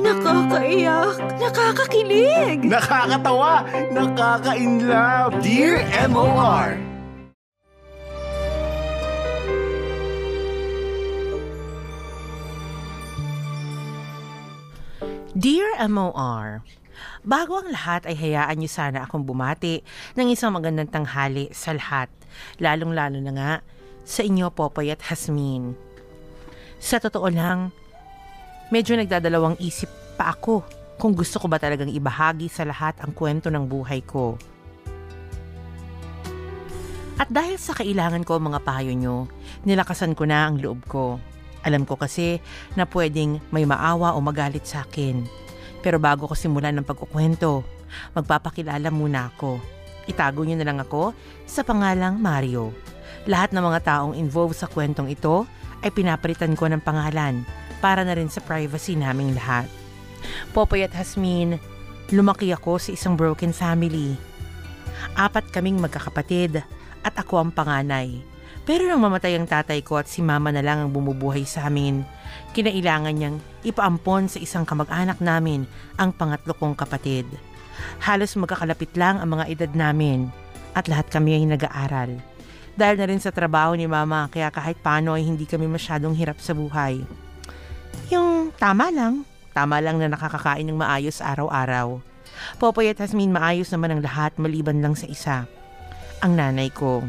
Nakakaiyak, 0.00 1.20
nakakakilig, 1.36 2.64
Nakakatawa, 2.64 3.68
nakaka-inlove. 3.92 5.36
Dear 5.44 5.84
MOR, 6.08 6.80
Dear 15.36 15.68
MOR, 15.92 16.64
Bago 17.22 17.60
ang 17.60 17.68
lahat 17.70 18.08
ay 18.08 18.16
hayaan 18.16 18.58
niyo 18.58 18.70
sana 18.72 19.04
akong 19.04 19.28
bumati 19.28 19.84
ng 20.16 20.32
isang 20.32 20.54
magandang 20.54 20.88
tanghali 20.88 21.52
sa 21.52 21.76
lahat, 21.76 22.08
lalong-lalo 22.58 23.18
na 23.20 23.32
nga 23.34 23.52
sa 24.02 24.26
inyo 24.26 24.50
Popoy 24.50 24.90
at 24.90 25.02
Hasmin. 25.06 25.78
Sa 26.82 26.98
totoo 26.98 27.30
lang, 27.30 27.70
medyo 28.72 28.96
nagdadalawang 28.96 29.60
isip 29.60 29.92
pa 30.16 30.32
ako 30.32 30.64
kung 30.96 31.12
gusto 31.12 31.36
ko 31.36 31.44
ba 31.44 31.60
talagang 31.60 31.92
ibahagi 31.92 32.48
sa 32.48 32.64
lahat 32.64 32.96
ang 33.04 33.12
kwento 33.12 33.52
ng 33.52 33.68
buhay 33.68 34.00
ko. 34.00 34.40
At 37.20 37.28
dahil 37.28 37.60
sa 37.60 37.76
kailangan 37.76 38.24
ko 38.24 38.40
mga 38.40 38.64
payo 38.64 38.96
nyo, 38.96 39.28
nilakasan 39.68 40.16
ko 40.16 40.24
na 40.24 40.48
ang 40.48 40.56
loob 40.56 40.88
ko. 40.88 41.20
Alam 41.62 41.84
ko 41.84 42.00
kasi 42.00 42.40
na 42.74 42.88
pwedeng 42.88 43.44
may 43.52 43.68
maawa 43.68 44.16
o 44.16 44.18
magalit 44.24 44.64
sa 44.64 44.88
akin. 44.88 45.22
Pero 45.84 46.00
bago 46.00 46.24
ko 46.24 46.34
simulan 46.34 46.74
ng 46.80 46.88
pagkukwento, 46.88 47.62
magpapakilala 48.16 48.88
muna 48.88 49.28
ako. 49.28 49.60
Itago 50.08 50.42
niyo 50.42 50.58
na 50.58 50.66
lang 50.66 50.80
ako 50.80 51.12
sa 51.44 51.62
pangalang 51.62 52.18
Mario. 52.18 52.72
Lahat 53.28 53.54
ng 53.54 53.62
mga 53.62 53.84
taong 53.86 54.14
involved 54.18 54.58
sa 54.58 54.66
kwentong 54.66 55.12
ito 55.12 55.46
ay 55.84 55.94
pinapalitan 55.94 56.56
ko 56.58 56.66
ng 56.66 56.82
pangalan 56.82 57.46
para 57.82 58.06
na 58.06 58.14
rin 58.14 58.30
sa 58.30 58.38
privacy 58.38 58.94
naming 58.94 59.34
lahat. 59.34 59.66
Popoy 60.54 60.86
at 60.86 60.94
Hasmin, 60.94 61.58
lumaki 62.14 62.54
ako 62.54 62.78
sa 62.78 62.94
isang 62.94 63.18
broken 63.18 63.50
family. 63.50 64.14
Apat 65.18 65.50
kaming 65.50 65.82
magkakapatid 65.82 66.62
at 67.02 67.14
ako 67.18 67.42
ang 67.42 67.50
panganay. 67.50 68.22
Pero 68.62 68.86
nang 68.86 69.02
mamatay 69.02 69.34
ang 69.34 69.50
tatay 69.50 69.82
ko 69.82 69.98
at 69.98 70.06
si 70.06 70.22
mama 70.22 70.54
na 70.54 70.62
lang 70.62 70.78
ang 70.78 70.90
bumubuhay 70.94 71.42
sa 71.42 71.66
amin, 71.66 72.06
kinailangan 72.54 73.10
niyang 73.10 73.36
ipaampon 73.66 74.30
sa 74.30 74.38
isang 74.38 74.62
kamag-anak 74.62 75.18
namin 75.18 75.66
ang 75.98 76.14
pangatlo 76.14 76.54
kong 76.54 76.78
kapatid. 76.78 77.26
Halos 77.98 78.38
magkakalapit 78.38 78.94
lang 78.94 79.18
ang 79.18 79.34
mga 79.34 79.50
edad 79.50 79.72
namin 79.74 80.30
at 80.78 80.86
lahat 80.86 81.10
kami 81.10 81.42
ay 81.42 81.44
nag-aaral. 81.50 82.22
Dahil 82.78 82.96
na 83.02 83.06
rin 83.10 83.20
sa 83.20 83.34
trabaho 83.34 83.74
ni 83.74 83.90
mama 83.90 84.30
kaya 84.30 84.48
kahit 84.54 84.78
paano 84.78 85.18
ay 85.18 85.26
hindi 85.26 85.44
kami 85.44 85.66
masyadong 85.66 86.14
hirap 86.14 86.38
sa 86.38 86.54
buhay. 86.54 87.02
Yung 88.12 88.52
tama 88.60 88.92
lang, 88.92 89.24
tama 89.56 89.80
lang 89.80 89.96
na 89.96 90.12
nakakakain 90.12 90.68
ng 90.68 90.76
maayos 90.76 91.24
araw-araw. 91.24 91.96
Popoy 92.60 92.92
at 92.92 93.00
Hasmin 93.00 93.32
maayos 93.32 93.72
naman 93.72 93.96
ang 93.96 94.00
lahat 94.04 94.36
maliban 94.36 94.84
lang 94.84 94.92
sa 94.92 95.08
isa. 95.08 95.48
Ang 96.20 96.36
nanay 96.36 96.68
ko. 96.68 97.08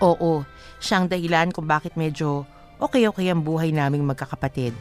Oo, 0.00 0.48
siyang 0.80 1.12
dahilan 1.12 1.52
kung 1.52 1.68
bakit 1.68 1.92
medyo 2.00 2.48
okay-okay 2.80 3.28
ang 3.28 3.44
buhay 3.44 3.68
naming 3.68 4.08
magkakapatid. 4.08 4.72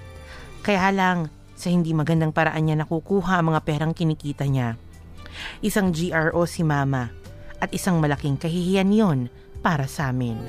Kaya 0.63 0.95
lang, 0.95 1.27
sa 1.59 1.67
hindi 1.67 1.91
magandang 1.91 2.31
paraan 2.31 2.63
niya 2.63 2.79
nakukuha 2.87 3.43
ang 3.43 3.51
mga 3.51 3.67
perang 3.67 3.91
kinikita 3.91 4.47
niya. 4.47 4.79
Isang 5.59 5.91
GRO 5.91 6.47
si 6.47 6.63
mama 6.63 7.11
at 7.59 7.67
isang 7.75 7.99
malaking 7.99 8.39
kahihiyan 8.39 8.95
yon 8.95 9.19
para 9.59 9.91
sa 9.91 10.07
amin. 10.07 10.39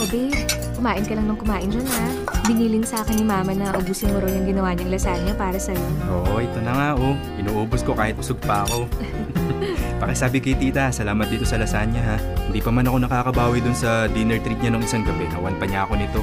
O 0.00 0.02
babe, 0.08 0.65
kumain 0.76 1.04
ka 1.08 1.16
lang 1.16 1.26
ng 1.26 1.38
kumain 1.40 1.68
dyan 1.72 1.88
ha. 1.88 2.06
Binilin 2.44 2.84
sa 2.84 3.00
akin 3.02 3.16
ni 3.18 3.24
mama 3.24 3.56
na 3.56 3.72
ubusin 3.74 4.12
mo 4.12 4.20
raw 4.20 4.28
yung 4.28 4.46
ginawa 4.46 4.76
niyang 4.76 4.92
lasagna 4.92 5.32
para 5.32 5.56
sa'yo. 5.56 5.82
Oo, 6.12 6.38
ito 6.38 6.60
na 6.60 6.72
nga 6.76 6.88
oh. 6.94 7.16
Inuubos 7.40 7.80
ko 7.80 7.96
kahit 7.96 8.14
usog 8.20 8.36
pa 8.44 8.68
ako. 8.68 8.84
Pakisabi 10.00 10.44
kay 10.44 10.52
tita, 10.60 10.92
salamat 10.92 11.24
dito 11.32 11.48
sa 11.48 11.56
lasagna 11.56 12.00
ha. 12.04 12.16
Hindi 12.46 12.60
pa 12.60 12.68
man 12.68 12.84
ako 12.84 12.96
nakakabawi 13.08 13.64
dun 13.64 13.72
sa 13.72 14.04
dinner 14.12 14.36
treat 14.44 14.60
niya 14.60 14.70
nung 14.76 14.84
isang 14.84 15.02
gabi. 15.02 15.24
Nawan 15.32 15.56
pa 15.56 15.64
niya 15.64 15.88
ako 15.88 15.92
nito. 15.96 16.20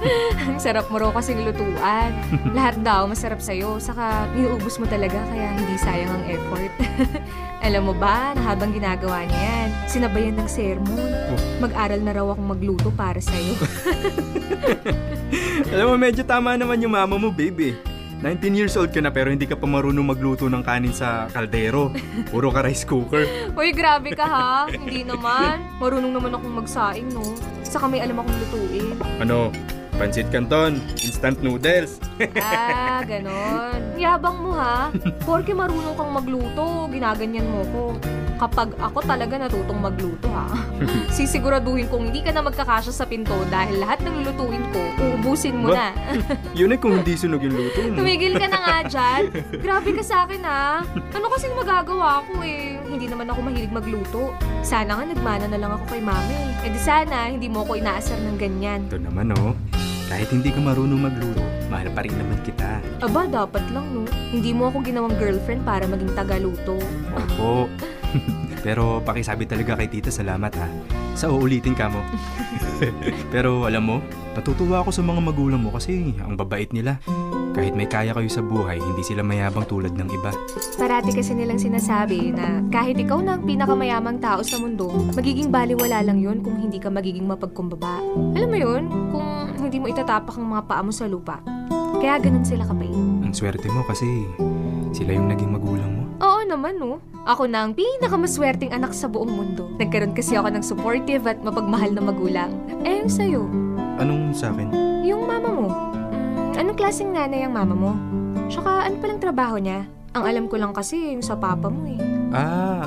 Sarap 0.64 0.88
mo 0.88 0.96
raw 0.96 1.12
kasing 1.12 1.44
lutuan. 1.44 2.10
Lahat 2.56 2.80
daw 2.80 3.04
masarap 3.04 3.44
sa'yo. 3.44 3.76
Saka 3.76 4.32
inuubos 4.32 4.80
mo 4.80 4.88
talaga 4.88 5.20
kaya 5.28 5.52
hindi 5.52 5.76
sayang 5.76 6.08
ang 6.08 6.24
effort. 6.32 6.72
Alam 7.62 7.92
mo 7.92 7.94
ba 7.94 8.34
na 8.34 8.42
habang 8.42 8.74
ginagawa 8.74 9.22
niya 9.22 9.38
yan, 9.38 9.68
sinabayan 9.86 10.34
ng 10.34 10.48
sermon. 10.50 10.98
Mag-aral 11.62 12.02
na 12.02 12.10
raw 12.16 12.26
akong 12.34 12.48
magluto 12.48 12.90
para 12.90 13.22
sa'yo. 13.22 13.54
Alam 15.72 15.86
mo, 15.92 15.96
medyo 15.96 16.22
tama 16.22 16.54
naman 16.56 16.82
yung 16.82 16.92
mama 16.92 17.16
mo, 17.16 17.32
baby. 17.32 17.74
19 18.22 18.54
years 18.54 18.78
old 18.78 18.94
ka 18.94 19.02
na 19.02 19.10
pero 19.10 19.34
hindi 19.34 19.50
ka 19.50 19.58
pa 19.58 19.66
marunong 19.66 20.14
magluto 20.14 20.46
ng 20.46 20.62
kanin 20.62 20.94
sa 20.94 21.26
kaldero. 21.34 21.90
Puro 22.30 22.54
ka 22.54 22.62
rice 22.62 22.86
cooker. 22.86 23.26
Uy, 23.58 23.74
grabe 23.74 24.14
ka 24.14 24.22
ha. 24.22 24.54
Hindi 24.70 25.02
naman. 25.02 25.58
Marunong 25.82 26.14
naman 26.14 26.30
akong 26.38 26.54
magsaing, 26.62 27.10
no? 27.10 27.34
Saka 27.66 27.90
may 27.90 27.98
alam 27.98 28.22
akong 28.22 28.38
lutuin. 28.46 28.94
Ano? 29.18 29.50
Pansit 29.98 30.30
Canton, 30.30 30.78
instant 31.02 31.42
noodles. 31.42 31.98
Ah, 32.38 33.02
ganon. 33.02 33.98
Yabang 33.98 34.38
mo 34.38 34.54
ha. 34.54 34.94
Porke 35.26 35.50
marunong 35.50 35.98
kang 35.98 36.14
magluto, 36.14 36.86
ginaganyan 36.86 37.42
mo 37.50 37.66
ko. 37.74 37.84
Kapag 38.42 38.74
ako 38.74 39.06
talaga 39.06 39.38
natutong 39.38 39.78
magluto 39.78 40.26
ha. 40.34 40.50
Sisiguraduhin 41.14 41.86
kong 41.86 42.10
hindi 42.10 42.26
ka 42.26 42.34
na 42.34 42.42
magkakasya 42.42 42.90
sa 42.90 43.06
pinto 43.06 43.38
dahil 43.46 43.78
lahat 43.78 44.02
ng 44.02 44.18
lulutuin 44.18 44.66
ko, 44.74 44.82
uubusin 44.98 45.62
mo 45.62 45.70
Ba? 45.70 45.94
na. 45.94 46.18
Yun 46.58 46.74
ay 46.74 46.78
kung 46.82 46.98
hindi 46.98 47.14
sunog 47.14 47.38
yung 47.38 47.54
luto 47.54 47.78
mo. 47.86 48.02
Tumigil 48.02 48.34
ka 48.34 48.50
na 48.50 48.58
nga 48.58 48.78
dyan. 48.90 49.30
Grabe 49.62 49.94
ka 49.94 50.02
sa 50.02 50.26
akin 50.26 50.42
ha. 50.42 50.82
Ano 51.14 51.30
kasing 51.30 51.54
magagawa 51.54 52.26
ko 52.26 52.42
eh. 52.42 52.82
Hindi 52.82 53.06
naman 53.06 53.30
ako 53.30 53.46
mahilig 53.46 53.70
magluto. 53.70 54.34
Sana 54.66 54.98
nga 54.98 55.04
nagmana 55.06 55.46
na 55.46 55.58
lang 55.62 55.78
ako 55.78 55.94
kay 55.94 56.02
mami. 56.02 56.42
Eh 56.66 56.70
di 56.74 56.82
sana, 56.82 57.30
hindi 57.30 57.46
mo 57.46 57.62
ako 57.62 57.78
inaasar 57.78 58.18
ng 58.18 58.42
ganyan. 58.42 58.90
Ito 58.90 58.98
naman 58.98 59.38
oh. 59.38 59.54
Kahit 60.10 60.28
hindi 60.28 60.50
ka 60.50 60.58
marunong 60.58 60.98
magluto, 60.98 61.40
mahal 61.70 61.88
pa 61.88 62.02
rin 62.02 62.12
naman 62.12 62.42
kita. 62.42 62.82
Aba, 63.00 63.24
dapat 63.24 63.64
lang 63.70 63.86
no. 63.86 64.02
Hindi 64.28 64.50
mo 64.50 64.66
ako 64.66 64.82
ginawang 64.82 65.14
girlfriend 65.14 65.62
para 65.62 65.86
maging 65.86 66.10
tagaluto. 66.12 66.76
Opo. 67.14 67.70
Pero 68.66 69.02
pakisabi 69.02 69.48
talaga 69.48 69.78
kay 69.78 69.88
tita 69.88 70.12
salamat 70.12 70.52
ha. 70.56 70.66
Sa 71.12 71.28
uulitin 71.28 71.76
ka 71.76 71.92
mo. 71.92 72.00
Pero 73.34 73.68
alam 73.68 73.84
mo, 73.84 73.96
natutuwa 74.32 74.80
ako 74.80 74.90
sa 74.94 75.02
mga 75.04 75.20
magulang 75.20 75.60
mo 75.60 75.70
kasi 75.74 76.16
ang 76.22 76.36
babait 76.36 76.70
nila. 76.72 76.98
Kahit 77.52 77.76
may 77.76 77.84
kaya 77.84 78.16
kayo 78.16 78.32
sa 78.32 78.40
buhay, 78.40 78.80
hindi 78.80 79.04
sila 79.04 79.20
mayabang 79.20 79.68
tulad 79.68 79.92
ng 79.92 80.08
iba. 80.08 80.32
Parati 80.80 81.12
kasi 81.12 81.36
nilang 81.36 81.60
sinasabi 81.60 82.32
na 82.32 82.64
kahit 82.72 82.96
ikaw 82.96 83.20
na 83.20 83.36
ang 83.36 83.44
pinakamayamang 83.44 84.24
tao 84.24 84.40
sa 84.40 84.56
mundo, 84.56 84.88
magiging 85.12 85.52
baliwala 85.52 86.00
lang 86.00 86.16
yun 86.16 86.40
kung 86.40 86.56
hindi 86.56 86.80
ka 86.80 86.88
magiging 86.88 87.28
mapagkumbaba. 87.28 88.00
Alam 88.32 88.48
mo 88.48 88.56
yun, 88.56 88.82
kung 89.12 89.28
hindi 89.60 89.76
mo 89.76 89.86
itatapak 89.92 90.32
ang 90.40 90.48
mga 90.48 90.64
paa 90.64 90.80
mo 90.80 90.96
sa 90.96 91.04
lupa. 91.04 91.44
Kaya 92.00 92.16
ganun 92.24 92.42
sila 92.42 92.64
kapait. 92.64 92.88
Ang 92.96 93.36
swerte 93.36 93.68
mo 93.68 93.84
kasi 93.84 94.08
sila 94.96 95.12
yung 95.12 95.28
naging 95.28 95.52
magulang 95.52 95.92
mo. 95.92 96.01
Oo 96.18 96.40
naman, 96.42 96.76
no? 96.76 96.98
Ako 97.22 97.46
na 97.46 97.62
ang 97.62 97.72
pinakamaswerteng 97.72 98.74
anak 98.74 98.90
sa 98.90 99.06
buong 99.06 99.30
mundo. 99.30 99.70
Nagkaroon 99.78 100.10
kasi 100.10 100.34
ako 100.34 100.50
ng 100.50 100.64
supportive 100.64 101.22
at 101.24 101.38
mapagmahal 101.38 101.94
na 101.94 102.02
magulang. 102.02 102.50
Eh, 102.82 102.98
yung 102.98 103.08
sa'yo, 103.08 103.42
Anong 103.94 104.34
sa 104.34 104.50
akin? 104.50 104.68
yung 105.02 105.22
mama 105.22 105.48
mo. 105.48 105.66
Mm, 106.10 106.58
anong 106.58 106.76
klaseng 106.76 107.10
nanay 107.10 107.46
ang 107.46 107.54
mama 107.54 107.72
mo? 107.72 107.92
Tsaka, 108.48 108.84
ano 108.84 108.98
palang 108.98 109.22
trabaho 109.22 109.56
niya? 109.56 109.86
Ang 110.12 110.24
alam 110.26 110.44
ko 110.44 110.58
lang 110.58 110.74
kasi 110.74 111.14
yung 111.14 111.22
sa 111.22 111.38
papa 111.38 111.70
mo 111.70 111.86
eh. 111.86 111.98
Ah, 112.30 112.84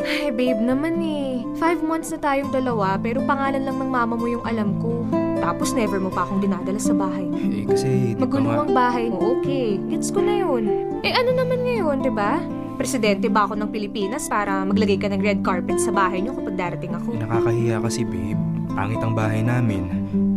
Ay, 0.00 0.30
babe 0.30 0.60
naman 0.60 1.00
eh. 1.00 1.42
Five 1.56 1.80
months 1.80 2.10
na 2.10 2.20
tayong 2.20 2.50
dalawa, 2.50 2.94
pero 2.96 3.24
pangalan 3.24 3.62
lang 3.62 3.76
ng 3.76 3.90
mama 3.90 4.14
mo 4.14 4.26
yung 4.26 4.44
alam 4.44 4.76
ko. 4.78 5.02
Tapos 5.40 5.72
never 5.72 5.96
mo 5.96 6.08
pa 6.08 6.22
akong 6.22 6.38
dinadala 6.38 6.76
sa 6.76 6.92
bahay. 6.92 7.24
eh 7.32 7.64
kasi 7.64 8.12
di 8.12 8.20
Magulo 8.20 8.46
nga. 8.46 8.62
ang 8.62 8.72
bahay 8.72 9.08
mo, 9.08 9.34
okay. 9.34 9.80
Gets 9.88 10.12
ko 10.12 10.20
na 10.20 10.34
yun. 10.38 10.64
Eh 11.00 11.10
ano 11.10 11.32
naman 11.32 11.64
ngayon, 11.64 11.96
di 12.00 12.12
ba? 12.12 12.36
Presidente 12.76 13.28
ba 13.28 13.44
ako 13.44 13.56
ng 13.56 13.68
Pilipinas 13.68 14.24
para 14.24 14.64
maglagay 14.64 14.96
ka 14.96 15.08
ng 15.08 15.20
red 15.20 15.40
carpet 15.40 15.76
sa 15.76 15.90
bahay 15.90 16.20
niyo 16.20 16.32
kapag 16.32 16.56
darating 16.56 16.92
ako? 16.92 17.12
Eh, 17.12 17.20
nakakahiya 17.20 17.76
kasi 17.78 18.04
babe. 18.04 18.40
Pangit 18.70 19.00
ang 19.00 19.12
bahay 19.12 19.40
namin. 19.40 19.84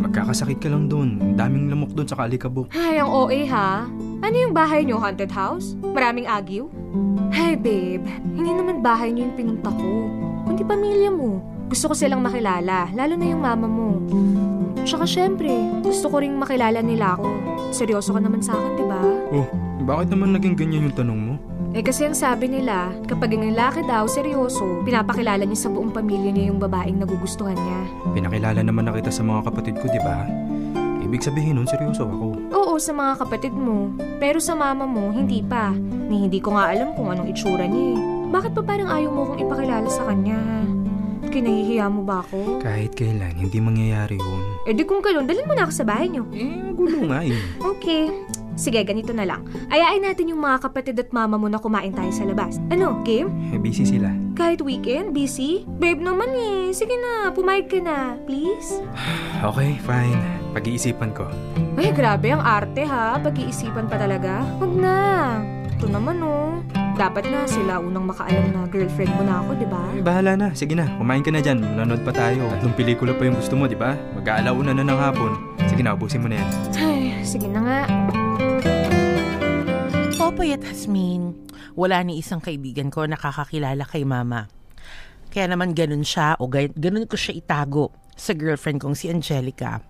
Magkakasakit 0.01 0.59
ka 0.59 0.67
lang 0.67 0.87
doon. 0.87 1.35
Daming 1.35 1.69
lamok 1.69 1.93
doon 1.93 2.07
sa 2.07 2.17
kalikabok. 2.17 2.67
Ay, 2.73 2.99
ang 2.99 3.07
OA 3.07 3.47
ha? 3.47 3.87
Ano 4.19 4.35
yung 4.35 4.51
bahay 4.51 4.83
niyo, 4.83 4.99
haunted 4.99 5.31
house? 5.31 5.75
Maraming 5.85 6.27
agiw? 6.27 6.67
Hey 7.29 7.55
babe, 7.55 8.05
hindi 8.29 8.51
naman 8.51 8.79
bahay 8.79 9.09
niyo 9.09 9.25
yung 9.25 9.35
pinunta 9.35 9.69
ko. 9.69 9.89
Kundi 10.45 10.61
pamilya 10.61 11.09
mo. 11.09 11.39
Gusto 11.65 11.89
ko 11.89 11.95
silang 11.95 12.21
makilala, 12.21 12.91
lalo 12.91 13.13
na 13.15 13.25
yung 13.25 13.41
mama 13.41 13.65
mo. 13.65 13.89
Tsaka 14.81 15.05
syempre, 15.05 15.53
gusto 15.85 16.09
ko 16.09 16.25
ring 16.25 16.33
makilala 16.33 16.81
nila 16.81 17.13
ako. 17.13 17.29
Seryoso 17.69 18.17
ka 18.17 18.19
naman 18.19 18.41
sa 18.41 18.57
akin, 18.57 18.71
di 18.73 18.85
ba? 18.89 19.01
Oh, 19.29 19.47
bakit 19.85 20.09
naman 20.09 20.33
naging 20.33 20.57
ganyan 20.57 20.89
yung 20.89 20.97
tanong 20.97 21.19
mo? 21.21 21.33
Eh 21.73 21.81
kasi 21.81 22.05
ang 22.05 22.17
sabi 22.17 22.49
nila, 22.49 22.93
kapag 23.09 23.33
ang 23.33 23.49
lalaki 23.53 23.81
daw 23.85 24.05
seryoso, 24.05 24.85
pinapakilala 24.85 25.41
niya 25.41 25.65
sa 25.65 25.69
buong 25.73 25.89
pamilya 25.89 26.29
niya 26.29 26.53
yung 26.53 26.61
babaeng 26.61 27.01
nagugustuhan 27.01 27.57
niya. 27.57 27.81
Pinakilala 28.13 28.61
naman 28.61 28.85
na 28.85 28.93
kita 28.93 29.09
sa 29.09 29.25
mga 29.25 29.41
kapatid 29.49 29.81
ko, 29.81 29.89
di 29.89 30.01
ba? 30.01 30.25
Ibig 31.01 31.21
sabihin 31.25 31.57
nun, 31.57 31.69
seryoso 31.69 32.05
ako. 32.05 32.27
Oo, 32.53 32.73
sa 32.77 32.93
mga 32.93 33.25
kapatid 33.25 33.53
mo. 33.53 33.89
Pero 34.17 34.37
sa 34.37 34.53
mama 34.53 34.85
mo, 34.85 35.09
hindi 35.13 35.41
pa. 35.41 35.73
Ni 35.73 36.29
hindi 36.29 36.37
ko 36.41 36.53
nga 36.57 36.73
alam 36.73 36.93
kung 36.93 37.09
anong 37.09 37.29
itsura 37.33 37.65
niya 37.65 37.97
eh. 37.97 37.99
Bakit 38.33 38.51
pa 38.57 38.61
parang 38.65 38.89
ayaw 38.89 39.09
mo 39.13 39.21
kong 39.29 39.45
ipakilala 39.45 39.89
sa 39.93 40.09
kanya? 40.09 40.41
Kinahihiya 41.33 41.89
mo 41.89 42.05
ba 42.05 42.21
ako? 42.21 42.61
Kahit 42.61 42.93
kailan, 42.93 43.33
hindi 43.33 43.57
mangyayari 43.57 44.21
yun. 44.21 44.43
Eh 44.69 44.77
di 44.77 44.85
kung 44.85 45.01
ganun, 45.01 45.25
dalhin 45.25 45.49
mo 45.49 45.57
na 45.57 45.65
ako 45.65 45.73
sa 45.73 45.81
bahay 45.81 46.05
niyo. 46.05 46.29
Eh, 46.29 46.69
gulo 46.77 47.09
nga 47.09 47.25
eh. 47.25 47.33
Okay. 47.73 48.13
Sige, 48.53 48.85
ganito 48.85 49.17
na 49.17 49.25
lang. 49.25 49.41
Ayain 49.73 50.05
natin 50.05 50.29
yung 50.29 50.45
mga 50.45 50.69
kapatid 50.69 50.93
at 51.01 51.09
mama 51.09 51.41
mo 51.41 51.49
na 51.49 51.57
kumain 51.57 51.89
tayo 51.89 52.13
sa 52.13 52.21
labas. 52.21 52.61
Ano, 52.69 53.01
game? 53.01 53.33
Eh, 53.49 53.57
busy 53.57 53.81
sila. 53.81 54.13
Kahit 54.37 54.61
weekend? 54.61 55.17
Busy? 55.17 55.65
Babe 55.81 56.05
naman 56.05 56.29
eh. 56.37 56.69
Sige 56.69 56.93
na, 57.01 57.33
pumayag 57.33 57.65
ka 57.65 57.81
na. 57.81 58.13
Please? 58.29 58.77
Okay, 59.43 59.75
fine. 59.83 60.21
Pag-iisipan 60.53 61.17
ko. 61.17 61.27
Ay, 61.75 61.91
grabe 61.91 62.29
ang 62.29 62.39
arte 62.39 62.85
ha. 62.85 63.17
Pag-iisipan 63.19 63.89
pa 63.89 63.97
talaga. 63.97 64.45
Huwag 64.61 64.71
na. 64.77 64.95
Ito 65.73 65.89
naman 65.89 66.21
oh. 66.21 66.61
Dapat 66.93 67.25
na 67.25 67.41
sila 67.49 67.81
unang 67.81 68.05
makaalam 68.05 68.53
na 68.53 68.69
girlfriend 68.69 69.09
mo 69.17 69.25
na 69.25 69.41
ako, 69.41 69.57
di 69.57 69.65
ba? 69.65 69.81
Eh, 69.97 70.05
bahala 70.05 70.37
na. 70.37 70.53
Sige 70.53 70.77
na, 70.77 70.85
kumain 71.01 71.25
ka 71.25 71.33
na 71.33 71.41
dyan. 71.41 71.57
Nanonood 71.57 72.05
pa 72.05 72.13
tayo. 72.13 72.45
Tatlong 72.53 72.77
pelikula 72.77 73.17
pa 73.17 73.25
yung 73.25 73.33
gusto 73.33 73.57
mo, 73.57 73.65
di 73.65 73.73
ba? 73.73 73.97
Mag-aalauna 74.13 74.77
na 74.77 74.85
ng 74.85 74.99
hapon. 75.01 75.33
Sige 75.65 75.81
na, 75.81 75.97
ubusin 75.97 76.21
mo 76.21 76.29
na 76.29 76.37
yan. 76.37 76.49
Ay, 76.77 77.17
sige 77.25 77.49
na 77.49 77.65
nga. 77.65 77.79
Popoy 80.21 80.53
at 80.53 80.61
Hasmin, 80.69 81.33
wala 81.73 81.97
ni 82.05 82.21
isang 82.21 82.37
kaibigan 82.37 82.93
ko 82.93 83.09
nakakakilala 83.09 83.89
kay 83.89 84.05
mama. 84.05 84.45
Kaya 85.33 85.49
naman 85.49 85.73
ganun 85.73 86.05
siya 86.05 86.37
o 86.37 86.45
ganun 86.45 87.09
ko 87.09 87.17
siya 87.17 87.33
itago 87.41 87.89
sa 88.13 88.37
girlfriend 88.37 88.85
kong 88.85 88.93
si 88.93 89.09
Angelica. 89.09 89.81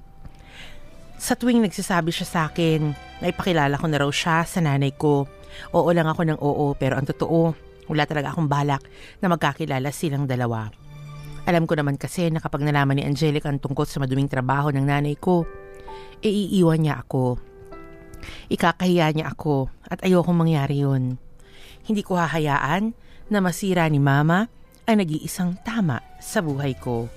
Sa 1.20 1.36
tuwing 1.36 1.60
nagsasabi 1.60 2.16
siya 2.16 2.28
sa 2.28 2.40
akin 2.48 2.96
na 3.20 3.28
ipakilala 3.28 3.76
ko 3.76 3.92
na 3.92 4.00
raw 4.00 4.08
siya 4.08 4.48
sa 4.48 4.64
nanay 4.64 4.96
ko, 4.96 5.28
oo 5.74 5.90
lang 5.92 6.08
ako 6.08 6.22
ng 6.28 6.40
oo 6.40 6.74
pero 6.78 6.98
ang 6.98 7.08
totoo, 7.08 7.54
wala 7.90 8.04
talaga 8.08 8.32
akong 8.32 8.48
balak 8.48 8.84
na 9.20 9.28
magkakilala 9.32 9.90
silang 9.92 10.28
dalawa. 10.28 10.72
Alam 11.44 11.68
ko 11.68 11.76
naman 11.76 12.00
kasi 12.00 12.32
na 12.32 12.40
kapag 12.40 12.64
nalaman 12.64 12.96
ni 12.96 13.04
Angelica 13.04 13.52
ang 13.52 13.60
tungkol 13.60 13.84
sa 13.84 14.00
maduming 14.00 14.32
trabaho 14.32 14.72
ng 14.72 14.88
nanay 14.88 15.20
ko, 15.20 15.44
iiwan 16.24 16.80
niya 16.80 17.04
ako. 17.04 17.36
Ikakahiya 18.48 19.12
niya 19.12 19.36
ako 19.36 19.68
at 19.92 20.00
ayokong 20.08 20.40
mangyari 20.40 20.88
yun. 20.88 21.20
Hindi 21.84 22.00
ko 22.00 22.16
hahayaan 22.16 22.96
na 23.28 23.40
masira 23.44 23.84
ni 23.92 24.00
Mama 24.00 24.48
ang 24.88 24.98
nag-iisang 25.00 25.60
tama 25.68 26.00
sa 26.24 26.40
buhay 26.40 26.80
ko. 26.80 27.12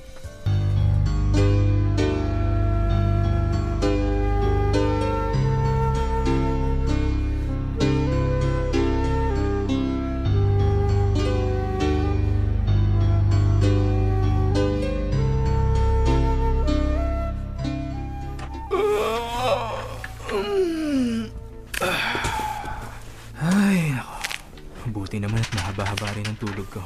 Buti 25.17 25.33
naman 25.33 25.41
at 25.41 25.57
mahaba-haba 25.57 26.13
rin 26.13 26.29
ang 26.29 26.37
tulog 26.37 26.69
ko. 26.69 26.85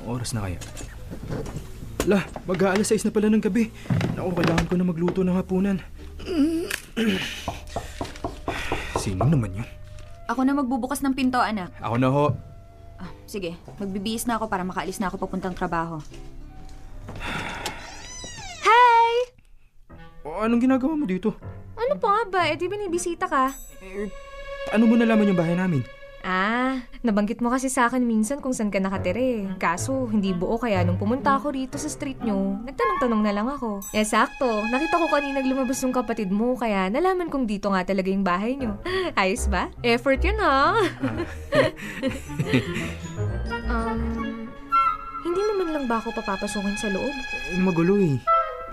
Ang 0.00 0.16
oras 0.16 0.32
na 0.32 0.48
kaya? 0.48 0.56
La, 2.08 2.24
mag-aalas 2.48 2.88
6 2.88 3.04
na 3.04 3.12
pala 3.12 3.28
ng 3.28 3.44
gabi. 3.44 3.68
Naku, 4.16 4.32
kailangan 4.32 4.64
ko 4.64 4.74
na 4.80 4.88
magluto 4.88 5.20
ng 5.20 5.36
hapunan. 5.36 5.76
Sino 8.96 9.28
naman 9.28 9.60
yun? 9.60 9.68
Ako 10.32 10.40
na 10.48 10.56
magbubukas 10.56 11.04
ng 11.04 11.12
pinto, 11.12 11.36
anak. 11.36 11.68
Ako 11.84 12.00
na 12.00 12.08
ho. 12.08 12.32
Ah, 12.96 13.12
sige, 13.28 13.60
magbibihis 13.76 14.24
na 14.24 14.40
ako 14.40 14.48
para 14.48 14.64
makaalis 14.64 14.96
na 14.96 15.12
ako 15.12 15.20
papuntang 15.20 15.52
trabaho. 15.52 16.00
Hi! 18.64 19.36
O, 20.24 20.48
anong 20.48 20.64
ginagawa 20.64 20.96
mo 20.96 21.04
dito? 21.04 21.36
Ano 21.76 22.00
pa 22.00 22.08
nga 22.08 22.22
ba? 22.24 22.40
Eh, 22.48 22.56
di 22.56 22.72
binibisita 22.72 23.28
ka? 23.28 23.52
Eh, 23.84 24.08
ano 24.72 24.88
mo 24.88 24.96
nalaman 24.96 25.28
yung 25.28 25.36
bahay 25.36 25.60
namin? 25.60 25.99
Ah, 26.20 26.84
nabanggit 27.00 27.40
mo 27.40 27.48
kasi 27.48 27.72
sa 27.72 27.88
akin 27.88 28.04
minsan 28.04 28.44
kung 28.44 28.52
saan 28.52 28.68
ka 28.68 28.76
nakatire. 28.76 29.48
Kaso, 29.56 30.04
hindi 30.04 30.36
buo 30.36 30.60
kaya 30.60 30.84
nung 30.84 31.00
pumunta 31.00 31.32
ako 31.40 31.56
rito 31.56 31.80
sa 31.80 31.88
street 31.88 32.20
nyo, 32.20 32.60
nagtanong-tanong 32.68 33.22
na 33.24 33.32
lang 33.32 33.48
ako. 33.48 33.80
Eh, 33.96 34.04
sakto. 34.04 34.68
Nakita 34.68 35.00
ko 35.00 35.08
kanina 35.08 35.40
lumabas 35.40 35.80
yung 35.80 35.96
kapatid 35.96 36.28
mo, 36.28 36.60
kaya 36.60 36.92
nalaman 36.92 37.32
kong 37.32 37.48
dito 37.48 37.72
nga 37.72 37.88
talaga 37.88 38.12
yung 38.12 38.24
bahay 38.24 38.52
nyo. 38.60 38.76
Ayos 39.20 39.48
ba? 39.48 39.72
Effort 39.80 40.20
yun, 40.20 40.36
ha? 40.44 40.76
um, 43.72 44.00
hindi 45.24 45.40
mo 45.40 45.52
man 45.56 45.68
lang 45.72 45.86
ba 45.88 46.04
ako 46.04 46.12
papapasukin 46.20 46.76
sa 46.76 46.92
loob? 46.92 47.14
Eh, 47.48 47.60
magulo 47.60 47.96
eh. 47.96 48.20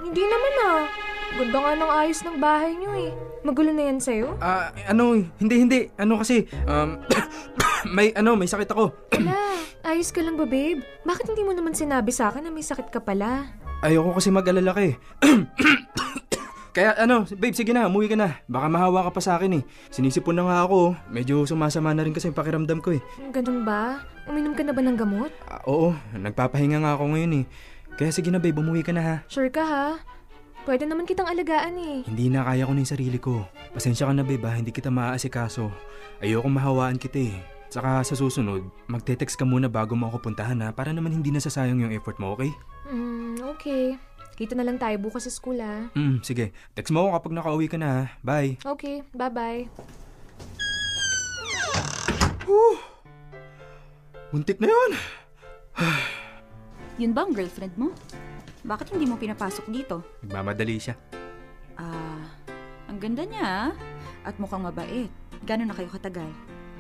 Hindi 0.04 0.24
naman 0.24 0.54
ah. 0.68 1.07
Ganda 1.36 1.58
nga 1.60 1.72
ng 1.76 1.92
ayos 1.92 2.22
ng 2.24 2.38
bahay 2.40 2.72
nyo 2.80 2.92
eh. 2.96 3.12
Magulo 3.44 3.76
na 3.76 3.84
yan 3.92 4.00
sa'yo? 4.00 4.40
Ah, 4.40 4.72
ano, 4.88 5.20
hindi, 5.38 5.56
hindi. 5.60 5.80
Ano 6.00 6.24
kasi, 6.24 6.48
um, 6.64 7.04
may, 7.96 8.16
ano, 8.16 8.40
may 8.40 8.48
sakit 8.48 8.72
ako. 8.72 8.96
Wala. 9.20 9.36
Ayos 9.84 10.16
ka 10.16 10.24
lang 10.24 10.40
ba, 10.40 10.48
babe? 10.48 10.84
Bakit 11.04 11.36
hindi 11.36 11.44
mo 11.44 11.52
naman 11.52 11.76
sinabi 11.76 12.16
sa 12.16 12.32
akin 12.32 12.48
na 12.48 12.52
may 12.52 12.64
sakit 12.64 12.88
ka 12.88 13.04
pala? 13.04 13.52
Ayoko 13.84 14.16
kasi 14.16 14.32
mag-alala 14.32 14.72
ka 14.72 14.82
eh. 14.84 14.96
Kaya 16.78 16.94
ano, 16.94 17.26
babe, 17.26 17.58
sige 17.58 17.74
na, 17.74 17.90
umuwi 17.90 18.06
ka 18.06 18.18
na. 18.18 18.38
Baka 18.46 18.70
mahawa 18.70 19.10
ka 19.10 19.18
pa 19.18 19.22
sa 19.22 19.42
akin 19.42 19.62
eh. 19.62 19.64
Sinisipon 19.90 20.38
na 20.38 20.46
nga 20.46 20.58
ako. 20.70 20.94
Medyo 21.10 21.44
sumasama 21.50 21.90
na 21.92 22.06
rin 22.06 22.14
kasi 22.14 22.30
yung 22.30 22.38
pakiramdam 22.38 22.80
ko 22.86 22.94
eh. 22.94 23.02
Ganun 23.34 23.66
ba? 23.66 24.06
Uminom 24.30 24.54
ka 24.54 24.62
na 24.62 24.78
ba 24.78 24.82
ng 24.86 24.94
gamot? 24.94 25.34
Ah, 25.50 25.66
oo, 25.66 25.98
nagpapahinga 26.14 26.86
nga 26.86 26.94
ako 26.94 27.18
ngayon 27.18 27.34
eh. 27.42 27.46
Kaya 27.98 28.14
sige 28.14 28.30
na 28.30 28.38
babe, 28.38 28.62
umuwi 28.62 28.86
ka 28.86 28.94
na 28.94 29.02
ha. 29.02 29.16
Sure 29.26 29.50
ka 29.50 29.66
ha? 29.66 29.88
Pwede 30.68 30.84
naman 30.84 31.08
kitang 31.08 31.32
alagaan 31.32 31.80
eh. 31.80 31.98
Hindi 32.04 32.28
na 32.28 32.44
kaya 32.44 32.68
ko 32.68 32.76
na 32.76 32.84
yung 32.84 32.92
sarili 32.92 33.16
ko. 33.16 33.48
Pasensya 33.72 34.04
ka 34.04 34.12
na 34.12 34.28
babe 34.28 34.44
ha, 34.44 34.60
hindi 34.60 34.76
kita 34.76 34.92
maaasikaso. 34.92 35.72
Ayoko 36.20 36.52
mahawaan 36.52 37.00
kita 37.00 37.24
eh. 37.24 37.40
Saka 37.72 38.04
sa 38.04 38.20
susunod, 38.20 38.68
magte-text 38.92 39.40
ka 39.40 39.48
muna 39.48 39.72
bago 39.72 39.96
mo 39.96 40.12
ako 40.12 40.28
puntahan 40.28 40.60
ha, 40.68 40.76
para 40.76 40.92
naman 40.92 41.16
hindi 41.16 41.32
nasasayang 41.32 41.80
yung 41.88 41.96
effort 41.96 42.20
mo, 42.20 42.36
okay? 42.36 42.52
Hmm, 42.84 43.40
okay. 43.56 43.96
Kita 44.36 44.60
na 44.60 44.68
lang 44.68 44.76
tayo 44.76 45.00
bukas 45.00 45.24
sa 45.24 45.32
school 45.32 45.56
ha. 45.64 45.88
Mm, 45.96 46.20
sige. 46.20 46.52
Text 46.76 46.92
mo 46.92 47.08
ako 47.08 47.10
kapag 47.16 47.36
nakauwi 47.40 47.72
ka 47.72 47.80
na 47.80 47.88
ha. 47.88 48.02
Bye. 48.20 48.60
Okay, 48.60 49.08
bye-bye. 49.16 49.72
Muntik 54.36 54.60
na 54.60 54.68
yun. 54.68 54.92
Yun 57.00 57.16
ba 57.16 57.24
ang 57.24 57.32
girlfriend 57.32 57.72
mo? 57.80 57.96
Bakit 58.68 58.92
hindi 58.92 59.08
mo 59.08 59.16
pinapasok 59.16 59.72
dito? 59.72 60.04
Nagmamadali 60.28 60.76
siya. 60.76 61.00
Ah, 61.80 62.28
ang 62.92 63.00
ganda 63.00 63.24
niya 63.24 63.44
ah. 63.48 63.72
At 64.28 64.36
mukhang 64.44 64.60
mabait. 64.60 65.08
Gano'n 65.48 65.72
na 65.72 65.76
kayo 65.78 65.88
katagal? 65.88 66.28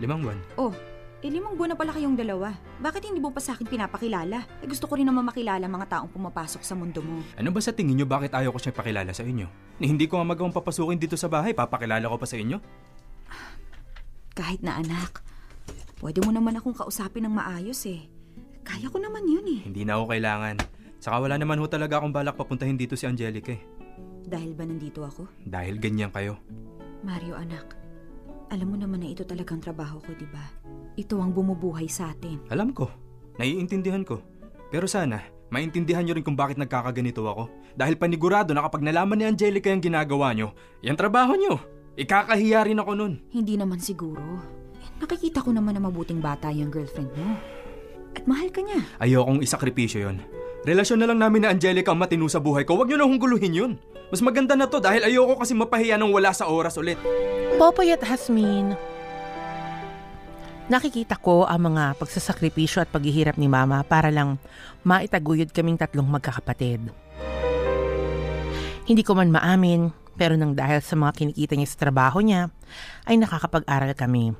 Limang 0.03 0.19
buwan. 0.19 0.35
Oh, 0.59 0.75
eh 1.23 1.31
limang 1.31 1.55
buwan 1.55 1.73
na 1.73 1.77
pala 1.79 1.95
kayong 1.95 2.19
dalawa. 2.19 2.51
Bakit 2.83 3.07
hindi 3.07 3.23
mo 3.23 3.31
pa 3.31 3.39
sa 3.39 3.55
akin 3.55 3.63
pinapakilala? 3.71 4.43
Eh 4.59 4.67
gusto 4.67 4.83
ko 4.83 4.99
rin 4.99 5.07
naman 5.07 5.23
makilala 5.23 5.63
mga 5.63 5.87
taong 5.95 6.11
pumapasok 6.11 6.59
sa 6.59 6.75
mundo 6.75 6.99
mo. 6.99 7.23
Ano 7.39 7.55
ba 7.55 7.63
sa 7.63 7.71
tingin 7.71 7.95
nyo 7.95 8.05
bakit 8.05 8.35
ayaw 8.35 8.51
ko 8.51 8.59
siyang 8.59 8.75
pakilala 8.75 9.15
sa 9.15 9.23
inyo? 9.23 9.47
Ni 9.79 9.87
hindi 9.87 10.11
ko 10.11 10.19
nga 10.19 10.27
magawang 10.27 10.51
papasukin 10.51 10.99
dito 10.99 11.15
sa 11.15 11.31
bahay, 11.31 11.55
papakilala 11.55 12.03
ko 12.03 12.19
pa 12.19 12.27
sa 12.27 12.35
inyo? 12.35 12.59
Kahit 14.35 14.59
na 14.59 14.77
anak, 14.77 15.23
pwede 16.03 16.19
mo 16.21 16.35
naman 16.35 16.59
akong 16.59 16.75
kausapin 16.75 17.25
ng 17.25 17.33
maayos 17.33 17.79
eh. 17.89 18.05
Kaya 18.67 18.91
ko 18.91 18.99
naman 18.99 19.25
yun 19.25 19.47
eh. 19.47 19.61
Hindi 19.65 19.87
na 19.87 19.97
ako 19.97 20.13
kailangan. 20.13 20.76
Saka 20.97 21.21
wala 21.21 21.37
naman 21.37 21.61
ho 21.61 21.65
talaga 21.69 22.01
akong 22.01 22.13
balak 22.13 22.35
papuntahin 22.35 22.77
dito 22.77 22.97
si 22.97 23.05
Angelica 23.05 23.53
eh. 23.53 23.61
Dahil 24.27 24.57
ba 24.57 24.67
nandito 24.67 25.05
ako? 25.05 25.29
Dahil 25.47 25.79
ganyan 25.79 26.11
kayo. 26.11 26.35
Mario 27.05 27.37
anak, 27.37 27.77
alam 28.51 28.67
mo 28.71 28.77
naman 28.79 29.03
na 29.03 29.11
ito 29.11 29.23
talagang 29.23 29.63
trabaho 29.63 29.99
ko, 30.03 30.11
di 30.15 30.27
ba? 30.27 30.43
Ito 30.97 31.19
ang 31.19 31.31
bumubuhay 31.31 31.87
sa 31.87 32.11
atin. 32.11 32.47
Alam 32.51 32.73
ko. 32.73 32.89
Naiintindihan 33.37 34.01
ko. 34.03 34.19
Pero 34.73 34.89
sana, 34.89 35.23
maintindihan 35.53 36.03
nyo 36.03 36.17
rin 36.17 36.25
kung 36.25 36.35
bakit 36.35 36.57
nagkakaganito 36.59 37.23
ako. 37.23 37.47
Dahil 37.77 37.95
panigurado 37.95 38.51
na 38.51 38.65
kapag 38.65 38.81
nalaman 38.83 39.21
ni 39.21 39.25
Angelica 39.29 39.69
yung 39.69 39.83
ginagawa 39.83 40.33
nyo, 40.33 40.51
yan 40.81 40.97
trabaho 40.97 41.37
nyo. 41.37 41.61
Ikakahiya 41.97 42.65
rin 42.65 42.81
ako 42.81 42.91
nun. 42.97 43.13
Hindi 43.31 43.55
naman 43.55 43.77
siguro. 43.79 44.21
Nakikita 44.97 45.45
ko 45.45 45.53
naman 45.53 45.77
na 45.77 45.81
mabuting 45.85 46.19
bata 46.19 46.49
yung 46.49 46.73
girlfriend 46.73 47.13
mo. 47.13 47.37
At 48.17 48.25
mahal 48.25 48.49
ka 48.49 48.65
niya. 48.65 48.81
Ayokong 48.97 49.45
isakripisyo 49.45 50.09
yon. 50.09 50.17
Relasyon 50.65 50.99
na 51.03 51.07
lang 51.11 51.19
namin 51.21 51.45
ni 51.45 51.47
Angelica 51.51 51.93
ang 51.93 52.01
matino 52.01 52.25
sa 52.25 52.41
buhay 52.41 52.65
ko. 52.65 52.79
Huwag 52.79 52.89
nyo 52.89 52.97
na 52.97 53.05
hong 53.05 53.21
guluhin 53.21 53.53
yun. 53.53 53.71
Mas 54.07 54.23
maganda 54.23 54.55
na 54.55 54.65
to 54.71 54.79
dahil 54.79 55.03
ayoko 55.03 55.37
kasi 55.37 55.51
mapahiya 55.51 55.99
nang 55.99 56.15
wala 56.15 56.31
sa 56.31 56.47
oras 56.47 56.79
ulit. 56.79 56.95
Popoy 57.59 57.91
at 57.91 58.01
Hasmin, 58.07 58.73
nakikita 60.71 61.19
ko 61.19 61.43
ang 61.43 61.73
mga 61.73 61.99
pagsasakripisyo 61.99 62.87
at 62.87 62.89
paghihirap 62.91 63.35
ni 63.35 63.51
Mama 63.51 63.83
para 63.83 64.07
lang 64.07 64.39
maitaguyod 64.87 65.51
kaming 65.51 65.75
tatlong 65.75 66.07
magkakapatid. 66.07 66.87
Hindi 68.87 69.03
ko 69.03 69.19
man 69.19 69.35
maamin, 69.35 69.91
Pero 70.17 70.33
nang 70.33 70.57
dahil 70.57 70.81
sa 70.81 70.97
mga 70.97 71.13
kinikita 71.13 71.53
niya 71.53 71.69
sa 71.69 71.77
trabaho 71.77 72.19
niya, 72.25 72.49
ay 73.05 73.21
nakakapag-aral 73.21 73.93
kami. 73.93 74.33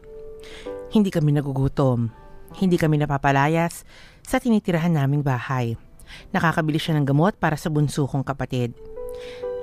Hindi 0.90 1.14
kami 1.14 1.38
nagugutom. 1.38 2.10
Hindi 2.58 2.82
kami 2.82 2.98
napapalayas 2.98 3.86
sa 4.26 4.42
tinitirahan 4.42 4.98
naming 4.98 5.22
bahay. 5.22 5.78
Nakakabili 6.32 6.78
siya 6.78 6.98
ng 6.98 7.06
gamot 7.08 7.36
para 7.40 7.56
sa 7.56 7.72
bunso 7.72 8.08
kong 8.08 8.24
kapatid. 8.24 8.74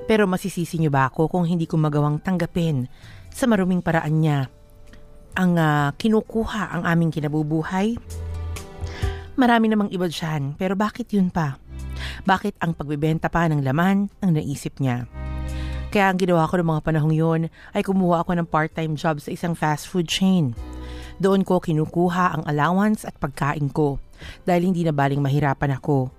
Pero 0.05 0.29
masisisi 0.29 0.77
niyo 0.77 0.93
ba 0.93 1.09
ako 1.09 1.33
kung 1.33 1.45
hindi 1.49 1.65
ko 1.65 1.81
magawang 1.81 2.21
tanggapin 2.21 2.89
sa 3.33 3.49
maruming 3.49 3.81
paraan 3.81 4.21
niya 4.21 4.39
ang 5.35 5.59
ah, 5.59 5.91
kinukuha 5.99 6.79
ang 6.79 6.83
aming 6.87 7.11
kinabubuhay? 7.11 7.99
Marami 9.35 9.67
namang 9.67 9.91
iba 9.91 10.07
dyan, 10.07 10.55
pero 10.55 10.79
bakit 10.79 11.11
yun 11.11 11.27
pa? 11.27 11.59
Bakit 12.23 12.63
ang 12.63 12.71
pagbebenta 12.79 13.27
pa 13.27 13.51
ng 13.51 13.61
laman 13.67 14.07
ang 14.23 14.31
naisip 14.31 14.79
niya? 14.79 15.11
Kaya 15.91 16.11
ang 16.11 16.19
ginawa 16.19 16.47
ko 16.47 16.59
ng 16.59 16.71
mga 16.71 16.83
panahong 16.87 17.15
yun 17.15 17.41
ay 17.75 17.83
kumuha 17.83 18.23
ako 18.23 18.39
ng 18.39 18.47
part-time 18.51 18.95
job 18.95 19.19
sa 19.23 19.31
isang 19.31 19.55
fast 19.55 19.87
food 19.87 20.07
chain. 20.07 20.55
Doon 21.19 21.47
ko 21.47 21.63
kinukuha 21.63 22.35
ang 22.35 22.43
allowance 22.51 23.07
at 23.07 23.15
pagkain 23.19 23.71
ko 23.71 24.03
dahil 24.43 24.71
hindi 24.71 24.83
na 24.83 24.91
baling 24.91 25.23
mahirapan 25.23 25.79
ako. 25.79 26.11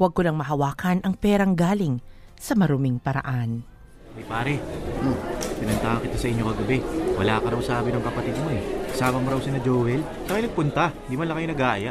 Huwag 0.00 0.12
ko 0.16 0.24
lang 0.24 0.40
mahawakan 0.40 1.04
ang 1.04 1.14
perang 1.16 1.54
galing 1.54 2.00
sa 2.40 2.56
maruming 2.56 2.98
paraan. 2.98 3.64
May 4.14 4.22
pare, 4.30 4.62
pinuntahan 5.58 5.98
kita 6.06 6.16
sa 6.18 6.30
inyo 6.30 6.44
kagabi. 6.46 6.78
Wala 7.18 7.42
ka 7.42 7.50
raw 7.50 7.58
sabi 7.58 7.90
ng 7.90 8.04
kapatid 8.04 8.36
mo 8.38 8.48
eh. 8.54 8.62
Kasama 8.94 9.18
mo 9.18 9.26
raw 9.34 9.40
si 9.42 9.50
na 9.50 9.58
Joel. 9.58 10.06
Saan 10.30 10.38
kayo 10.38 10.46
nagpunta? 10.46 10.84
Di 11.10 11.18
man 11.18 11.26
lang 11.26 11.36
kayo 11.42 11.48
nag-aaya. 11.50 11.90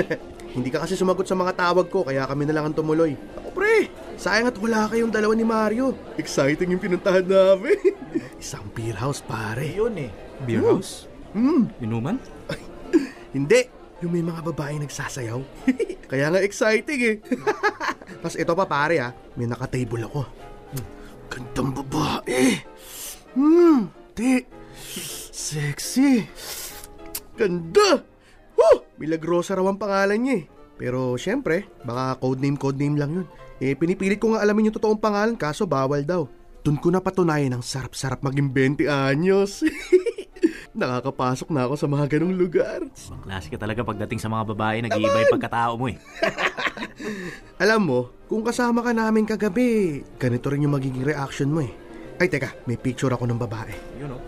Hindi 0.58 0.66
ka 0.74 0.82
kasi 0.82 0.98
sumagot 0.98 1.30
sa 1.30 1.38
mga 1.38 1.54
tawag 1.54 1.86
ko, 1.86 2.02
kaya 2.02 2.26
kami 2.26 2.42
na 2.42 2.58
lang 2.58 2.66
ang 2.66 2.74
tumuloy. 2.74 3.14
Ako 3.38 3.54
pre, 3.54 3.86
sayang 4.18 4.50
at 4.50 4.58
wala 4.58 4.90
kayong 4.90 5.14
dalawa 5.14 5.30
ni 5.38 5.46
Mario. 5.46 5.94
Exciting 6.18 6.74
yung 6.74 6.82
pinuntahan 6.82 7.22
namin. 7.22 7.78
Isang 8.42 8.66
beer 8.74 8.98
house, 8.98 9.22
pare. 9.22 9.70
Yun 9.70 9.94
eh. 9.94 10.10
Beer 10.42 10.66
house? 10.66 11.06
Hmm, 11.38 11.70
Inuman? 11.78 12.18
hindi. 13.36 13.79
Yung 14.00 14.12
may 14.16 14.24
mga 14.24 14.40
babae 14.52 14.80
nagsasayaw. 14.80 15.40
kaya 16.10 16.32
nga 16.32 16.40
exciting 16.40 17.00
eh. 17.04 17.16
Tapos 18.20 18.36
ito 18.36 18.52
pa 18.56 18.64
pare 18.64 18.96
ah, 19.00 19.12
may 19.36 19.44
nakatable 19.44 20.08
ako. 20.08 20.22
Hmm, 20.72 20.86
Gandang 21.28 21.70
babae. 21.84 22.64
Hmm, 23.36 23.92
di. 24.16 24.40
Sexy. 25.30 26.24
Ganda. 27.36 28.00
Huh! 28.56 28.76
Milagrosa 28.96 29.56
raw 29.56 29.68
ang 29.68 29.80
pangalan 29.80 30.20
niya 30.20 30.34
eh. 30.40 30.44
Pero 30.80 31.16
syempre, 31.20 31.68
baka 31.84 32.16
codename 32.16 32.56
codename 32.56 32.96
lang 32.96 33.10
yun. 33.20 33.26
Eh, 33.60 33.76
pinipilit 33.76 34.16
ko 34.16 34.32
nga 34.32 34.40
alamin 34.40 34.72
yung 34.72 34.76
totoong 34.80 35.00
pangalan 35.00 35.36
kaso 35.36 35.68
bawal 35.68 36.00
daw. 36.08 36.24
Doon 36.64 36.80
ko 36.80 36.88
napatunayan 36.88 37.52
ang 37.56 37.64
sarap-sarap 37.64 38.24
maging 38.24 38.52
20 38.80 38.88
anyos. 38.88 39.60
Nakakapasok 40.80 41.52
na 41.52 41.68
ako 41.68 41.76
sa 41.76 41.84
mga 41.84 42.04
ganong 42.16 42.40
lugar. 42.40 42.80
Ibang 42.88 43.24
klase 43.28 43.52
ka 43.52 43.60
talaga 43.60 43.84
pagdating 43.84 44.16
sa 44.16 44.32
mga 44.32 44.48
babae, 44.56 44.80
nag-iiba 44.80 45.28
yung 45.28 45.34
pagkatao 45.36 45.76
mo 45.76 45.92
eh. 45.92 46.00
Alam 47.62 47.80
mo, 47.84 48.00
kung 48.24 48.40
kasama 48.40 48.80
ka 48.80 48.96
namin 48.96 49.28
kagabi, 49.28 50.00
ganito 50.16 50.48
rin 50.48 50.64
yung 50.64 50.72
magiging 50.72 51.04
reaction 51.04 51.52
mo 51.52 51.60
eh. 51.60 51.68
Ay, 52.16 52.32
teka, 52.32 52.56
may 52.64 52.80
picture 52.80 53.12
ako 53.12 53.28
ng 53.28 53.36
babae. 53.36 53.76
Yun 54.00 54.16
oh. 54.16 54.20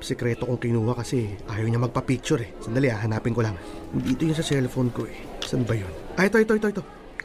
Sekreto 0.00 0.48
kong 0.48 0.60
kinuha 0.60 0.96
kasi 0.96 1.36
ayaw 1.52 1.68
niya 1.68 1.84
magpa-picture 1.84 2.40
eh. 2.40 2.50
Sandali 2.56 2.88
ah, 2.88 3.04
hanapin 3.04 3.36
ko 3.36 3.44
lang. 3.44 3.56
Dito 3.92 4.24
yun 4.24 4.36
sa 4.36 4.44
cellphone 4.44 4.88
ko 4.88 5.04
eh. 5.04 5.20
Saan 5.44 5.68
ba 5.68 5.76
yun? 5.76 5.92
Ah, 6.16 6.28
ito, 6.28 6.40
ito, 6.40 6.56
ito, 6.56 6.68
ito. 6.68 6.82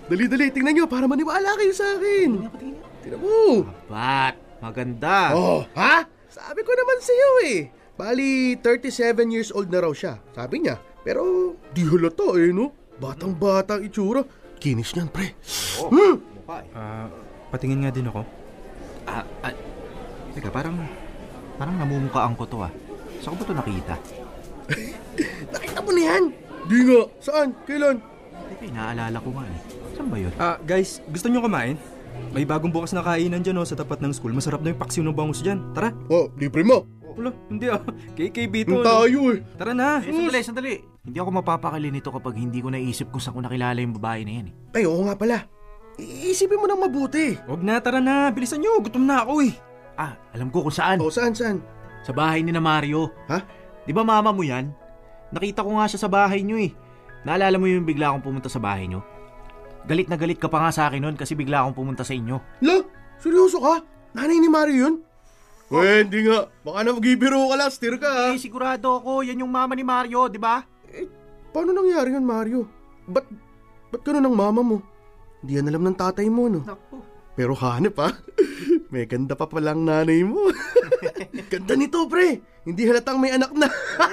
Dali, 0.08 0.28
dali, 0.28 0.52
tingnan 0.52 0.76
nyo 0.76 0.86
para 0.88 1.08
maniwala 1.08 1.56
kayo 1.56 1.72
sa 1.72 1.96
akin. 1.96 2.48
Tingnan 3.04 3.20
mo. 3.24 3.68
Bat, 3.88 4.36
maganda. 4.60 5.32
Oh, 5.32 5.64
ha? 5.80 6.04
Sabi 6.28 6.60
ko 6.64 6.72
naman 6.76 6.98
sa 7.00 7.12
iyo 7.16 7.32
eh. 7.56 7.60
Bali, 7.98 8.54
37 8.62 9.34
years 9.34 9.50
old 9.50 9.74
na 9.74 9.82
raw 9.82 9.90
siya. 9.90 10.22
Sabi 10.38 10.62
niya. 10.62 10.78
Pero, 11.02 11.58
di 11.74 11.82
halata 11.82 12.30
eh, 12.38 12.54
no? 12.54 12.70
Batang-bata 13.02 13.82
ang 13.82 13.90
itsura. 13.90 14.22
Kinis 14.62 14.94
niyan, 14.94 15.10
pre. 15.10 15.34
Hmm. 15.82 16.22
Mukha 16.22 16.62
eh. 16.62 16.78
Ah, 16.78 17.10
patingin 17.50 17.82
nga 17.82 17.90
din 17.90 18.06
ako. 18.06 18.22
Ah, 19.10 19.26
ah, 19.42 19.54
teka, 20.38 20.54
parang, 20.54 20.78
parang 21.58 21.74
namumukhaan 21.82 22.38
ko 22.38 22.46
to 22.46 22.62
ah. 22.62 22.70
Saan 23.18 23.34
ko 23.34 23.42
ba 23.42 23.50
to 23.50 23.54
nakita? 23.58 23.96
Nakita 25.58 25.80
mo 25.82 25.90
na 25.90 26.02
yan? 26.06 26.24
Di 26.70 26.78
nga. 26.86 27.02
Saan? 27.18 27.48
Kailan? 27.66 27.98
Teka, 28.54 28.64
inaalala 28.70 29.18
ko 29.18 29.30
nga 29.34 29.44
eh. 29.50 29.60
Saan 29.98 30.08
ba 30.14 30.18
yun? 30.22 30.34
Ah, 30.38 30.62
guys, 30.62 31.02
gusto 31.10 31.34
nyo 31.34 31.42
kumain? 31.42 31.82
May 32.30 32.46
bagong 32.46 32.70
bukas 32.70 32.94
na 32.94 33.02
kainan 33.02 33.42
dyan 33.42 33.58
oh, 33.58 33.66
sa 33.66 33.74
tapat 33.74 34.06
ng 34.06 34.14
school. 34.14 34.38
Masarap 34.38 34.62
na 34.62 34.70
yung 34.70 34.82
paksiw 34.82 35.02
ng 35.02 35.18
bangus 35.18 35.42
dyan. 35.42 35.74
Tara. 35.74 35.90
Oh, 36.14 36.30
libre 36.38 36.62
mo. 36.62 36.86
Wala, 37.18 37.34
hindi 37.50 37.66
ah. 37.66 37.82
KKB 38.14 38.54
to. 38.70 38.80
Ang 38.80 38.86
tayo 38.86 39.20
eh. 39.34 39.40
Tara 39.58 39.74
na. 39.74 39.98
Eh, 40.06 40.14
sandali, 40.14 40.42
sandali. 40.46 40.74
Hindi 41.02 41.18
ako 41.18 41.30
mapapakali 41.42 41.90
nito 41.90 42.14
kapag 42.14 42.38
hindi 42.38 42.62
ko 42.62 42.70
naisip 42.70 43.10
kung 43.10 43.18
saan 43.18 43.34
ko 43.34 43.42
nakilala 43.42 43.82
yung 43.82 43.98
babae 43.98 44.22
na 44.22 44.32
yan 44.38 44.48
eh. 44.54 44.56
Ay, 44.78 44.84
oo 44.86 45.02
nga 45.10 45.18
pala. 45.18 45.50
Iisipin 45.98 46.62
mo 46.62 46.70
nang 46.70 46.78
mabuti. 46.78 47.34
Huwag 47.50 47.66
na, 47.66 47.82
tara 47.82 47.98
na. 47.98 48.30
Bilisan 48.30 48.62
nyo. 48.62 48.78
Gutom 48.78 49.10
na 49.10 49.26
ako 49.26 49.42
eh. 49.42 49.54
Ah, 49.98 50.14
alam 50.38 50.54
ko 50.54 50.62
kung 50.62 50.76
saan. 50.76 51.02
O, 51.02 51.10
saan, 51.10 51.34
saan? 51.34 51.58
Sa 52.06 52.14
bahay 52.14 52.46
ni 52.46 52.54
na 52.54 52.62
Mario. 52.62 53.10
Ha? 53.34 53.42
Di 53.82 53.92
ba 53.98 54.06
mama 54.06 54.30
mo 54.30 54.46
yan? 54.46 54.70
Nakita 55.34 55.66
ko 55.66 55.74
nga 55.82 55.90
siya 55.90 56.06
sa 56.06 56.10
bahay 56.12 56.46
niyo 56.46 56.62
eh. 56.62 56.70
Naalala 57.26 57.58
mo 57.58 57.66
yung 57.66 57.82
bigla 57.84 58.14
akong 58.14 58.30
pumunta 58.30 58.46
sa 58.46 58.62
bahay 58.62 58.86
niyo? 58.86 59.02
Galit 59.90 60.06
na 60.06 60.20
galit 60.20 60.38
ka 60.38 60.46
pa 60.52 60.62
nga 60.62 60.72
sa 60.72 60.86
akin 60.86 61.02
noon 61.02 61.18
kasi 61.18 61.34
bigla 61.34 61.66
akong 61.66 61.82
pumunta 61.82 62.06
sa 62.06 62.14
inyo. 62.14 62.38
La, 62.62 62.78
seryoso 63.18 63.58
ka? 63.58 63.82
Nanay 64.14 64.38
ni 64.38 64.48
Mario 64.52 64.78
yun? 64.78 64.96
Eh, 65.68 66.08
hindi 66.08 66.24
nga. 66.24 66.48
Baka 66.64 66.80
na 66.84 66.96
magbibiro 66.96 67.52
ka 67.52 67.56
lang. 67.60 67.72
Steer 67.72 67.96
ka 68.00 68.08
ha. 68.08 68.26
Eh, 68.32 68.40
sigurado 68.40 69.04
ako, 69.04 69.28
yan 69.28 69.44
yung 69.44 69.52
mama 69.52 69.76
ni 69.76 69.84
Mario, 69.84 70.32
di 70.32 70.40
ba? 70.40 70.64
Paano 71.52 71.76
nangyari 71.76 72.16
yun, 72.16 72.24
Mario? 72.24 72.60
Ba't, 73.08 73.28
ba't 73.92 74.02
ganun 74.04 74.32
ang 74.32 74.38
mama 74.38 74.62
mo? 74.64 74.78
Hindi 75.44 75.60
yan 75.60 75.68
alam 75.68 75.84
ng 75.84 75.98
tatay 76.00 76.28
mo, 76.32 76.48
no? 76.48 76.64
Naku. 76.64 76.98
Pero 77.38 77.54
hanep 77.54 77.96
ha. 78.02 78.10
May 78.92 79.06
ganda 79.06 79.36
pa 79.36 79.46
palang 79.46 79.84
nanay 79.84 80.24
mo. 80.24 80.50
ganda 81.52 81.74
nito, 81.76 82.08
pre. 82.08 82.42
Hindi 82.64 82.84
halatang 82.88 83.20
may 83.20 83.32
anak 83.36 83.52
na. 83.56 83.68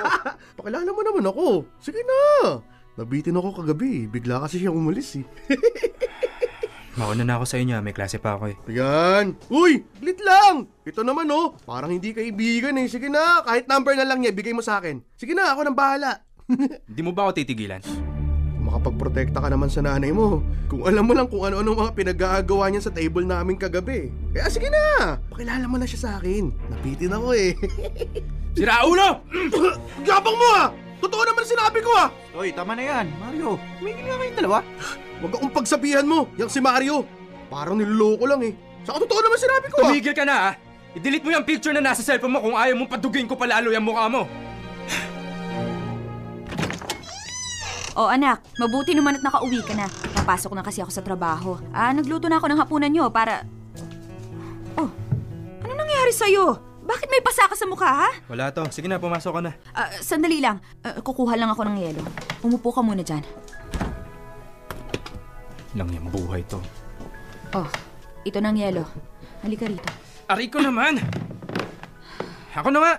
Pakilala 0.58 0.90
mo 0.90 1.02
naman 1.02 1.26
ako. 1.26 1.66
Sige 1.78 2.02
na. 2.02 2.58
Nabitin 2.94 3.38
ako 3.38 3.62
kagabi. 3.62 4.06
Bigla 4.06 4.44
kasi 4.44 4.62
siya 4.62 4.70
umalis 4.70 5.18
eh. 5.18 5.26
Mauna 6.94 7.26
na 7.26 7.34
ako 7.36 7.44
sa 7.44 7.58
inyo. 7.58 7.74
ah. 7.74 7.82
May 7.82 7.90
klase 7.90 8.22
pa 8.22 8.38
ako 8.38 8.54
eh. 8.54 8.56
Ayan. 8.70 9.34
Uy, 9.50 9.82
glit 9.98 10.22
lang. 10.22 10.70
Ito 10.86 11.02
naman 11.02 11.26
oh. 11.28 11.58
Parang 11.66 11.90
hindi 11.90 12.14
kaibigan 12.14 12.78
eh. 12.78 12.86
Sige 12.86 13.10
na. 13.10 13.42
Kahit 13.42 13.66
number 13.66 13.98
na 13.98 14.06
lang 14.06 14.22
niya, 14.22 14.30
bigay 14.30 14.54
mo 14.54 14.62
sa 14.62 14.78
akin. 14.78 15.02
Sige 15.18 15.34
na, 15.34 15.50
ako 15.50 15.66
nang 15.66 15.78
bahala. 15.78 16.22
Hindi 16.92 17.00
mo 17.00 17.16
ba 17.16 17.24
ako 17.24 17.40
titigilan? 17.40 17.80
Makapagprotekta 18.60 19.40
ka 19.40 19.48
naman 19.48 19.72
sa 19.72 19.80
nanay 19.80 20.12
mo. 20.12 20.44
Kung 20.68 20.84
alam 20.84 21.08
mo 21.08 21.16
lang 21.16 21.24
kung 21.24 21.40
ano-ano 21.40 21.72
mga 21.72 21.96
pinag-aagawa 21.96 22.68
niya 22.68 22.84
sa 22.84 22.92
table 22.92 23.24
namin 23.24 23.56
kagabi. 23.56 24.12
Kaya 24.32 24.52
sige 24.52 24.68
na. 24.68 25.16
Pakilala 25.32 25.64
mo 25.64 25.80
na 25.80 25.88
siya 25.88 26.00
sa 26.00 26.10
akin. 26.20 26.52
Napitin 26.68 27.16
ako 27.16 27.32
eh. 27.32 27.56
Sira 28.56 28.84
ulo! 28.84 29.24
Gabang 30.04 30.36
mo 30.36 30.48
ah! 30.54 30.68
Totoo 31.00 31.24
naman 31.24 31.44
sinabi 31.44 31.80
ko 31.80 31.90
ah! 31.96 32.08
Hoy, 32.32 32.52
tama 32.52 32.72
na 32.72 32.84
yan. 32.84 33.06
Mario, 33.18 33.56
tumigil 33.80 34.04
nga 34.04 34.16
kayong 34.16 34.38
dalawa. 34.38 34.58
Huwag 35.24 35.40
akong 35.40 35.56
pagsabihan 35.56 36.04
mo, 36.04 36.28
yung 36.36 36.52
si 36.52 36.60
Mario. 36.60 37.00
Parang 37.48 37.80
niloloko 37.80 38.28
lang 38.28 38.44
eh. 38.44 38.52
Saka 38.84 39.08
totoo 39.08 39.24
naman 39.24 39.40
sinabi 39.40 39.66
ko 39.72 39.76
ah! 39.80 39.88
Tumigil 39.88 40.12
ka 40.12 40.24
na 40.28 40.52
ah! 40.52 40.54
I-delete 40.92 41.24
mo 41.24 41.32
yung 41.32 41.48
picture 41.48 41.72
na 41.72 41.80
nasa 41.80 42.04
cellphone 42.04 42.36
mo 42.36 42.44
kung 42.44 42.52
ayaw 42.52 42.76
mong 42.76 42.92
padugin 42.92 43.24
ko 43.24 43.32
palalo 43.32 43.72
yung 43.72 43.88
mukha 43.88 44.04
mo. 44.12 44.28
O 47.96 48.10
anak, 48.10 48.42
mabuti 48.60 48.92
naman 48.92 49.16
at 49.16 49.24
nakauwi 49.24 49.64
ka 49.64 49.72
na. 49.72 49.88
Papasok 50.12 50.52
na 50.52 50.66
kasi 50.66 50.84
ako 50.84 50.92
sa 50.92 51.00
trabaho. 51.00 51.56
Ah, 51.72 51.94
nagluto 51.96 52.28
na 52.28 52.36
ako 52.36 52.52
ng 52.52 52.60
hapunan 52.60 52.92
nyo 52.92 53.08
para... 53.08 53.48
Oh, 54.76 54.90
ano 55.64 55.72
nangyari 55.72 56.12
sa'yo? 56.12 56.60
Bakit 56.84 57.08
may 57.08 57.24
pasa 57.24 57.48
ka 57.48 57.56
sa 57.56 57.64
mukha, 57.64 57.86
ha? 57.86 58.10
Wala 58.28 58.52
to. 58.52 58.66
Sige 58.68 58.92
na, 58.92 59.00
pumasok 59.00 59.32
ka 59.38 59.40
na. 59.40 59.52
Ah, 59.72 59.88
sandali 60.04 60.44
lang. 60.44 60.60
Ah, 60.84 61.00
kukuha 61.00 61.32
lang 61.38 61.48
ako 61.48 61.64
ng 61.64 61.76
yelo. 61.80 62.02
Umupo 62.44 62.74
ka 62.74 62.84
muna 62.84 63.00
dyan. 63.00 63.24
Lang 65.74 65.90
yung 65.90 66.06
buhay 66.06 66.46
to. 66.46 66.62
Oh, 67.54 67.66
ito 68.22 68.38
ng 68.38 68.54
yelo. 68.54 68.86
Halika 69.42 69.66
rito. 69.66 69.90
Aray 70.30 70.46
ko 70.48 70.62
naman! 70.62 71.02
Ako 72.54 72.70
na 72.70 72.80
nga! 72.80 72.94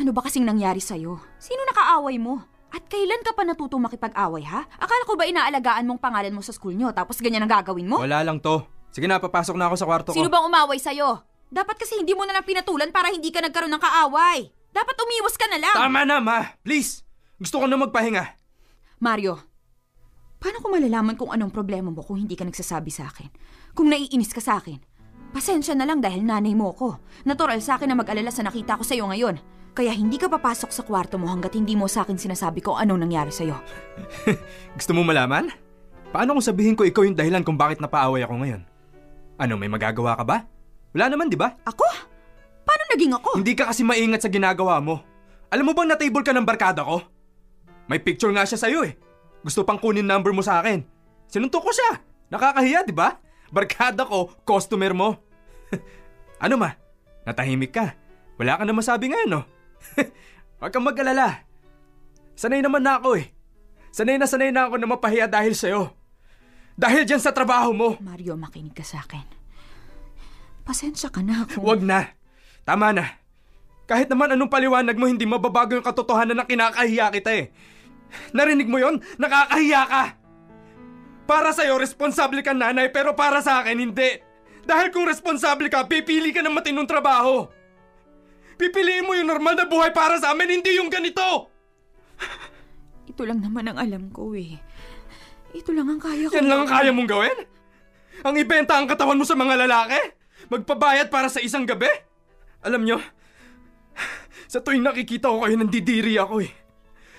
Ano 0.00 0.10
ba 0.16 0.24
kasing 0.24 0.48
nangyari 0.48 0.80
sa'yo? 0.80 1.20
Sino 1.36 1.60
nakaaway 1.68 2.16
mo? 2.16 2.40
At 2.72 2.84
kailan 2.88 3.24
ka 3.24 3.32
pa 3.36 3.44
natutong 3.44 3.80
makipag-away, 3.84 4.44
ha? 4.44 4.64
Akala 4.80 5.04
ko 5.04 5.16
ba 5.16 5.28
inaalagaan 5.28 5.88
mong 5.88 6.00
pangalan 6.00 6.32
mo 6.32 6.40
sa 6.44 6.52
school 6.52 6.76
nyo 6.76 6.92
tapos 6.92 7.20
ganyan 7.20 7.44
ang 7.44 7.52
gagawin 7.52 7.88
mo? 7.88 8.00
Wala 8.00 8.24
lang 8.24 8.40
to. 8.40 8.64
Sige 8.88 9.04
na, 9.04 9.20
papasok 9.20 9.56
na 9.56 9.68
ako 9.68 9.76
sa 9.76 9.86
kwarto 9.88 10.08
ko. 10.12 10.16
Sino 10.16 10.32
bang 10.32 10.48
umaway 10.48 10.80
sa'yo? 10.80 11.24
Dapat 11.48 11.80
kasi 11.80 12.00
hindi 12.00 12.12
mo 12.12 12.24
na 12.24 12.36
lang 12.36 12.44
pinatulan 12.44 12.92
para 12.92 13.12
hindi 13.12 13.28
ka 13.28 13.40
nagkaroon 13.44 13.72
ng 13.72 13.80
kaaway. 13.84 14.48
Dapat 14.72 14.96
umiwas 15.00 15.36
ka 15.36 15.48
na 15.48 15.58
lang. 15.60 15.76
Tama 15.76 16.00
na, 16.04 16.16
ma! 16.20 16.38
Please! 16.60 17.04
Gusto 17.40 17.60
ko 17.60 17.64
na 17.68 17.76
magpahinga. 17.80 18.36
Mario, 19.00 19.40
paano 20.38 20.62
ko 20.62 20.66
malalaman 20.70 21.18
kung 21.18 21.30
anong 21.34 21.50
problema 21.50 21.90
mo 21.90 22.02
kung 22.06 22.22
hindi 22.22 22.38
ka 22.38 22.46
nagsasabi 22.46 22.90
sa 22.90 23.10
akin? 23.10 23.28
Kung 23.74 23.90
naiinis 23.90 24.32
ka 24.32 24.42
sa 24.42 24.62
akin? 24.62 24.78
Pasensya 25.28 25.76
na 25.76 25.84
lang 25.84 26.00
dahil 26.00 26.24
nanay 26.24 26.56
mo 26.56 26.72
ko. 26.72 26.96
Natural 27.28 27.60
sa 27.60 27.76
akin 27.76 27.92
na 27.92 27.98
mag-alala 27.98 28.32
sa 28.32 28.46
nakita 28.46 28.80
ko 28.80 28.82
sa'yo 28.86 29.04
ngayon. 29.12 29.36
Kaya 29.76 29.92
hindi 29.92 30.16
ka 30.16 30.26
papasok 30.26 30.70
sa 30.72 30.82
kwarto 30.82 31.20
mo 31.20 31.28
hanggat 31.28 31.54
hindi 31.54 31.76
mo 31.76 31.86
sa 31.86 32.02
akin 32.02 32.16
sinasabi 32.16 32.64
ko 32.64 32.74
anong 32.74 33.04
nangyari 33.04 33.30
sa'yo. 33.30 33.54
Gusto 34.78 34.96
mo 34.96 35.04
malaman? 35.04 35.52
Paano 36.08 36.34
kung 36.34 36.42
sabihin 36.42 36.74
ko 36.74 36.88
ikaw 36.88 37.04
yung 37.04 37.14
dahilan 37.14 37.44
kung 37.44 37.60
bakit 37.60 37.78
napaaway 37.78 38.24
ako 38.24 38.40
ngayon? 38.40 38.62
Ano, 39.38 39.54
may 39.60 39.68
magagawa 39.68 40.16
ka 40.18 40.24
ba? 40.24 40.42
Wala 40.96 41.12
naman, 41.12 41.28
di 41.28 41.38
ba? 41.38 41.52
Ako? 41.62 41.86
Paano 42.64 42.82
naging 42.96 43.12
ako? 43.14 43.30
Hindi 43.38 43.52
ka 43.54 43.70
kasi 43.70 43.84
maingat 43.84 44.24
sa 44.24 44.32
ginagawa 44.32 44.80
mo. 44.80 45.04
Alam 45.52 45.70
mo 45.70 45.72
bang 45.76 45.92
na-table 45.92 46.24
ka 46.24 46.32
ng 46.32 46.48
barkada 46.48 46.82
ko? 46.82 47.04
May 47.86 48.00
picture 48.00 48.32
nga 48.32 48.48
siya 48.48 48.58
sa'yo 48.58 48.82
eh. 48.88 48.96
Gusto 49.42 49.62
pang 49.62 49.78
kunin 49.78 50.06
number 50.06 50.34
mo 50.34 50.42
sa 50.42 50.62
akin. 50.62 50.82
Sinuntok 51.30 51.62
ko 51.66 51.70
siya. 51.70 52.00
Nakakahiya, 52.28 52.84
di 52.84 52.92
ba? 52.92 53.16
Barkada 53.48 54.04
ko, 54.04 54.32
customer 54.44 54.92
mo. 54.92 55.16
ano 56.44 56.54
ma? 56.60 56.70
Natahimik 57.24 57.72
ka. 57.72 57.96
Wala 58.36 58.60
ka 58.60 58.64
na 58.64 58.74
masabi 58.76 59.10
ngayon, 59.12 59.30
no? 59.30 59.42
Huwag 60.58 60.72
kang 60.74 60.84
mag-alala. 60.84 61.44
Sanay 62.38 62.62
naman 62.62 62.82
na 62.82 62.98
ako 62.98 63.18
eh. 63.18 63.30
Sanay 63.90 64.14
na 64.14 64.30
sanay 64.30 64.54
na 64.54 64.70
ako 64.70 64.78
na 64.78 64.86
mapahiya 64.90 65.26
dahil 65.26 65.54
sa'yo. 65.58 65.90
Dahil 66.78 67.02
dyan 67.02 67.18
sa 67.18 67.34
trabaho 67.34 67.74
mo. 67.74 67.88
Mario, 67.98 68.38
makinig 68.38 68.74
ka 68.74 68.86
sa 68.86 69.02
akin. 69.02 69.26
Pasensya 70.62 71.10
ka 71.10 71.24
na 71.24 71.42
ako. 71.42 71.58
Huwag 71.58 71.82
na. 71.82 72.14
Tama 72.62 72.94
na. 72.94 73.18
Kahit 73.88 74.06
naman 74.12 74.30
anong 74.30 74.52
paliwanag 74.52 74.94
mo, 74.94 75.08
hindi 75.08 75.24
mababago 75.24 75.74
yung 75.74 75.82
katotohanan 75.82 76.36
na 76.36 76.46
kinakahiya 76.46 77.08
kita 77.08 77.32
eh. 77.34 77.50
Narinig 78.32 78.68
mo 78.68 78.80
yon? 78.80 79.00
Nakakahiya 79.16 79.82
ka! 79.88 80.04
Para 81.28 81.52
sa'yo, 81.52 81.76
responsable 81.76 82.40
ka 82.40 82.56
nanay, 82.56 82.88
pero 82.88 83.12
para 83.12 83.44
sa 83.44 83.60
akin, 83.60 83.76
hindi. 83.76 84.16
Dahil 84.64 84.88
kung 84.88 85.04
responsable 85.04 85.68
ka, 85.68 85.84
pipili 85.84 86.32
ka 86.32 86.40
ng 86.40 86.56
matinong 86.56 86.88
trabaho. 86.88 87.48
Pipiliin 88.56 89.04
mo 89.04 89.12
yung 89.12 89.28
normal 89.28 89.54
na 89.54 89.68
buhay 89.68 89.92
para 89.92 90.16
sa 90.16 90.32
amin, 90.32 90.60
hindi 90.60 90.80
yung 90.80 90.88
ganito! 90.88 91.52
Ito 93.08 93.22
lang 93.28 93.44
naman 93.44 93.68
ang 93.70 93.78
alam 93.78 94.08
ko 94.12 94.32
eh. 94.34 94.56
Ito 95.56 95.72
lang 95.72 95.88
ang 95.88 96.00
kaya 96.00 96.28
ko. 96.28 96.34
Yan 96.36 96.48
lang 96.48 96.60
ang 96.64 96.70
kaya 96.70 96.90
mong 96.92 97.08
gawin? 97.08 97.38
Ang 98.26 98.34
ibenta 98.36 98.76
ang 98.76 98.90
katawan 98.90 99.16
mo 99.16 99.24
sa 99.24 99.38
mga 99.38 99.64
lalaki? 99.64 100.00
Magpabayad 100.52 101.08
para 101.08 101.28
sa 101.32 101.40
isang 101.40 101.64
gabi? 101.64 101.88
Alam 102.64 102.84
nyo, 102.84 102.98
sa 104.50 104.64
tuwing 104.64 104.84
nakikita 104.84 105.30
ko 105.30 105.44
kayo, 105.44 105.54
nandidiri 105.56 106.18
ako 106.18 106.42
eh. 106.42 106.50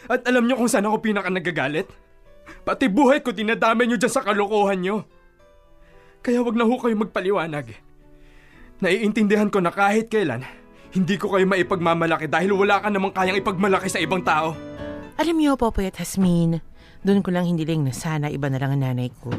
At 0.09 0.25
alam 0.25 0.49
nyo 0.49 0.57
kung 0.57 0.67
saan 0.67 0.89
ako 0.89 1.05
pinaka 1.05 1.29
nagagalit? 1.29 1.85
Pati 2.65 2.89
buhay 2.89 3.21
ko 3.21 3.29
dinadamay 3.29 3.85
nyo 3.85 4.01
dyan 4.01 4.09
sa 4.09 4.25
kalokohan 4.25 4.81
nyo. 4.81 5.05
Kaya 6.25 6.41
wag 6.41 6.57
na 6.57 6.65
ho 6.65 6.75
kayo 6.81 6.97
magpaliwanag. 6.97 7.77
Naiintindihan 8.81 9.53
ko 9.53 9.61
na 9.61 9.69
kahit 9.69 10.09
kailan, 10.09 10.43
hindi 10.91 11.15
ko 11.21 11.29
kayo 11.29 11.45
maipagmamalaki 11.45 12.25
dahil 12.25 12.57
wala 12.57 12.81
ka 12.81 12.89
namang 12.89 13.13
kayang 13.13 13.37
ipagmalaki 13.37 13.87
sa 13.87 14.01
ibang 14.01 14.25
tao. 14.25 14.57
Alam 15.19 15.35
niyo, 15.37 15.59
Popoy 15.59 15.85
at 15.85 15.99
Hasmin, 16.01 16.63
doon 17.05 17.21
ko 17.21 17.29
lang 17.29 17.45
hiniling 17.45 17.85
na 17.85 17.93
sana 17.93 18.31
iba 18.31 18.49
na 18.49 18.57
lang 18.57 18.75
ang 18.75 18.81
nanay 18.81 19.11
ko. 19.21 19.29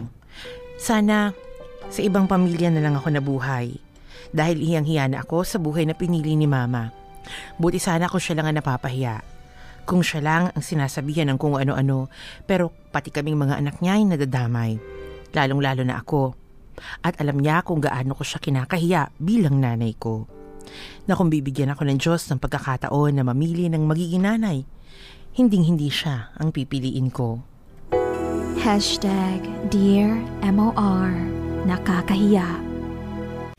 Sana 0.79 1.35
sa 1.91 2.01
ibang 2.01 2.31
pamilya 2.31 2.71
na 2.71 2.85
lang 2.85 2.95
ako 2.95 3.11
nabuhay. 3.11 3.75
Dahil 4.31 4.63
hiyang-hiya 4.63 5.11
na 5.11 5.27
ako 5.27 5.43
sa 5.43 5.59
buhay 5.59 5.89
na 5.89 5.99
pinili 5.99 6.39
ni 6.39 6.47
Mama. 6.47 6.95
Buti 7.59 7.83
sana 7.83 8.07
kung 8.07 8.23
siya 8.23 8.39
lang 8.39 8.55
ang 8.55 8.57
napapahiya. 8.63 9.40
Kung 9.85 10.05
siya 10.05 10.21
lang 10.23 10.43
ang 10.55 10.63
sinasabihan 10.63 11.29
ng 11.33 11.39
kung 11.41 11.59
ano-ano, 11.59 12.13
pero 12.47 12.71
pati 12.91 13.11
kaming 13.11 13.39
mga 13.39 13.59
anak 13.59 13.77
niya 13.83 13.99
ay 13.99 14.05
nadadamay. 14.07 14.71
Lalong-lalo 15.35 15.83
na 15.87 15.99
ako. 16.01 16.35
At 17.05 17.21
alam 17.21 17.39
niya 17.39 17.61
kung 17.67 17.83
gaano 17.83 18.17
ko 18.17 18.23
siya 18.25 18.41
kinakahiya 18.41 19.13
bilang 19.21 19.61
nanay 19.61 19.93
ko. 19.99 20.27
Na 21.05 21.19
kung 21.19 21.29
bibigyan 21.29 21.75
ako 21.75 21.83
ng 21.89 21.99
Diyos 21.99 22.31
ng 22.31 22.39
pagkakataon 22.39 23.19
na 23.19 23.25
mamili 23.27 23.67
ng 23.67 23.85
magiging 23.85 24.25
nanay, 24.25 24.63
hinding-hindi 25.35 25.91
siya 25.91 26.33
ang 26.39 26.55
pipiliin 26.55 27.11
ko. 27.11 27.43
Hashtag 28.61 29.41
Dear 29.73 30.21
MOR 30.45 31.17
Nakakahiya 31.65 32.45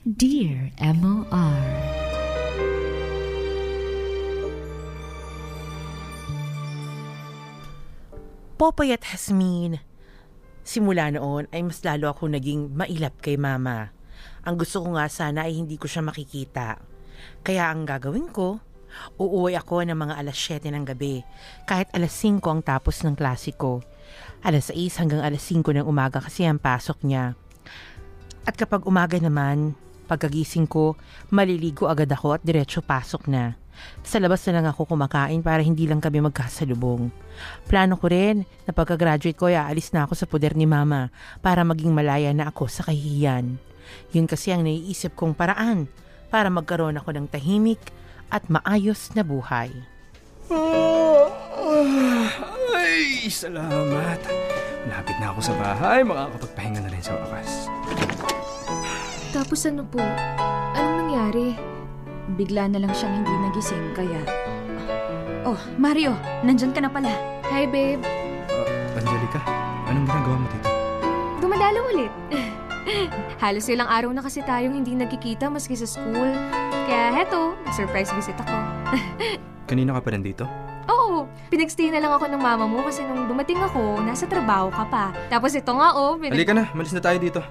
Dear 0.06 0.70
MOR 0.78 1.91
Popoy 8.62 8.94
at 8.94 9.02
Hasmin, 9.10 9.82
simula 10.62 11.10
noon 11.10 11.50
ay 11.50 11.66
mas 11.66 11.82
lalo 11.82 12.14
ako 12.14 12.30
naging 12.30 12.70
mailap 12.78 13.18
kay 13.18 13.34
mama. 13.34 13.90
Ang 14.46 14.62
gusto 14.62 14.86
ko 14.86 14.94
nga 14.94 15.10
sana 15.10 15.50
ay 15.50 15.58
hindi 15.58 15.82
ko 15.82 15.90
siya 15.90 16.06
makikita. 16.06 16.78
Kaya 17.42 17.74
ang 17.74 17.90
gagawin 17.90 18.30
ko, 18.30 18.62
uuwi 19.18 19.58
ako 19.58 19.82
ng 19.82 19.98
mga 19.98 20.14
alas 20.14 20.38
7 20.38 20.70
ng 20.78 20.86
gabi, 20.86 21.26
kahit 21.66 21.90
alas 21.90 22.14
5 22.14 22.38
ang 22.46 22.62
tapos 22.62 23.02
ng 23.02 23.18
klase 23.18 23.50
ko. 23.58 23.82
Alas 24.46 24.70
6 24.70 24.78
hanggang 25.02 25.26
alas 25.26 25.42
5 25.42 25.82
ng 25.82 25.90
umaga 25.90 26.22
kasi 26.22 26.46
ang 26.46 26.62
pasok 26.62 27.02
niya. 27.02 27.34
At 28.46 28.62
kapag 28.62 28.86
umaga 28.86 29.18
naman, 29.18 29.74
pagkagising 30.06 30.70
ko, 30.70 30.94
maliligo 31.34 31.90
agad 31.90 32.14
ako 32.14 32.38
at 32.38 32.46
diretso 32.46 32.86
pasok 32.86 33.26
na. 33.26 33.58
Sa 34.02 34.18
labas 34.18 34.42
na 34.50 34.60
lang 34.60 34.68
ako 34.68 34.96
kumakain 34.96 35.46
para 35.46 35.62
hindi 35.62 35.86
lang 35.86 36.02
kami 36.02 36.22
magkasalubong. 36.26 37.14
Plano 37.70 37.96
ko 37.98 38.10
rin 38.10 38.44
na 38.66 38.72
pagka-graduate 38.74 39.38
ko 39.38 39.50
ay 39.50 39.58
aalis 39.58 39.94
na 39.94 40.06
ako 40.06 40.14
sa 40.18 40.26
poder 40.26 40.58
ni 40.58 40.66
mama 40.66 41.14
para 41.40 41.62
maging 41.62 41.94
malaya 41.94 42.34
na 42.34 42.50
ako 42.50 42.68
sa 42.68 42.86
kahihiyan. 42.88 43.58
Yun 44.16 44.28
kasi 44.28 44.52
ang 44.52 44.64
naiisip 44.66 45.14
kong 45.16 45.36
paraan 45.36 45.88
para 46.32 46.48
magkaroon 46.48 46.98
ako 46.98 47.12
ng 47.16 47.28
tahimik 47.28 47.82
at 48.32 48.48
maayos 48.48 49.12
na 49.14 49.24
buhay. 49.28 49.72
Ay, 52.72 53.28
salamat. 53.30 54.20
Malapit 54.88 55.16
na 55.22 55.30
ako 55.30 55.40
sa 55.46 55.54
bahay, 55.60 56.02
makakapagpahinga 56.02 56.82
na 56.82 56.90
rin 56.90 57.04
sa 57.04 57.14
wakas. 57.16 57.70
Tapos 59.32 59.64
ano 59.64 59.86
po? 59.88 60.02
Anong 60.76 60.98
nangyari? 61.08 61.71
Bigla 62.40 62.72
na 62.72 62.80
lang 62.80 62.94
siyang 62.96 63.24
hindi 63.24 63.34
nagising 63.44 63.92
kaya... 63.92 64.22
Oh, 65.44 65.58
Mario, 65.76 66.16
nandyan 66.46 66.72
ka 66.72 66.80
na 66.80 66.88
pala. 66.88 67.12
Hi, 67.50 67.68
babe. 67.68 68.00
Uh, 68.48 68.96
Angelica, 68.96 69.42
anong 69.90 70.08
ginagawa 70.08 70.36
mo 70.38 70.48
dito? 70.48 70.68
Dumadalo 71.42 71.80
ulit. 71.92 72.14
Halos 73.44 73.68
ilang 73.68 73.90
araw 73.90 74.14
na 74.14 74.22
kasi 74.24 74.46
tayong 74.46 74.78
hindi 74.78 74.96
nagkikita 74.96 75.50
maski 75.52 75.76
sa 75.76 75.90
school. 75.90 76.30
Kaya 76.88 77.12
heto, 77.20 77.58
surprise 77.74 78.14
visit 78.16 78.38
ako. 78.40 78.56
Kanina 79.70 79.98
ka 79.98 80.02
pa 80.06 80.10
nandito? 80.14 80.46
Oo, 80.88 81.28
pinagstay 81.52 81.92
na 81.92 82.00
lang 82.00 82.14
ako 82.16 82.32
ng 82.32 82.42
mama 82.42 82.64
mo 82.70 82.86
kasi 82.86 83.04
nung 83.04 83.28
dumating 83.28 83.60
ako, 83.60 84.00
nasa 84.06 84.30
trabaho 84.30 84.72
ka 84.72 84.86
pa. 84.88 85.12
Tapos 85.28 85.52
ito 85.52 85.72
nga 85.74 85.98
oh, 85.98 86.16
pinag- 86.16 86.38
Halika 86.38 86.54
na, 86.56 86.70
malis 86.72 86.94
na 86.96 87.04
tayo 87.04 87.18
dito. 87.20 87.42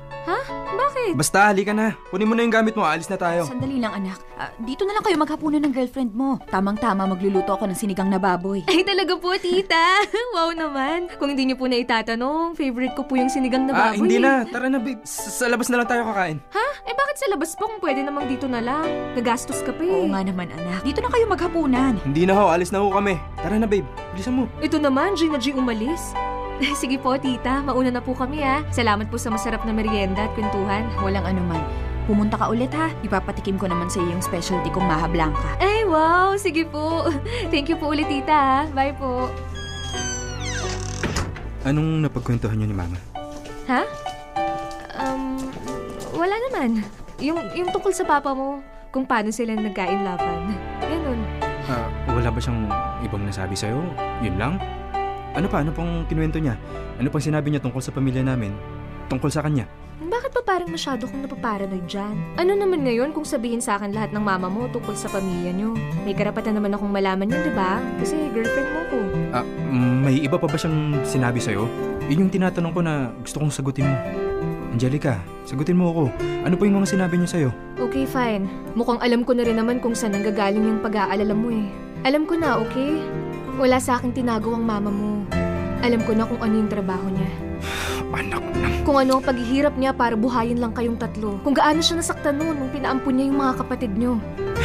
Bakit? 1.01 1.17
Basta, 1.17 1.49
halika 1.49 1.73
na. 1.73 1.97
Kunin 2.13 2.29
mo 2.29 2.37
na 2.37 2.45
yung 2.45 2.53
gamit 2.53 2.77
mo, 2.77 2.85
alis 2.85 3.09
na 3.09 3.17
tayo. 3.17 3.49
Sandali 3.49 3.81
lang 3.81 3.97
anak. 3.97 4.21
Ah, 4.37 4.53
dito 4.61 4.85
na 4.85 4.93
lang 4.93 5.01
kayo 5.01 5.17
maghapunan 5.17 5.61
ng 5.61 5.73
girlfriend 5.73 6.13
mo. 6.13 6.37
Tamang-tama 6.47 7.09
magluluto 7.09 7.53
ako 7.53 7.65
ng 7.67 7.79
sinigang 7.79 8.09
na 8.09 8.21
baboy. 8.21 8.61
Ay, 8.69 8.85
talaga 8.85 9.17
po, 9.17 9.33
tita. 9.37 10.05
wow 10.37 10.53
naman. 10.53 11.09
Kung 11.17 11.33
hindi 11.33 11.49
niyo 11.49 11.57
po 11.57 11.65
na 11.67 11.81
itatanong, 11.81 12.53
favorite 12.53 12.93
ko 12.93 13.05
po 13.05 13.17
yung 13.17 13.33
sinigang 13.33 13.65
na 13.65 13.73
Ah, 13.73 13.81
baboy. 13.91 13.97
hindi 13.99 14.21
eh. 14.21 14.23
na. 14.23 14.45
Tara 14.53 14.69
na, 14.69 14.77
babe. 14.77 15.01
Sa, 15.03 15.29
sa 15.33 15.45
labas 15.49 15.73
na 15.73 15.81
lang 15.81 15.89
tayo 15.89 16.05
kakain. 16.05 16.37
Ha? 16.53 16.67
Eh, 16.85 16.95
bakit 16.95 17.17
sa 17.17 17.27
labas 17.29 17.57
po 17.57 17.65
kung 17.67 17.81
pwede 17.81 18.05
namang 18.05 18.29
dito 18.29 18.45
na 18.45 18.61
lang? 18.61 18.85
Gagastos 19.17 19.65
ka 19.65 19.73
pa 19.73 19.81
eh. 19.81 19.91
Oo 19.91 20.09
nga 20.09 20.21
naman 20.21 20.53
anak. 20.53 20.85
Dito 20.85 21.01
na 21.01 21.09
kayo 21.09 21.25
maghapunan. 21.25 21.97
Hindi 22.05 22.29
na 22.29 22.37
ho, 22.37 22.53
alis 22.53 22.69
na 22.69 22.85
ho 22.85 22.93
kami. 22.93 23.17
Tara 23.41 23.57
na, 23.57 23.65
babe. 23.65 23.89
Bilisan 24.13 24.37
mo. 24.37 24.45
Ito 24.61 24.77
naman, 24.77 25.17
G 25.17 25.27
na 25.27 25.41
G 25.41 25.57
umalis. 25.57 26.13
Sige 26.81 27.01
po, 27.01 27.17
tita. 27.17 27.65
Mauna 27.65 27.89
na 27.89 28.03
po 28.05 28.13
kami 28.13 28.45
ha. 28.45 28.61
Salamat 28.69 29.09
po 29.09 29.17
sa 29.17 29.33
masarap 29.33 29.65
na 29.65 29.73
merienda 29.73 30.29
at 30.29 30.33
kwentuhan. 30.37 30.85
Walang 31.01 31.25
anuman. 31.25 31.61
Pumunta 32.05 32.37
ka 32.37 32.53
ulit 32.53 32.73
ha. 32.77 32.93
Ipapatikim 33.01 33.57
ko 33.57 33.71
naman 33.71 33.89
sa 33.89 34.03
iyo 34.03 34.19
yung 34.19 34.25
specialty 34.25 34.69
kong 34.69 34.85
maha 34.85 35.09
blanca. 35.09 35.57
Ay, 35.63 35.87
wow! 35.89 36.37
Sige 36.37 36.69
po. 36.69 37.09
Thank 37.53 37.73
you 37.73 37.79
po 37.81 37.93
ulit, 37.93 38.09
tita 38.11 38.35
ha. 38.35 38.61
Bye 38.77 38.93
po. 38.93 39.33
Anong 41.65 42.05
napagkwentuhan 42.09 42.57
niyo 42.57 42.73
ni 42.73 42.77
Mama? 42.77 42.97
Ha? 43.69 43.85
Um, 44.97 45.37
wala 46.17 46.35
naman. 46.49 46.85
Yung, 47.21 47.37
yung 47.53 47.69
tungkol 47.69 47.93
sa 47.93 48.05
papa 48.09 48.33
mo, 48.33 48.65
kung 48.91 49.05
paano 49.05 49.29
sila 49.29 49.55
nagkain-laban. 49.55 50.57
Ganun. 50.81 51.21
Ah, 51.69 51.87
wala 52.11 52.33
ba 52.33 52.41
siyang 52.41 52.67
ibang 53.05 53.23
nasabi 53.23 53.55
sa'yo? 53.55 53.79
Yun 54.25 54.37
lang? 54.41 54.57
Ano 55.35 55.47
pa? 55.47 55.63
Ano 55.63 55.71
pang 55.71 56.03
kinuwento 56.11 56.43
niya? 56.43 56.59
Ano 56.99 57.07
pang 57.07 57.23
sinabi 57.23 57.55
niya 57.55 57.63
tungkol 57.63 57.79
sa 57.79 57.95
pamilya 57.95 58.27
namin? 58.27 58.51
Tungkol 59.07 59.31
sa 59.31 59.47
kanya? 59.47 59.67
Bakit 60.01 60.33
pa 60.33 60.43
parang 60.43 60.71
masyado 60.73 61.07
kong 61.07 61.29
napaparanoid 61.29 61.87
dyan? 61.87 62.17
Ano 62.41 62.57
naman 62.57 62.83
ngayon 62.83 63.13
kung 63.15 63.23
sabihin 63.23 63.61
sa 63.63 63.77
akin 63.77 63.95
lahat 63.95 64.11
ng 64.11 64.25
mama 64.25 64.51
mo 64.51 64.67
tungkol 64.73 64.97
sa 64.97 65.07
pamilya 65.13 65.53
niyo? 65.55 65.77
May 66.03 66.17
karapatan 66.17 66.57
naman 66.57 66.75
akong 66.75 66.91
malaman 66.91 67.31
yun, 67.31 67.43
di 67.47 67.53
ba? 67.55 67.79
Kasi 68.01 68.17
girlfriend 68.33 68.71
mo 68.75 68.81
ko. 68.91 68.99
Ah, 69.31 69.47
may 69.71 70.19
iba 70.19 70.41
pa 70.41 70.49
ba 70.49 70.57
siyang 70.59 70.99
sinabi 71.07 71.39
sa'yo? 71.39 71.69
Yun 72.11 72.27
yung 72.27 72.33
tinatanong 72.33 72.73
ko 72.75 72.81
na 72.83 73.15
gusto 73.23 73.39
kong 73.39 73.53
sagutin 73.55 73.87
mo. 73.87 73.97
Angelica, 74.75 75.21
sagutin 75.47 75.79
mo 75.79 75.95
ako. 75.95 76.05
Ano 76.49 76.55
po 76.57 76.65
yung 76.67 76.83
mga 76.83 76.97
sinabi 76.97 77.21
niya 77.21 77.31
sa'yo? 77.31 77.51
Okay, 77.79 78.09
fine. 78.09 78.49
Mukhang 78.75 78.99
alam 79.05 79.23
ko 79.23 79.37
na 79.37 79.47
rin 79.47 79.61
naman 79.61 79.79
kung 79.79 79.95
saan 79.95 80.17
nanggagaling 80.17 80.65
yung 80.65 80.81
pag-aalala 80.83 81.35
mo 81.37 81.53
eh. 81.55 81.69
Alam 82.09 82.25
ko 82.25 82.41
na, 82.41 82.57
okay? 82.57 82.97
Wala 83.61 83.77
sa 83.77 84.01
akin 84.01 84.17
tinago 84.17 84.57
ang 84.57 84.65
mama 84.65 84.89
mo. 84.89 85.21
Alam 85.85 86.01
ko 86.09 86.17
na 86.17 86.25
kung 86.25 86.41
ano 86.41 86.65
yung 86.65 86.73
trabaho 86.73 87.13
niya. 87.13 87.29
Anak 88.17 88.41
ng... 88.57 88.89
Kung 88.89 88.97
ano 88.97 89.21
ang 89.21 89.25
paghihirap 89.29 89.77
niya 89.77 89.93
para 89.93 90.17
buhayin 90.17 90.57
lang 90.57 90.73
kayong 90.73 90.97
tatlo. 90.97 91.37
Kung 91.45 91.53
gaano 91.53 91.85
siya 91.85 92.01
nasaktan 92.01 92.41
noon 92.41 92.57
nung 92.57 92.73
pinaampun 92.73 93.13
niya 93.13 93.29
yung 93.29 93.37
mga 93.37 93.55
kapatid 93.61 93.93
niyo. 93.93 94.17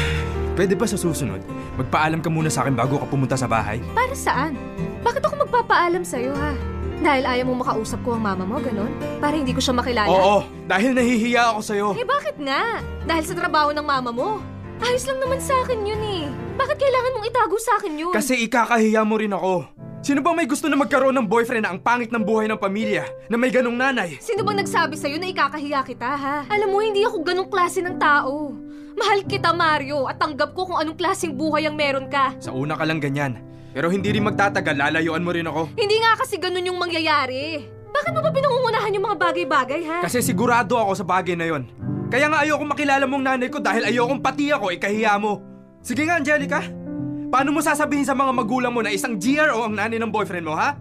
Pwede 0.55 0.79
ba 0.79 0.87
sa 0.87 0.95
susunod, 0.95 1.43
magpaalam 1.75 2.23
ka 2.23 2.31
muna 2.31 2.47
sa 2.47 2.63
akin 2.63 2.71
bago 2.71 2.95
ka 2.95 3.07
pumunta 3.11 3.35
sa 3.35 3.51
bahay? 3.51 3.83
Para 3.91 4.15
saan? 4.15 4.55
Bakit 5.03 5.27
ako 5.27 5.43
magpapaalam 5.43 6.07
sa'yo 6.07 6.31
ha? 6.31 6.55
Dahil 7.03 7.27
ayaw 7.27 7.51
mo 7.51 7.59
makausap 7.59 7.99
ko 8.07 8.15
ang 8.15 8.23
mama 8.23 8.47
mo, 8.47 8.63
ganon? 8.63 8.95
Para 9.19 9.35
hindi 9.35 9.51
ko 9.51 9.59
siya 9.59 9.75
makilala? 9.75 10.07
Oo, 10.07 10.47
dahil 10.71 10.95
nahihiya 10.95 11.51
ako 11.51 11.59
sa'yo. 11.59 11.87
Eh 11.99 12.07
bakit 12.07 12.39
nga? 12.39 12.79
Dahil 13.03 13.27
sa 13.27 13.35
trabaho 13.35 13.75
ng 13.75 13.83
mama 13.83 14.15
mo. 14.15 14.54
Ayos 14.83 15.07
lang 15.07 15.19
naman 15.23 15.39
sa 15.39 15.55
akin 15.63 15.79
yun 15.87 16.01
eh. 16.03 16.27
Bakit 16.59 16.75
kailangan 16.75 17.11
mong 17.15 17.27
itago 17.27 17.55
sa 17.59 17.71
akin 17.79 17.93
yun? 17.95 18.11
Kasi 18.11 18.43
ikakahiya 18.43 19.01
mo 19.07 19.15
rin 19.15 19.31
ako. 19.31 19.71
Sino 20.05 20.21
ba 20.21 20.37
may 20.37 20.45
gusto 20.45 20.69
na 20.69 20.77
magkaroon 20.77 21.17
ng 21.17 21.25
boyfriend 21.25 21.65
na 21.65 21.73
ang 21.73 21.81
pangit 21.81 22.13
ng 22.13 22.21
buhay 22.21 22.45
ng 22.45 22.61
pamilya, 22.61 23.09
na 23.25 23.41
may 23.41 23.49
ganong 23.49 23.73
nanay? 23.73 24.21
Sino 24.21 24.45
bang 24.45 24.61
nagsabi 24.61 24.93
sa'yo 24.93 25.17
na 25.17 25.33
ikakahiya 25.33 25.81
kita, 25.81 26.05
ha? 26.13 26.37
Alam 26.45 26.69
mo, 26.69 26.77
hindi 26.77 27.01
ako 27.01 27.25
ganong 27.25 27.49
klase 27.49 27.81
ng 27.81 27.97
tao. 27.97 28.53
Mahal 28.93 29.25
kita, 29.25 29.49
Mario, 29.49 30.05
at 30.05 30.21
tanggap 30.21 30.53
ko 30.53 30.69
kung 30.69 30.77
anong 30.77 30.93
klaseng 30.93 31.33
buhay 31.33 31.65
ang 31.65 31.73
meron 31.73 32.05
ka. 32.05 32.37
Sa 32.37 32.53
una 32.53 32.77
ka 32.77 32.85
lang 32.85 33.01
ganyan. 33.01 33.41
Pero 33.73 33.89
hindi 33.89 34.13
rin 34.13 34.23
magtatagal, 34.23 34.77
lalayuan 34.77 35.25
mo 35.25 35.33
rin 35.33 35.49
ako. 35.49 35.73
Hindi 35.73 35.97
nga 35.97 36.13
kasi 36.21 36.37
ganun 36.37 36.69
yung 36.69 36.77
mangyayari. 36.77 37.65
Bakit 37.89 38.11
mo 38.13 38.21
ba 38.21 38.29
pinangungunahan 38.29 38.93
yung 38.93 39.05
mga 39.09 39.17
bagay-bagay, 39.17 39.81
ha? 39.89 39.99
Kasi 40.05 40.21
sigurado 40.21 40.77
ako 40.77 41.01
sa 41.01 41.05
bagay 41.07 41.33
na 41.33 41.49
yon. 41.49 41.65
Kaya 42.09 42.29
nga 42.29 42.45
ayokong 42.45 42.69
makilala 42.69 43.05
mong 43.09 43.23
nanay 43.25 43.49
ko 43.49 43.57
dahil 43.57 43.89
ayokong 43.89 44.21
pati 44.21 44.53
ako 44.53 44.69
ikahiya 44.69 45.17
mo. 45.17 45.41
Sige 45.81 46.05
nga, 46.05 46.21
Angelica. 46.21 46.61
Paano 47.29 47.49
mo 47.51 47.59
sasabihin 47.59 48.05
sa 48.05 48.13
mga 48.13 48.31
magulang 48.31 48.73
mo 48.73 48.85
na 48.85 48.93
isang 48.93 49.17
GRO 49.17 49.65
ang 49.65 49.73
nanay 49.73 49.97
ng 49.97 50.13
boyfriend 50.13 50.45
mo, 50.45 50.53
ha? 50.53 50.77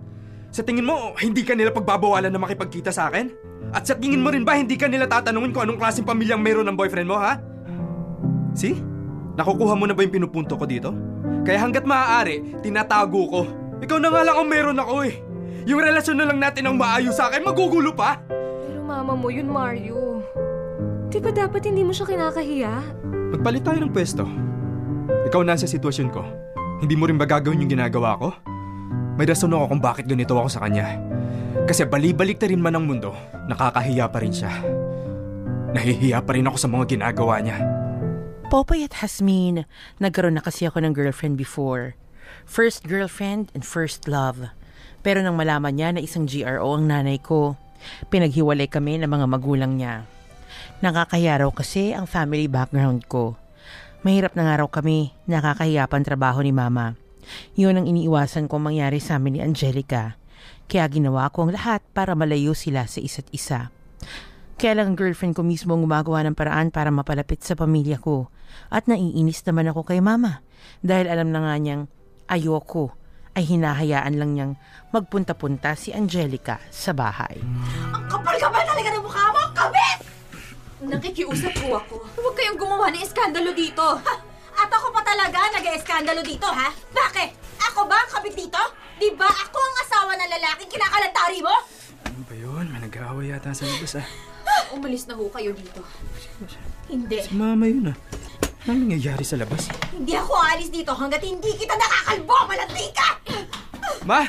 Sa 0.54 0.62
tingin 0.62 0.86
mo, 0.86 1.16
hindi 1.18 1.42
ka 1.42 1.56
nila 1.56 1.74
pagbabawalan 1.74 2.30
na 2.30 2.38
makipagkita 2.38 2.94
sa 2.94 3.10
akin? 3.10 3.32
At 3.74 3.88
sa 3.90 3.98
tingin 3.98 4.22
mo 4.22 4.30
rin 4.30 4.46
ba 4.46 4.54
hindi 4.54 4.78
ka 4.78 4.86
nila 4.86 5.10
tatanungin 5.10 5.50
kung 5.50 5.66
anong 5.66 5.80
klaseng 5.82 6.06
pamilyang 6.06 6.38
meron 6.38 6.68
ng 6.70 6.78
boyfriend 6.78 7.10
mo, 7.10 7.18
ha? 7.18 7.42
See? 8.54 8.78
Nakukuha 9.34 9.74
mo 9.74 9.90
na 9.90 9.98
ba 9.98 10.06
yung 10.06 10.14
pinupunto 10.14 10.54
ko 10.54 10.62
dito? 10.62 10.94
Kaya 11.42 11.58
hanggat 11.58 11.82
maaari, 11.82 12.62
tinatago 12.62 13.22
ko. 13.26 13.42
Ikaw 13.82 13.98
na 13.98 14.08
nga 14.14 14.22
lang 14.22 14.36
ang 14.38 14.46
meron 14.46 14.78
ako 14.78 14.94
eh. 15.02 15.18
Yung 15.66 15.82
relasyon 15.82 16.22
na 16.22 16.28
lang 16.30 16.38
natin 16.38 16.70
ang 16.70 16.78
maayos 16.78 17.18
sa 17.18 17.26
akin, 17.26 17.42
magugulo 17.42 17.90
pa? 17.90 18.22
Pero 18.30 18.80
mama 18.86 19.18
mo 19.18 19.28
yun, 19.32 19.50
Mario. 19.50 20.22
Di 21.14 21.22
ba 21.22 21.30
dapat 21.30 21.62
hindi 21.70 21.86
mo 21.86 21.94
siya 21.94 22.10
kinakahiya? 22.10 22.74
Magpalit 23.38 23.62
tayo 23.62 23.78
ng 23.78 23.94
pwesto. 23.94 24.26
Ikaw 25.30 25.46
na 25.46 25.54
sa 25.54 25.70
sitwasyon 25.70 26.10
ko. 26.10 26.26
Hindi 26.82 26.98
mo 26.98 27.06
rin 27.06 27.14
ba 27.14 27.22
gagawin 27.22 27.62
yung 27.62 27.70
ginagawa 27.70 28.18
ko? 28.18 28.34
May 29.14 29.30
rason 29.30 29.54
ako 29.54 29.70
kung 29.70 29.78
bakit 29.78 30.10
ganito 30.10 30.34
ako 30.34 30.50
sa 30.50 30.66
kanya. 30.66 30.98
Kasi 31.70 31.86
balibalik 31.86 32.42
na 32.42 32.50
rin 32.50 32.58
man 32.58 32.74
ang 32.74 32.90
mundo, 32.90 33.14
nakakahiya 33.46 34.10
pa 34.10 34.18
rin 34.18 34.34
siya. 34.34 34.58
Nahihiya 35.70 36.18
pa 36.18 36.34
rin 36.34 36.50
ako 36.50 36.58
sa 36.58 36.66
mga 36.66 36.98
ginagawa 36.98 37.38
niya. 37.38 37.62
Popoy 38.50 38.82
at 38.82 38.98
Hasmin, 38.98 39.70
nagkaroon 40.02 40.34
na 40.34 40.42
kasi 40.42 40.66
ako 40.66 40.82
ng 40.82 40.98
girlfriend 40.98 41.38
before. 41.38 41.94
First 42.42 42.90
girlfriend 42.90 43.54
and 43.54 43.62
first 43.62 44.10
love. 44.10 44.50
Pero 45.06 45.22
nang 45.22 45.38
malaman 45.38 45.78
niya 45.78 45.94
na 45.94 46.02
isang 46.02 46.26
GRO 46.26 46.74
ang 46.74 46.90
nanay 46.90 47.22
ko, 47.22 47.54
pinaghiwalay 48.10 48.66
kami 48.66 48.98
ng 48.98 49.06
mga 49.06 49.26
magulang 49.30 49.78
niya. 49.78 50.10
Nakakahiya 50.82 51.44
raw 51.44 51.50
kasi 51.54 51.94
ang 51.94 52.10
family 52.10 52.50
background 52.50 53.06
ko. 53.06 53.38
Mahirap 54.04 54.34
na 54.36 54.50
nga 54.50 54.54
raw 54.60 54.68
kami, 54.68 55.14
nakakahiya 55.30 55.88
pa 55.88 55.96
ang 55.96 56.04
trabaho 56.04 56.42
ni 56.44 56.52
mama. 56.52 56.98
Yun 57.56 57.80
ang 57.80 57.86
iniiwasan 57.88 58.50
ko 58.50 58.60
mangyari 58.60 59.00
sa 59.00 59.16
amin 59.16 59.38
ni 59.38 59.40
Angelica. 59.40 60.18
Kaya 60.68 60.84
ginawa 60.92 61.32
ko 61.32 61.48
ang 61.48 61.56
lahat 61.56 61.80
para 61.96 62.12
malayo 62.12 62.52
sila 62.52 62.84
sa 62.84 63.00
isa't 63.00 63.28
isa. 63.32 63.72
Kaya 64.60 64.76
lang 64.76 64.92
ang 64.92 64.96
girlfriend 64.96 65.34
ko 65.34 65.42
mismo 65.42 65.74
ang 65.74 65.82
gumagawa 65.82 66.20
ng 66.24 66.36
paraan 66.36 66.68
para 66.68 66.92
mapalapit 66.92 67.40
sa 67.42 67.56
pamilya 67.56 67.96
ko. 67.96 68.28
At 68.70 68.86
naiinis 68.86 69.42
naman 69.48 69.72
ako 69.72 69.88
kay 69.88 70.04
mama. 70.04 70.44
Dahil 70.84 71.10
alam 71.10 71.32
na 71.32 71.42
nga 71.42 71.54
niyang 71.58 71.82
ayoko 72.28 72.94
ay 73.34 73.44
hinahayaan 73.50 74.14
lang 74.14 74.30
niyang 74.36 74.52
magpunta-punta 74.94 75.74
si 75.74 75.90
Angelica 75.90 76.62
sa 76.70 76.94
bahay. 76.94 77.42
Kapal-kapal 78.06 78.62
talaga 78.62 78.88
ng 78.94 79.02
mukha 79.02 79.24
mo, 79.34 79.42
kabit! 79.52 80.13
Nakikiusap 80.84 81.52
po 81.64 81.80
ako. 81.80 81.94
Huwag 82.20 82.34
kayong 82.36 82.58
gumawa 82.60 82.92
ng 82.92 83.00
eskandalo 83.00 83.50
dito. 83.56 83.84
At 84.54 84.70
ako 84.70 84.94
pa 84.94 85.02
talaga 85.02 85.50
nag-eskandalo 85.56 86.22
dito, 86.22 86.46
ha? 86.46 86.70
Bakit? 86.70 87.30
Ako 87.72 87.88
ba 87.88 87.96
ang 87.98 88.10
kabit 88.12 88.36
dito? 88.36 88.60
Di 89.00 89.10
ba 89.16 89.26
ako 89.26 89.58
ang 89.58 89.76
asawa 89.82 90.12
ng 90.14 90.30
lalaking 90.30 90.70
kinakalantari 90.70 91.40
mo? 91.42 91.54
Ano 92.06 92.20
ba 92.28 92.34
yun? 92.36 92.64
May 92.70 92.80
nag-aaway 92.86 93.34
yata 93.34 93.50
sa 93.50 93.66
labas 93.66 93.98
ah. 93.98 94.06
Umalis 94.76 95.10
na 95.10 95.18
ho 95.18 95.26
kayo 95.32 95.50
dito. 95.56 95.82
Hindi. 96.86 97.18
Si 97.24 97.34
mama 97.34 97.66
yun 97.66 97.90
ah. 97.90 97.96
Anong 98.64 98.88
nangyayari 98.88 99.24
sa 99.26 99.36
labas? 99.36 99.68
Hindi 99.92 100.16
ako 100.16 100.32
aalis 100.40 100.72
dito 100.72 100.96
hanggat 100.96 101.20
hindi 101.20 101.52
kita 101.52 101.76
nakakalbo! 101.76 102.48
Malandi 102.48 102.86
ka! 102.96 103.08
Ma! 104.04 104.26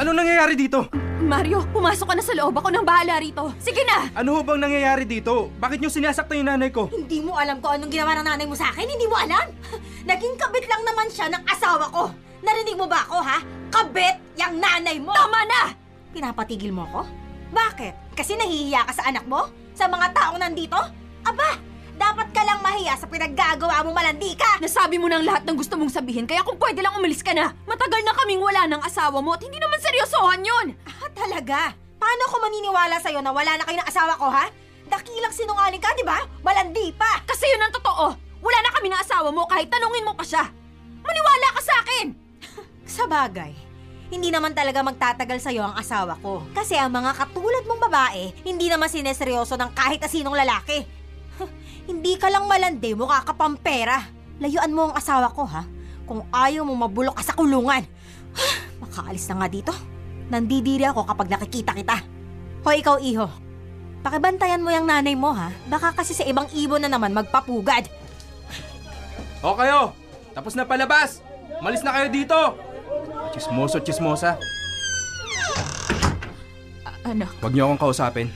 Anong 0.00 0.16
nangyayari 0.16 0.54
dito? 0.56 0.88
Mario, 1.20 1.60
pumasok 1.70 2.06
ka 2.08 2.14
na 2.16 2.24
sa 2.24 2.32
loob. 2.32 2.56
Ako 2.56 2.72
nang 2.72 2.88
bahala 2.88 3.20
rito. 3.20 3.52
Sige 3.60 3.84
na! 3.84 4.08
Ano 4.16 4.34
ho 4.34 4.40
bang 4.40 4.60
nangyayari 4.60 5.04
dito? 5.04 5.52
Bakit 5.60 5.78
niyo 5.78 5.92
sinasaktan 5.92 6.40
yung 6.40 6.48
nanay 6.48 6.72
ko? 6.72 6.88
Hindi 6.88 7.20
mo 7.20 7.36
alam 7.36 7.60
kung 7.60 7.76
anong 7.76 7.92
ginawa 7.92 8.16
ng 8.16 8.26
nanay 8.26 8.46
mo 8.48 8.56
sa 8.56 8.72
akin? 8.72 8.88
Hindi 8.88 9.04
mo 9.04 9.16
alam? 9.20 9.52
Naging 10.10 10.34
kabit 10.40 10.64
lang 10.66 10.82
naman 10.82 11.12
siya 11.12 11.28
ng 11.28 11.42
asawa 11.44 11.86
ko. 11.92 12.08
Narinig 12.40 12.76
mo 12.80 12.88
ba 12.88 13.04
ako, 13.04 13.20
ha? 13.20 13.38
Kabit 13.68 14.16
yung 14.40 14.56
nanay 14.56 14.96
mo! 14.96 15.12
Tama 15.12 15.40
na! 15.44 15.60
Pinapatigil 16.10 16.72
mo 16.72 16.88
ako? 16.88 17.00
Bakit? 17.52 18.16
Kasi 18.16 18.40
nahihiya 18.40 18.88
ka 18.88 18.92
sa 18.96 19.06
anak 19.12 19.28
mo? 19.28 19.52
Sa 19.76 19.86
mga 19.86 20.16
taong 20.16 20.40
nandito? 20.40 20.80
Aba, 21.22 21.60
dapat 22.00 22.32
ka 22.32 22.40
lang 22.48 22.64
mahiya 22.64 22.96
sa 22.96 23.04
pinaggagawa 23.04 23.84
mo 23.84 23.92
malandi 23.92 24.32
ka! 24.32 24.56
Nasabi 24.56 24.96
mo 24.96 25.12
ng 25.12 25.20
lahat 25.20 25.44
ng 25.44 25.52
gusto 25.52 25.76
mong 25.76 25.92
sabihin, 25.92 26.24
kaya 26.24 26.40
kung 26.40 26.56
pwede 26.56 26.80
lang 26.80 26.96
umalis 26.96 27.20
ka 27.20 27.36
na. 27.36 27.52
Matagal 27.68 28.00
na 28.00 28.16
kaming 28.16 28.40
wala 28.40 28.64
ng 28.64 28.80
asawa 28.80 29.20
mo 29.20 29.36
at 29.36 29.44
hindi 29.44 29.60
naman 29.60 29.76
seryosohan 29.84 30.40
yun. 30.40 30.66
Ah, 30.88 31.12
talaga? 31.12 31.76
Paano 32.00 32.22
ko 32.32 32.40
maniniwala 32.40 32.96
sa'yo 33.04 33.20
na 33.20 33.36
wala 33.36 33.60
na 33.60 33.68
kayo 33.68 33.76
ng 33.76 33.90
asawa 33.92 34.16
ko, 34.16 34.32
ha? 34.32 34.48
Dakilang 34.88 35.36
sinungaling 35.36 35.84
ka, 35.84 35.92
di 35.92 36.00
ba? 36.00 36.24
Malandi 36.40 36.88
pa! 36.96 37.20
Kasi 37.28 37.44
yun 37.52 37.60
ang 37.60 37.76
totoo. 37.76 38.16
Wala 38.40 38.58
na 38.64 38.72
kami 38.72 38.88
ng 38.88 39.02
asawa 39.04 39.28
mo 39.28 39.44
kahit 39.44 39.68
tanungin 39.68 40.08
mo 40.08 40.16
pa 40.16 40.24
siya. 40.24 40.48
Maniwala 41.04 41.48
ka 41.52 41.60
sa 41.60 41.74
akin! 41.84 42.06
Sa 42.96 43.04
bagay, 43.06 43.52
hindi 44.10 44.32
naman 44.32 44.56
talaga 44.56 44.82
magtatagal 44.82 45.38
sa'yo 45.38 45.62
ang 45.62 45.76
asawa 45.76 46.18
ko. 46.18 46.42
Kasi 46.56 46.74
ang 46.74 46.90
mga 46.90 47.14
katulad 47.14 47.62
mong 47.68 47.86
babae, 47.86 48.34
hindi 48.42 48.66
naman 48.66 48.90
sineseryoso 48.90 49.54
ng 49.54 49.70
kahit 49.76 50.02
asinong 50.02 50.34
lalaki. 50.34 50.99
Hindi 51.90 52.14
ka 52.14 52.30
lang 52.30 52.46
malandi, 52.46 52.94
mukha 52.94 53.20
ka 53.20 53.34
pang 53.34 53.58
pera. 53.58 54.06
Layuan 54.38 54.70
mo 54.70 54.88
ang 54.88 54.94
asawa 54.94 55.28
ko, 55.30 55.42
ha? 55.44 55.66
Kung 56.06 56.22
ayaw 56.30 56.62
mo 56.62 56.78
mabulok 56.78 57.18
ka 57.18 57.24
sa 57.24 57.34
kulungan. 57.34 57.82
Makaalis 58.82 59.26
na 59.28 59.42
nga 59.42 59.48
dito. 59.50 59.74
Nandidiri 60.30 60.86
ako 60.86 61.02
kapag 61.04 61.28
nakikita 61.28 61.74
kita. 61.74 61.98
Hoy, 62.62 62.80
ikaw, 62.80 62.96
iho. 62.96 63.26
Pakibantayan 64.00 64.62
mo 64.62 64.70
yung 64.70 64.86
nanay 64.86 65.12
mo, 65.12 65.34
ha? 65.34 65.50
Baka 65.66 65.92
kasi 65.92 66.14
sa 66.14 66.24
ibang 66.24 66.46
ibon 66.54 66.80
na 66.80 66.88
naman 66.88 67.12
magpapugad. 67.12 67.90
O 69.42 69.52
kayo! 69.52 69.92
Tapos 70.30 70.54
na 70.54 70.64
palabas! 70.64 71.20
Malis 71.60 71.82
na 71.82 71.92
kayo 71.92 72.08
dito! 72.08 72.38
Chismoso, 73.30 73.82
chismosa. 73.82 74.38
Anak, 77.02 77.32
Huwag 77.40 77.52
niyo 77.52 77.66
akong 77.66 77.82
kausapin. 77.82 78.28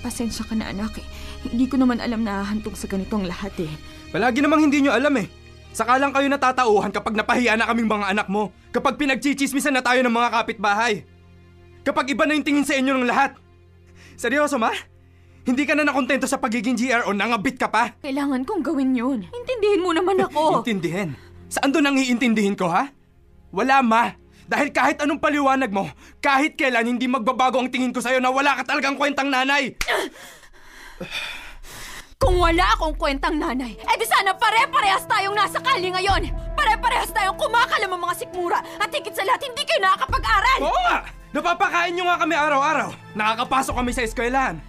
pasensya 0.00 0.42
ka 0.42 0.54
na 0.54 0.68
anak. 0.68 0.96
eh. 0.96 1.06
Hindi 1.46 1.64
ko 1.70 1.80
naman 1.80 2.04
alam 2.04 2.20
na 2.20 2.44
hantong 2.44 2.76
sa 2.76 2.84
ganitong 2.84 3.24
lahat 3.24 3.56
eh. 3.64 3.72
Palagi 4.12 4.44
namang 4.44 4.68
hindi 4.68 4.84
niyo 4.84 4.92
alam 4.92 5.16
eh. 5.16 5.26
Saka 5.70 5.96
lang 5.96 6.12
kayo 6.12 6.26
natatauhan 6.28 6.90
kapag 6.90 7.14
napahiya 7.16 7.56
na 7.56 7.64
kaming 7.70 7.88
mga 7.88 8.10
anak 8.12 8.26
mo. 8.28 8.52
Kapag 8.74 8.98
pinagchichismisan 9.00 9.72
na 9.72 9.80
tayo 9.80 10.02
ng 10.04 10.12
mga 10.12 10.28
kapitbahay. 10.36 11.06
Kapag 11.86 12.12
iba 12.12 12.28
na 12.28 12.36
yung 12.36 12.44
tingin 12.44 12.66
sa 12.66 12.76
inyo 12.76 12.92
ng 12.92 13.08
lahat. 13.08 13.38
Seryoso 14.20 14.60
ma? 14.60 14.74
Hindi 15.48 15.64
ka 15.64 15.72
na 15.72 15.88
nakontento 15.88 16.28
sa 16.28 16.36
pagiging 16.36 16.76
GRO, 16.76 17.16
nangabit 17.16 17.56
ka 17.56 17.72
pa? 17.72 17.96
Kailangan 18.04 18.44
kong 18.44 18.60
gawin 18.60 18.92
yun. 18.92 19.24
Intindihin 19.32 19.80
mo 19.80 19.96
naman 19.96 20.20
ako. 20.20 20.42
Intindihin? 20.60 21.16
Saan 21.48 21.72
doon 21.72 21.88
ang 21.88 21.96
iintindihin 21.96 22.52
ko 22.52 22.68
ha? 22.68 22.92
Wala 23.50 23.80
ma. 23.80 24.12
Dahil 24.50 24.74
kahit 24.74 24.98
anong 25.00 25.22
paliwanag 25.22 25.70
mo, 25.70 25.86
kahit 26.18 26.58
kailan 26.58 26.84
hindi 26.94 27.06
magbabago 27.06 27.62
ang 27.62 27.70
tingin 27.70 27.94
ko 27.94 28.02
sa'yo 28.02 28.18
na 28.18 28.34
wala 28.34 28.58
ka 28.58 28.66
talagang 28.66 28.98
kwentang 28.98 29.30
nanay. 29.30 29.72
Kung 32.20 32.36
wala 32.36 32.76
akong 32.76 32.92
kwentang 33.00 33.40
nanay, 33.40 33.80
edi 33.80 34.04
sana 34.04 34.36
pare-parehas 34.36 35.08
tayong 35.08 35.32
nasa 35.32 35.56
kali 35.56 35.88
ngayon. 35.88 36.28
Pare-parehas 36.52 37.08
tayong 37.16 37.40
kumakalam 37.40 37.96
ang 37.96 38.02
mga 38.04 38.14
sikmura 38.20 38.60
at 38.60 38.92
higit 38.92 39.16
sa 39.16 39.24
lahat 39.24 39.40
hindi 39.40 39.64
kayo 39.64 39.80
nakakapag-aral. 39.80 40.58
Oo 40.68 40.80
nga! 40.84 40.98
Napapakain 41.30 41.94
nyo 41.96 42.04
nga 42.10 42.20
kami 42.20 42.34
araw-araw. 42.36 42.90
Nakakapasok 43.16 43.74
kami 43.80 43.90
sa 43.96 44.04
eskwelahan. 44.04 44.60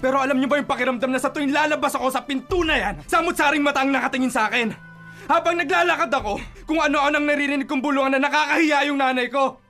Pero 0.00 0.20
alam 0.20 0.36
niyo 0.36 0.48
ba 0.48 0.60
yung 0.60 0.68
pakiramdam 0.68 1.12
na 1.12 1.20
sa 1.20 1.32
tuwing 1.32 1.52
lalabas 1.52 1.96
ako 1.96 2.08
sa 2.12 2.24
pinto 2.24 2.64
na 2.64 2.76
yan, 2.76 2.94
samot-saring 3.04 3.64
mata 3.64 3.84
ang 3.84 3.92
nakatingin 3.92 4.32
sa 4.32 4.48
akin? 4.48 4.72
Habang 5.28 5.60
naglalakad 5.60 6.10
ako, 6.10 6.40
kung 6.64 6.80
ano-anong 6.80 7.28
naririnig 7.28 7.68
kong 7.68 7.84
bulungan 7.84 8.16
na 8.16 8.26
nakakahiya 8.26 8.88
yung 8.90 8.98
nanay 8.98 9.30
ko. 9.30 9.60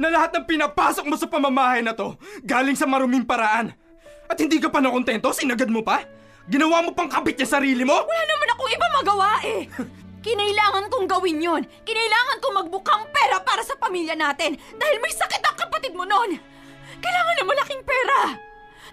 Na 0.00 0.08
lahat 0.08 0.32
ng 0.32 0.46
pinapasok 0.48 1.04
mo 1.04 1.14
sa 1.18 1.28
pamamahay 1.28 1.84
na 1.84 1.92
to, 1.92 2.16
galing 2.42 2.78
sa 2.78 2.88
maruming 2.88 3.26
paraan. 3.26 3.76
At 4.32 4.40
hindi 4.40 4.56
ka 4.56 4.72
pa 4.72 4.80
nakontento, 4.80 5.28
sinagad 5.36 5.68
mo 5.68 5.84
pa? 5.84 6.00
Ginawa 6.48 6.80
mo 6.80 6.96
pang 6.96 7.04
kabit 7.04 7.36
yung 7.44 7.52
sarili 7.52 7.84
mo? 7.84 8.00
Wala 8.00 8.24
naman 8.24 8.48
akong 8.48 8.72
iba 8.72 8.86
magawa 8.96 9.30
eh. 9.44 9.68
Kinailangan 10.24 10.88
kong 10.88 11.04
gawin 11.04 11.44
yon. 11.44 11.62
Kinailangan 11.84 12.40
kong 12.40 12.56
magbukang 12.64 13.04
pera 13.12 13.44
para 13.44 13.60
sa 13.60 13.76
pamilya 13.76 14.16
natin 14.16 14.56
dahil 14.56 14.96
may 15.04 15.12
sakit 15.12 15.44
ang 15.44 15.52
kapatid 15.60 15.92
mo 15.92 16.08
noon. 16.08 16.40
Kailangan 16.96 17.34
ng 17.44 17.48
malaking 17.52 17.82
pera. 17.84 18.32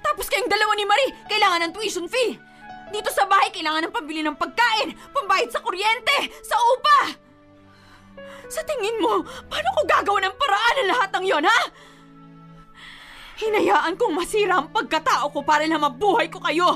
Tapos 0.04 0.28
kayong 0.28 0.52
dalawa 0.52 0.76
ni 0.76 0.84
Marie, 0.84 1.16
kailangan 1.32 1.72
ng 1.72 1.72
tuition 1.72 2.12
fee. 2.12 2.36
Dito 2.92 3.08
sa 3.08 3.24
bahay, 3.24 3.48
kailangan 3.56 3.88
ng 3.88 3.96
pambili 3.96 4.20
ng 4.20 4.36
pagkain, 4.36 4.92
pambayad 5.16 5.48
sa 5.56 5.64
kuryente, 5.64 6.36
sa 6.44 6.60
upa. 6.76 7.00
Sa 8.52 8.60
tingin 8.68 9.00
mo, 9.00 9.24
paano 9.48 9.70
ko 9.72 9.82
gagawa 9.88 10.20
ng 10.20 10.36
paraan 10.36 10.76
ang 10.84 10.90
lahat 10.92 11.10
ng 11.16 11.26
yon, 11.32 11.46
ha? 11.48 11.60
Hinayaan 13.40 13.96
kong 13.96 14.14
masira 14.20 14.60
ang 14.60 14.68
pagkatao 14.68 15.32
ko 15.32 15.40
para 15.48 15.64
lang 15.64 15.80
mabuhay 15.80 16.28
ko 16.28 16.44
kayo. 16.44 16.76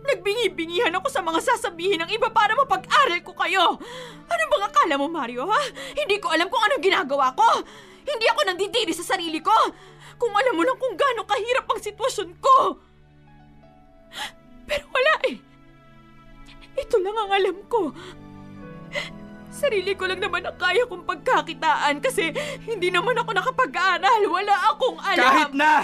Nagbingi-bingihan 0.00 0.96
ako 0.96 1.12
sa 1.12 1.20
mga 1.20 1.44
sasabihin 1.44 2.00
ng 2.00 2.10
iba 2.16 2.32
para 2.32 2.56
mapag-aral 2.56 3.20
ko 3.20 3.36
kayo. 3.36 3.76
Ano 4.24 4.42
bang 4.48 4.64
akala 4.64 4.94
mo, 4.96 5.06
Mario, 5.12 5.44
ha? 5.44 5.62
Hindi 5.92 6.16
ko 6.16 6.32
alam 6.32 6.48
kung 6.48 6.64
anong 6.64 6.80
ginagawa 6.80 7.36
ko. 7.36 7.60
Hindi 8.08 8.26
ako 8.32 8.40
nandidiri 8.48 8.96
sa 8.96 9.04
sarili 9.04 9.44
ko. 9.44 9.52
Kung 10.16 10.32
alam 10.32 10.56
mo 10.56 10.64
lang 10.64 10.80
kung 10.80 10.96
gaano 10.96 11.28
kahirap 11.28 11.68
ang 11.68 11.80
sitwasyon 11.84 12.30
ko. 12.40 12.56
Pero 14.64 14.84
wala 14.88 15.14
eh. 15.28 15.36
Ito 16.80 16.96
lang 17.04 17.16
ang 17.20 17.32
alam 17.36 17.56
ko. 17.68 17.92
Sarili 19.50 19.98
ko 19.98 20.06
lang 20.06 20.22
naman 20.22 20.46
ang 20.46 20.54
kaya 20.54 20.86
kong 20.86 21.02
pagkakitaan 21.02 21.98
kasi 21.98 22.30
hindi 22.64 22.88
naman 22.94 23.18
ako 23.18 23.34
nakapag-aral. 23.34 24.22
Wala 24.30 24.54
akong 24.70 24.98
alam. 25.02 25.26
Kahit 25.26 25.52
na! 25.58 25.74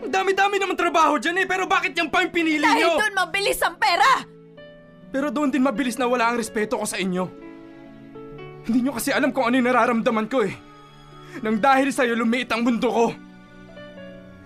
Ang 0.00 0.08
dami-dami 0.14 0.56
naman 0.56 0.78
trabaho 0.78 1.20
dyan 1.20 1.44
eh, 1.44 1.46
pero 1.50 1.68
bakit 1.68 1.92
yan 1.92 2.08
pa 2.08 2.24
yung 2.24 2.32
pinili 2.32 2.64
Dahil 2.64 2.88
nyo? 2.88 3.02
doon 3.02 3.14
mabilis 3.18 3.60
ang 3.60 3.76
pera! 3.76 4.24
Pero 5.10 5.28
doon 5.28 5.50
din 5.50 5.60
mabilis 5.60 5.98
na 5.98 6.06
wala 6.06 6.30
ang 6.30 6.38
respeto 6.38 6.78
ko 6.78 6.86
sa 6.86 6.96
inyo. 6.96 7.26
Hindi 8.64 8.86
nyo 8.86 8.94
kasi 8.94 9.10
alam 9.10 9.34
kung 9.34 9.50
ano 9.50 9.58
yung 9.58 9.68
nararamdaman 9.68 10.30
ko 10.30 10.46
eh. 10.46 10.54
Nang 11.42 11.58
dahil 11.58 11.90
sa'yo 11.90 12.14
lumiit 12.14 12.48
ang 12.54 12.62
mundo 12.62 12.88
ko. 12.88 13.06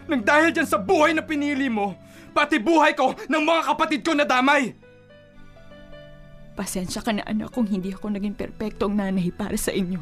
Nang 0.09 0.25
dahil 0.25 0.57
dyan 0.57 0.69
sa 0.69 0.81
buhay 0.81 1.13
na 1.13 1.21
pinili 1.25 1.69
mo, 1.69 1.97
pati 2.33 2.57
buhay 2.59 2.97
ko 2.97 3.13
ng 3.29 3.43
mga 3.45 3.63
kapatid 3.73 4.01
ko 4.05 4.17
na 4.17 4.25
damay. 4.25 4.73
Pasensya 6.55 7.03
ka 7.03 7.11
na 7.11 7.27
anak 7.27 7.51
kung 7.51 7.67
hindi 7.67 7.91
ako 7.91 8.15
naging 8.15 8.39
perpektong 8.39 8.95
nanay 8.95 9.35
para 9.35 9.59
sa 9.59 9.75
inyo. 9.75 9.99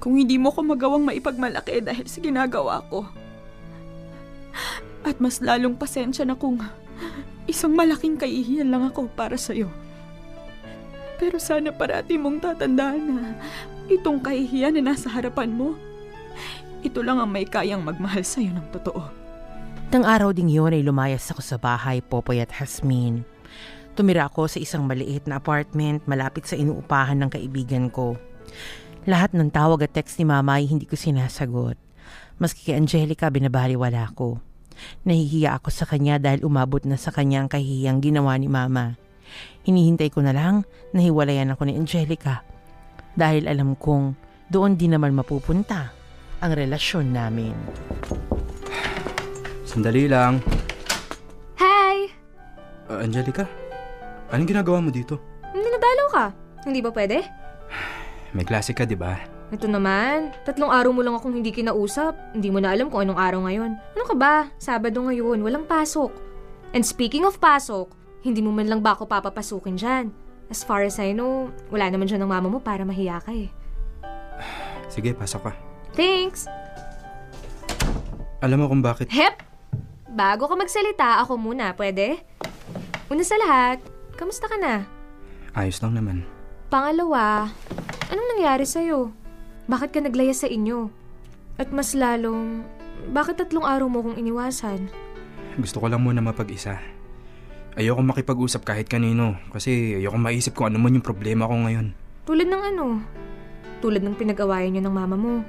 Kung 0.00 0.16
hindi 0.16 0.40
mo 0.40 0.48
ko 0.48 0.64
magawang 0.64 1.04
maipagmalaki 1.04 1.84
dahil 1.84 2.08
sa 2.08 2.18
ginagawa 2.24 2.80
ko. 2.88 3.04
At 5.04 5.20
mas 5.20 5.44
lalong 5.44 5.76
pasensya 5.76 6.24
na 6.24 6.40
kung 6.40 6.56
isang 7.44 7.76
malaking 7.76 8.16
kaihiyan 8.16 8.72
lang 8.72 8.88
ako 8.88 9.12
para 9.12 9.36
sa'yo. 9.36 9.68
Pero 11.20 11.36
sana 11.36 11.68
parati 11.68 12.16
mong 12.16 12.40
tatandaan 12.40 13.02
na 13.12 13.36
itong 13.92 14.24
kahihiyan 14.24 14.80
na 14.80 14.96
nasa 14.96 15.12
harapan 15.12 15.52
mo, 15.52 15.76
ito 16.80 17.04
lang 17.04 17.20
ang 17.20 17.28
may 17.28 17.44
kayang 17.44 17.84
magmahal 17.84 18.24
sa'yo 18.24 18.56
ng 18.56 18.72
totoo. 18.72 19.04
Nang 19.92 20.08
araw 20.08 20.32
ding 20.32 20.48
yun 20.48 20.72
ay 20.72 20.80
lumayas 20.80 21.28
ako 21.28 21.44
sa 21.44 21.60
bahay, 21.60 22.00
Popoy 22.00 22.40
at 22.40 22.56
Hasmin. 22.56 23.26
Tumira 23.98 24.30
ako 24.30 24.46
sa 24.46 24.58
isang 24.62 24.86
maliit 24.86 25.26
na 25.26 25.42
apartment 25.42 26.06
malapit 26.06 26.46
sa 26.46 26.54
inuupahan 26.54 27.18
ng 27.20 27.30
kaibigan 27.30 27.90
ko. 27.90 28.16
Lahat 29.08 29.32
ng 29.32 29.50
tawag 29.50 29.88
at 29.88 29.96
text 29.96 30.20
ni 30.20 30.28
mama 30.28 30.60
ay 30.60 30.68
hindi 30.68 30.84
ko 30.84 30.94
sinasagot. 30.94 31.76
Maski 32.40 32.72
kay 32.72 32.76
Angelica 32.76 33.28
binabaliwala 33.28 34.08
ko. 34.16 34.40
Nahihiya 35.04 35.60
ako 35.60 35.68
sa 35.68 35.84
kanya 35.84 36.16
dahil 36.16 36.44
umabot 36.44 36.80
na 36.88 36.96
sa 36.96 37.12
kanya 37.12 37.44
ang 37.44 37.48
kahihiyang 37.52 38.00
ginawa 38.00 38.36
ni 38.40 38.48
mama. 38.48 38.96
Hinihintay 39.64 40.08
ko 40.08 40.24
na 40.24 40.32
lang 40.32 40.64
na 40.96 41.04
hiwalayan 41.04 41.52
ako 41.52 41.68
ni 41.68 41.76
Angelica. 41.76 42.42
Dahil 43.12 43.50
alam 43.50 43.76
kong 43.76 44.16
doon 44.48 44.74
din 44.80 44.96
naman 44.96 45.12
mapupunta 45.12 45.92
ang 46.40 46.52
relasyon 46.56 47.12
namin. 47.12 47.52
Sandali 49.68 50.10
lang. 50.10 50.42
Hi! 51.60 52.10
Uh, 52.90 53.04
Angelica, 53.04 53.46
anong 54.30 54.48
ginagawa 54.50 54.78
mo 54.80 54.90
dito? 54.94 55.18
Hindi 55.50 55.68
nadalaw 55.68 56.06
ka. 56.10 56.26
Hindi 56.66 56.80
ba 56.80 56.90
pwede? 56.94 57.26
May 58.30 58.46
klase 58.46 58.70
ka, 58.70 58.86
di 58.86 58.94
ba? 58.94 59.18
Ito 59.50 59.66
naman, 59.66 60.30
tatlong 60.46 60.70
araw 60.70 60.94
mo 60.94 61.02
lang 61.02 61.18
akong 61.18 61.34
hindi 61.34 61.50
kinausap. 61.50 62.14
Hindi 62.38 62.54
mo 62.54 62.62
na 62.62 62.70
alam 62.70 62.86
kung 62.86 63.02
anong 63.02 63.18
araw 63.18 63.40
ngayon. 63.50 63.74
Ano 63.74 64.04
ka 64.06 64.14
ba? 64.14 64.46
Sabado 64.62 65.02
ngayon, 65.02 65.42
walang 65.42 65.66
pasok. 65.66 66.14
And 66.70 66.86
speaking 66.86 67.26
of 67.26 67.42
pasok, 67.42 67.90
hindi 68.22 68.38
mo 68.38 68.54
man 68.54 68.70
lang 68.70 68.78
ba 68.78 68.94
ako 68.94 69.10
papapasukin 69.10 69.74
dyan? 69.74 70.14
As 70.46 70.62
far 70.62 70.86
as 70.86 71.02
I 71.02 71.10
know, 71.10 71.50
wala 71.74 71.90
naman 71.90 72.06
dyan 72.06 72.22
ng 72.22 72.30
mama 72.30 72.46
mo 72.46 72.62
para 72.62 72.86
mahiya 72.86 73.18
ka 73.18 73.34
eh. 73.34 73.50
Sige, 74.86 75.14
pasok 75.18 75.50
ka. 75.50 75.52
Thanks! 75.98 76.46
Alam 78.38 78.62
mo 78.62 78.66
kung 78.70 78.82
bakit? 78.82 79.10
Hep! 79.10 79.42
Bago 80.10 80.46
ka 80.46 80.54
magsalita, 80.54 81.18
ako 81.26 81.38
muna, 81.38 81.74
pwede? 81.74 82.22
Una 83.10 83.22
sa 83.26 83.34
lahat, 83.34 83.82
kamusta 84.20 84.44
ka 84.52 84.60
na? 84.60 84.84
Ayos 85.56 85.80
lang 85.80 85.96
naman. 85.96 86.28
Pangalawa, 86.68 87.48
anong 88.12 88.28
nangyari 88.36 88.68
sa'yo? 88.68 89.16
Bakit 89.64 89.96
ka 89.96 90.00
naglaya 90.04 90.36
sa 90.36 90.44
inyo? 90.44 90.92
At 91.56 91.72
mas 91.72 91.96
lalong, 91.96 92.60
bakit 93.08 93.40
tatlong 93.40 93.64
araw 93.64 93.88
mo 93.88 94.04
kong 94.04 94.20
iniwasan? 94.20 94.92
Gusto 95.56 95.80
ko 95.80 95.88
lang 95.88 96.04
muna 96.04 96.20
mapag-isa. 96.20 96.76
Ayoko 97.80 98.04
makipag-usap 98.04 98.62
kahit 98.66 98.86
kanino 98.92 99.40
kasi 99.48 99.96
ayoko 99.96 100.20
maisip 100.20 100.52
kung 100.52 100.68
ano 100.68 100.78
man 100.82 101.00
yung 101.00 101.06
problema 101.06 101.48
ko 101.48 101.56
ngayon. 101.56 101.96
Tulad 102.28 102.46
ng 102.46 102.62
ano? 102.76 102.86
Tulad 103.80 104.04
ng 104.04 104.14
pinag-awayan 104.20 104.76
niyo 104.76 104.84
ng 104.84 104.94
mama 104.94 105.16
mo. 105.16 105.40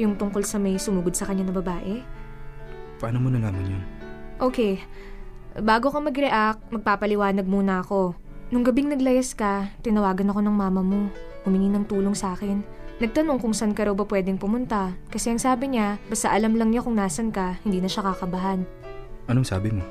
Yung 0.00 0.16
tungkol 0.16 0.46
sa 0.46 0.56
may 0.56 0.80
sumugod 0.80 1.12
sa 1.12 1.28
kanya 1.28 1.50
na 1.50 1.54
babae. 1.54 2.00
Paano 2.98 3.20
mo 3.20 3.28
nalaman 3.28 3.68
yun? 3.68 3.84
Okay, 4.38 4.78
bago 5.62 5.90
ka 5.90 5.98
mag-react, 5.98 6.70
magpapaliwanag 6.70 7.46
muna 7.46 7.82
ako. 7.82 8.14
Nung 8.48 8.64
gabing 8.64 8.88
naglayas 8.88 9.36
ka, 9.36 9.68
tinawagan 9.84 10.32
ako 10.32 10.40
ng 10.40 10.56
mama 10.56 10.80
mo. 10.80 11.12
Humingi 11.44 11.68
ng 11.68 11.84
tulong 11.84 12.16
sa 12.16 12.32
akin. 12.32 12.64
Nagtanong 12.98 13.38
kung 13.38 13.54
saan 13.54 13.76
ka 13.76 13.86
raw 13.86 13.94
ba 13.94 14.02
pwedeng 14.08 14.40
pumunta. 14.40 14.90
Kasi 15.12 15.30
ang 15.30 15.38
sabi 15.38 15.70
niya, 15.70 16.02
basta 16.10 16.34
alam 16.34 16.58
lang 16.58 16.74
niya 16.74 16.82
kung 16.82 16.98
nasan 16.98 17.30
ka, 17.30 17.60
hindi 17.62 17.78
na 17.78 17.86
siya 17.86 18.02
kakabahan. 18.02 18.66
Anong 19.30 19.46
sabi 19.46 19.70
mo? 19.70 19.84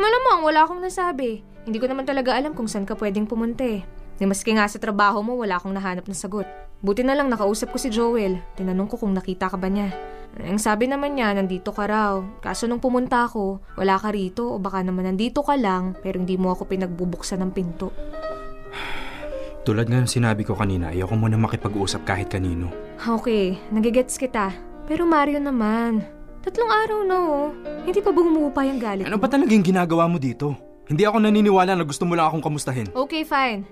Malamang 0.00 0.40
wala 0.40 0.64
akong 0.64 0.80
nasabi. 0.80 1.44
Hindi 1.68 1.78
ko 1.80 1.86
naman 1.90 2.08
talaga 2.08 2.32
alam 2.32 2.56
kung 2.56 2.70
saan 2.70 2.88
ka 2.88 2.96
pwedeng 2.96 3.28
pumunta 3.28 3.66
eh. 3.66 3.84
Di 4.16 4.24
maski 4.24 4.54
nga 4.54 4.70
sa 4.70 4.78
trabaho 4.78 5.20
mo, 5.20 5.34
wala 5.36 5.58
akong 5.58 5.74
nahanap 5.74 6.06
na 6.06 6.16
sagot. 6.16 6.46
Buti 6.84 7.02
na 7.02 7.18
lang 7.18 7.28
nakausap 7.28 7.74
ko 7.74 7.78
si 7.80 7.90
Joel. 7.90 8.38
Tinanong 8.54 8.88
ko 8.88 8.96
kung 9.00 9.12
nakita 9.12 9.50
ka 9.50 9.58
ba 9.58 9.66
niya. 9.68 9.90
Ang 10.34 10.58
sabi 10.58 10.90
naman 10.90 11.14
niya, 11.14 11.30
nandito 11.30 11.70
ka 11.70 11.86
raw. 11.86 12.18
Kaso 12.42 12.66
nung 12.66 12.82
pumunta 12.82 13.22
ako, 13.22 13.62
wala 13.78 13.94
ka 13.94 14.10
rito 14.10 14.50
o 14.50 14.58
baka 14.58 14.82
naman 14.82 15.06
nandito 15.06 15.46
ka 15.46 15.54
lang 15.54 15.94
pero 16.02 16.18
hindi 16.18 16.34
mo 16.34 16.50
ako 16.50 16.66
pinagbubuksan 16.66 17.38
ng 17.38 17.52
pinto. 17.54 17.94
Tulad 19.66 19.86
nga 19.86 20.02
ng 20.02 20.10
sinabi 20.10 20.42
ko 20.42 20.58
kanina, 20.58 20.90
ayoko 20.90 21.14
muna 21.14 21.38
makipag-usap 21.38 22.02
kahit 22.02 22.28
kanino. 22.28 22.68
Okay, 22.98 23.62
nagigets 23.70 24.18
kita. 24.18 24.50
Pero 24.84 25.06
Mario 25.06 25.38
naman, 25.38 26.02
tatlong 26.42 26.68
araw 26.68 26.98
na 27.06 27.16
oh. 27.16 27.48
Hindi 27.86 28.02
pa 28.02 28.10
ba 28.10 28.20
humupa 28.20 28.60
yung 28.66 28.82
galit 28.82 29.06
Ano 29.06 29.16
mo? 29.16 29.22
ba 29.22 29.30
talagang 29.30 29.62
ginagawa 29.62 30.10
mo 30.10 30.18
dito? 30.18 30.52
Hindi 30.84 31.06
ako 31.06 31.16
naniniwala 31.22 31.78
na 31.78 31.84
gusto 31.86 32.04
mo 32.04 32.12
lang 32.12 32.28
akong 32.28 32.44
kamustahin. 32.44 32.90
Okay, 32.92 33.24
fine. 33.24 33.64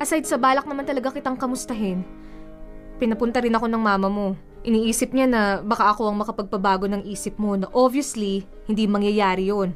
Aside 0.00 0.24
sa 0.24 0.40
balak 0.40 0.64
naman 0.64 0.88
talaga 0.88 1.12
kitang 1.12 1.36
kamustahin, 1.36 2.00
pinapunta 2.96 3.44
rin 3.44 3.52
ako 3.52 3.68
ng 3.68 3.82
mama 3.82 4.08
mo. 4.08 4.32
Iniisip 4.60 5.16
niya 5.16 5.24
na 5.24 5.42
baka 5.64 5.96
ako 5.96 6.12
ang 6.12 6.20
makapagpabago 6.20 6.84
ng 6.84 7.08
isip 7.08 7.40
mo 7.40 7.56
na 7.56 7.64
obviously, 7.72 8.44
hindi 8.68 8.84
mangyayari 8.84 9.48
yon. 9.48 9.72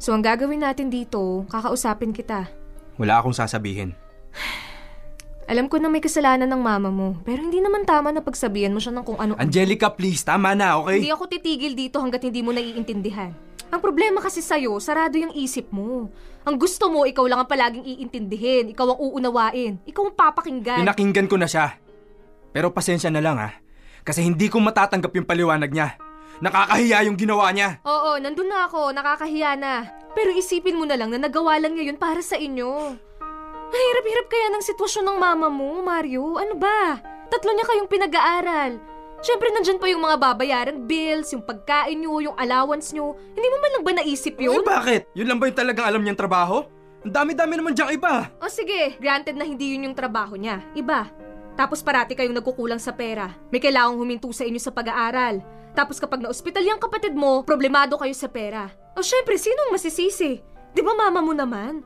So 0.00 0.16
ang 0.16 0.24
gagawin 0.24 0.64
natin 0.64 0.88
dito, 0.88 1.44
kakausapin 1.52 2.16
kita. 2.16 2.48
Wala 2.96 3.20
akong 3.20 3.36
sasabihin. 3.36 3.92
Alam 5.52 5.68
ko 5.68 5.76
na 5.76 5.92
may 5.92 6.00
kasalanan 6.00 6.48
ng 6.48 6.62
mama 6.64 6.88
mo, 6.88 7.20
pero 7.20 7.44
hindi 7.44 7.60
naman 7.60 7.84
tama 7.84 8.08
na 8.08 8.24
pagsabihan 8.24 8.72
mo 8.72 8.80
siya 8.80 8.96
ng 8.96 9.04
kung 9.04 9.20
ano. 9.20 9.36
Angelica, 9.36 9.92
please, 9.92 10.24
tama 10.24 10.56
na, 10.56 10.80
okay? 10.80 11.04
Hindi 11.04 11.12
ako 11.12 11.24
titigil 11.28 11.76
dito 11.76 12.00
hanggat 12.00 12.24
hindi 12.24 12.40
mo 12.40 12.56
naiintindihan. 12.56 13.28
Ang 13.68 13.80
problema 13.84 14.24
kasi 14.24 14.40
sa'yo, 14.40 14.80
sarado 14.80 15.20
yung 15.20 15.36
isip 15.36 15.68
mo. 15.68 16.08
Ang 16.48 16.56
gusto 16.56 16.88
mo, 16.88 17.04
ikaw 17.04 17.28
lang 17.28 17.44
ang 17.44 17.50
palaging 17.50 17.84
iintindihin, 17.84 18.72
ikaw 18.72 18.96
ang 18.96 19.00
uunawain, 19.04 19.72
ikaw 19.84 20.08
ang 20.08 20.16
papakinggan. 20.16 20.80
Pinakinggan 20.80 21.28
ko 21.28 21.36
na 21.36 21.44
siya. 21.44 21.76
Pero 22.54 22.72
pasensya 22.72 23.12
na 23.12 23.20
lang 23.20 23.36
ha. 23.36 23.63
Kasi 24.04 24.20
hindi 24.20 24.52
ko 24.52 24.60
matatanggap 24.60 25.16
yung 25.16 25.24
paliwanag 25.24 25.72
niya. 25.72 25.96
Nakakahiya 26.44 27.08
yung 27.08 27.16
ginawa 27.16 27.48
niya. 27.56 27.80
Oo, 27.88 28.20
nandun 28.20 28.52
na 28.52 28.68
ako. 28.68 28.92
Nakakahiya 28.92 29.56
na. 29.56 29.88
Pero 30.12 30.30
isipin 30.30 30.76
mo 30.76 30.84
na 30.84 31.00
lang 31.00 31.08
na 31.08 31.18
nagawa 31.18 31.56
lang 31.56 31.72
niya 31.72 31.88
yun 31.88 31.98
para 31.98 32.20
sa 32.20 32.36
inyo. 32.36 32.94
Hirap-hirap 33.74 34.26
kaya 34.30 34.46
ng 34.52 34.62
sitwasyon 34.62 35.04
ng 35.08 35.18
mama 35.18 35.48
mo, 35.50 35.82
Mario. 35.82 36.36
Ano 36.38 36.54
ba? 36.54 37.00
Tatlo 37.32 37.50
niya 37.50 37.66
kayong 37.66 37.90
pinag-aaral. 37.90 38.72
Siyempre, 39.24 39.48
nandyan 39.50 39.80
pa 39.80 39.88
yung 39.88 40.04
mga 40.04 40.20
babayarang 40.20 40.84
bills, 40.84 41.32
yung 41.32 41.42
pagkain 41.42 41.96
niyo, 41.96 42.20
yung 42.20 42.36
allowance 42.36 42.92
niyo. 42.92 43.16
Hindi 43.32 43.48
mo 43.48 43.56
man 43.56 43.70
lang 43.72 43.82
ba 43.82 43.92
naisip 43.96 44.36
yun? 44.36 44.60
bakit? 44.60 45.08
Yun 45.16 45.26
lang 45.32 45.40
ba 45.40 45.48
yung 45.48 45.58
talagang 45.58 45.88
alam 45.88 46.04
niyang 46.04 46.20
trabaho? 46.20 46.68
Ang 47.08 47.12
dami-dami 47.12 47.56
naman 47.56 47.72
diyang 47.72 47.96
iba. 47.96 48.28
O 48.36 48.52
sige, 48.52 49.00
granted 49.00 49.34
na 49.34 49.48
hindi 49.48 49.72
yun 49.72 49.88
yung 49.90 49.96
trabaho 49.96 50.36
niya. 50.36 50.60
Iba. 50.76 51.08
Tapos 51.54 51.86
parati 51.86 52.18
kayong 52.18 52.34
nagkukulang 52.34 52.82
sa 52.82 52.94
pera. 52.94 53.30
May 53.54 53.62
kailangang 53.62 53.98
huminto 53.98 54.30
sa 54.34 54.42
inyo 54.42 54.58
sa 54.58 54.74
pag-aaral. 54.74 55.38
Tapos 55.74 55.98
kapag 56.02 56.22
na-ospital 56.22 56.66
yung 56.66 56.82
kapatid 56.82 57.14
mo, 57.14 57.42
problemado 57.46 57.98
kayo 57.98 58.14
sa 58.14 58.30
pera. 58.30 58.70
O 58.94 59.02
syempre, 59.02 59.38
sinong 59.38 59.74
masisisi? 59.74 60.38
Di 60.74 60.82
ba 60.82 60.94
mama 60.94 61.22
mo 61.22 61.34
naman? 61.34 61.82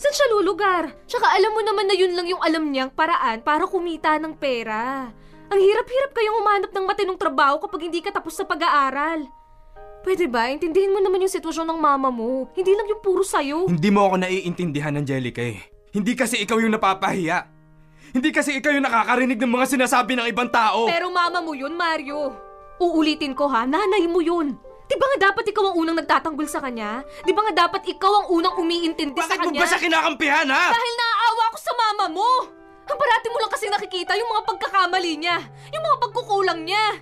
Saan 0.00 0.16
siya 0.16 0.32
lulugar? 0.32 0.96
Tsaka 1.04 1.28
alam 1.36 1.52
mo 1.52 1.60
naman 1.60 1.84
na 1.84 1.96
yun 1.96 2.16
lang 2.16 2.24
yung 2.24 2.40
alam 2.40 2.72
niyang 2.72 2.88
paraan 2.88 3.44
para 3.44 3.68
kumita 3.68 4.16
ng 4.16 4.32
pera. 4.40 5.12
Ang 5.52 5.60
hirap-hirap 5.60 6.16
kayong 6.16 6.40
umanap 6.40 6.70
ng 6.72 6.84
matinong 6.88 7.20
trabaho 7.20 7.60
kapag 7.60 7.92
hindi 7.92 8.00
ka 8.00 8.08
tapos 8.16 8.32
sa 8.32 8.48
pag-aaral. 8.48 9.28
Pwede 10.00 10.24
ba? 10.32 10.48
Intindihin 10.48 10.96
mo 10.96 11.04
naman 11.04 11.20
yung 11.20 11.32
sitwasyon 11.32 11.68
ng 11.68 11.80
mama 11.80 12.08
mo. 12.08 12.48
Hindi 12.56 12.72
lang 12.72 12.88
yung 12.88 13.04
puro 13.04 13.20
sayo. 13.20 13.68
Hindi 13.68 13.92
mo 13.92 14.08
ako 14.08 14.24
naiintindihan, 14.24 14.96
Angelica 14.96 15.44
eh. 15.44 15.60
Hindi 15.92 16.16
kasi 16.16 16.40
ikaw 16.40 16.56
yung 16.56 16.72
napapahiya. 16.72 17.59
Hindi 18.10 18.28
kasi 18.34 18.58
ikaw 18.58 18.74
yung 18.74 18.86
nakakarinig 18.86 19.38
ng 19.38 19.52
mga 19.54 19.66
sinasabi 19.78 20.18
ng 20.18 20.26
ibang 20.30 20.50
tao. 20.50 20.90
Pero 20.90 21.10
mama 21.10 21.38
mo 21.38 21.54
yun, 21.54 21.74
Mario. 21.78 22.34
Uulitin 22.80 23.36
ko 23.36 23.46
ha, 23.46 23.68
nanay 23.68 24.08
mo 24.10 24.18
yun. 24.18 24.56
Di 24.90 24.98
ba 24.98 25.06
nga 25.14 25.30
dapat 25.30 25.46
ikaw 25.46 25.70
ang 25.70 25.76
unang 25.78 25.96
nagtatanggol 26.02 26.48
sa 26.50 26.58
kanya? 26.58 27.06
Di 27.22 27.30
ba 27.30 27.46
nga 27.46 27.68
dapat 27.68 27.86
ikaw 27.86 28.10
ang 28.10 28.26
unang 28.34 28.58
umiintindi 28.58 29.14
sa 29.22 29.38
Bakit 29.38 29.38
mo 29.46 29.54
kanya? 29.54 29.60
ba 29.62 29.70
siya 29.70 29.80
kinakampihan, 29.86 30.46
ha? 30.50 30.64
Dahil 30.74 30.94
naaawa 30.98 31.42
ako 31.54 31.58
sa 31.62 31.72
mama 31.78 32.04
mo. 32.10 32.30
Ang 32.90 32.98
parati 32.98 33.26
mo 33.30 33.38
lang 33.38 33.52
kasi 33.54 33.70
nakikita 33.70 34.18
yung 34.18 34.30
mga 34.34 34.42
pagkakamali 34.50 35.12
niya, 35.22 35.38
yung 35.70 35.84
mga 35.86 35.96
pagkukulang 36.02 36.60
niya. 36.66 36.98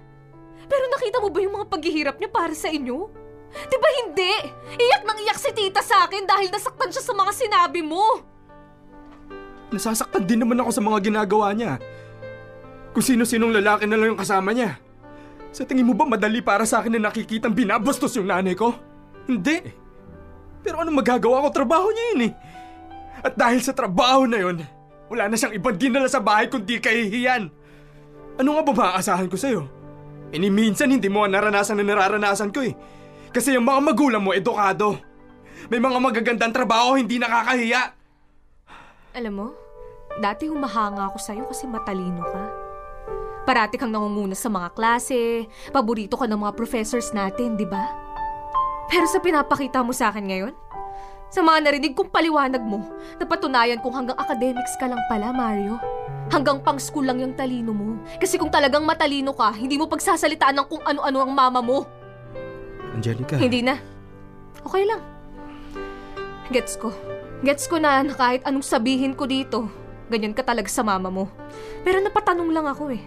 Pero 0.69 0.85
nakita 0.93 1.17
mo 1.25 1.33
ba 1.33 1.41
yung 1.41 1.55
mga 1.57 1.67
paghihirap 1.73 2.17
niya 2.21 2.29
para 2.29 2.53
sa 2.53 2.69
inyo? 2.69 3.09
Di 3.49 3.77
ba 3.81 3.89
hindi? 4.05 4.33
Iyak 4.77 5.03
nang 5.09 5.19
iyak 5.25 5.41
si 5.41 5.49
tita 5.57 5.81
sa 5.81 6.05
akin 6.05 6.29
dahil 6.29 6.53
nasaktan 6.53 6.93
siya 6.93 7.01
sa 7.01 7.17
mga 7.17 7.33
sinabi 7.33 7.81
mo. 7.81 8.05
Nasasaktan 9.69 10.25
din 10.25 10.41
naman 10.41 10.57
ako 10.65 10.71
sa 10.73 10.83
mga 10.85 10.99
ginagawa 11.13 11.53
niya. 11.53 11.77
Kung 12.97 13.05
sino-sinong 13.05 13.53
lalaki 13.53 13.85
na 13.85 14.01
lang 14.01 14.17
yung 14.17 14.21
kasama 14.21 14.57
niya. 14.57 14.81
Sa 15.53 15.65
tingin 15.65 15.89
mo 15.89 15.97
ba 15.97 16.09
madali 16.09 16.41
para 16.41 16.65
sa 16.65 16.81
akin 16.81 16.97
na 16.97 17.09
nakikitang 17.09 17.53
binabastos 17.53 18.17
yung 18.17 18.29
nanay 18.29 18.57
ko? 18.57 18.73
Hindi. 19.29 19.61
Pero 20.65 20.81
ano 20.81 20.93
magagawa 20.93 21.45
ko? 21.45 21.49
Trabaho 21.53 21.89
niya 21.93 22.05
yun 22.13 22.23
eh. 22.29 22.33
At 23.25 23.35
dahil 23.37 23.61
sa 23.61 23.77
trabaho 23.77 24.25
na 24.25 24.39
yun, 24.41 24.57
wala 25.11 25.29
na 25.29 25.37
siyang 25.37 25.57
ibang 25.57 25.77
dinala 25.77 26.09
sa 26.09 26.23
bahay 26.23 26.49
kundi 26.49 26.79
kahihiyan. 26.79 27.51
Ano 28.39 28.55
nga 28.55 28.63
ba 28.63 28.73
maaasahan 28.73 29.27
ko 29.27 29.35
sa'yo? 29.35 29.67
E 30.31 30.37
ni 30.37 30.53
minsan 30.53 30.93
hindi 30.93 31.09
mo 31.09 31.25
naranasan 31.25 31.81
na 31.81 31.85
nararanasan 31.85 32.53
ko 32.53 32.63
eh. 32.63 32.77
Kasi 33.33 33.57
yung 33.57 33.67
mga 33.67 33.81
magulang 33.83 34.23
mo 34.23 34.37
edukado. 34.37 35.01
May 35.69 35.83
mga 35.83 35.99
magagandang 35.99 36.55
trabaho 36.55 36.95
hindi 36.95 37.19
nakakahiya. 37.19 37.98
Alam 39.17 39.33
mo, 39.33 39.47
dati 40.21 40.51
humahanga 40.51 41.09
ako 41.09 41.19
sa'yo 41.21 41.45
kasi 41.49 41.65
matalino 41.65 42.21
ka. 42.21 42.43
Parati 43.49 43.81
kang 43.81 43.89
nangunguna 43.89 44.37
sa 44.37 44.53
mga 44.53 44.77
klase, 44.77 45.49
paborito 45.73 46.21
ka 46.21 46.29
ng 46.29 46.37
mga 46.37 46.53
professors 46.53 47.17
natin, 47.17 47.57
di 47.57 47.65
ba? 47.65 47.89
Pero 48.93 49.09
sa 49.09 49.21
pinapakita 49.21 49.81
mo 49.81 49.97
sa 49.97 50.13
akin 50.13 50.25
ngayon, 50.29 50.55
sa 51.29 51.45
mga 51.45 51.65
narinig 51.65 51.93
kong 51.93 52.09
paliwanag 52.13 52.61
mo, 52.61 52.85
napatunayan 53.21 53.81
kong 53.85 53.93
hanggang 53.93 54.19
academics 54.21 54.77
ka 54.81 54.89
lang 54.89 55.01
pala, 55.13 55.33
Mario. 55.33 55.77
Hanggang 56.29 56.61
pang 56.61 56.77
school 56.77 57.09
lang 57.09 57.21
yung 57.21 57.33
talino 57.33 57.73
mo. 57.73 58.01
Kasi 58.21 58.37
kung 58.37 58.53
talagang 58.53 58.85
matalino 58.85 59.33
ka, 59.33 59.53
hindi 59.57 59.81
mo 59.81 59.89
pagsasalitaan 59.89 60.57
ng 60.61 60.67
kung 60.69 60.85
ano-ano 60.85 61.19
ang 61.25 61.33
mama 61.33 61.61
mo. 61.65 61.89
Angelica. 62.97 63.37
Hindi 63.37 63.65
na. 63.65 63.81
Okay 64.65 64.85
lang. 64.89 65.01
Gets 66.53 66.81
ko. 66.81 66.93
Gets 67.39 67.71
ko 67.71 67.79
na 67.79 68.03
na 68.03 68.15
kahit 68.19 68.43
anong 68.43 68.67
sabihin 68.67 69.15
ko 69.15 69.23
dito, 69.23 69.71
ganyan 70.11 70.35
ka 70.35 70.43
talaga 70.43 70.67
sa 70.67 70.83
mama 70.83 71.07
mo. 71.07 71.31
Pero 71.87 72.03
napatanong 72.03 72.51
lang 72.51 72.67
ako 72.67 72.91
eh. 72.91 73.03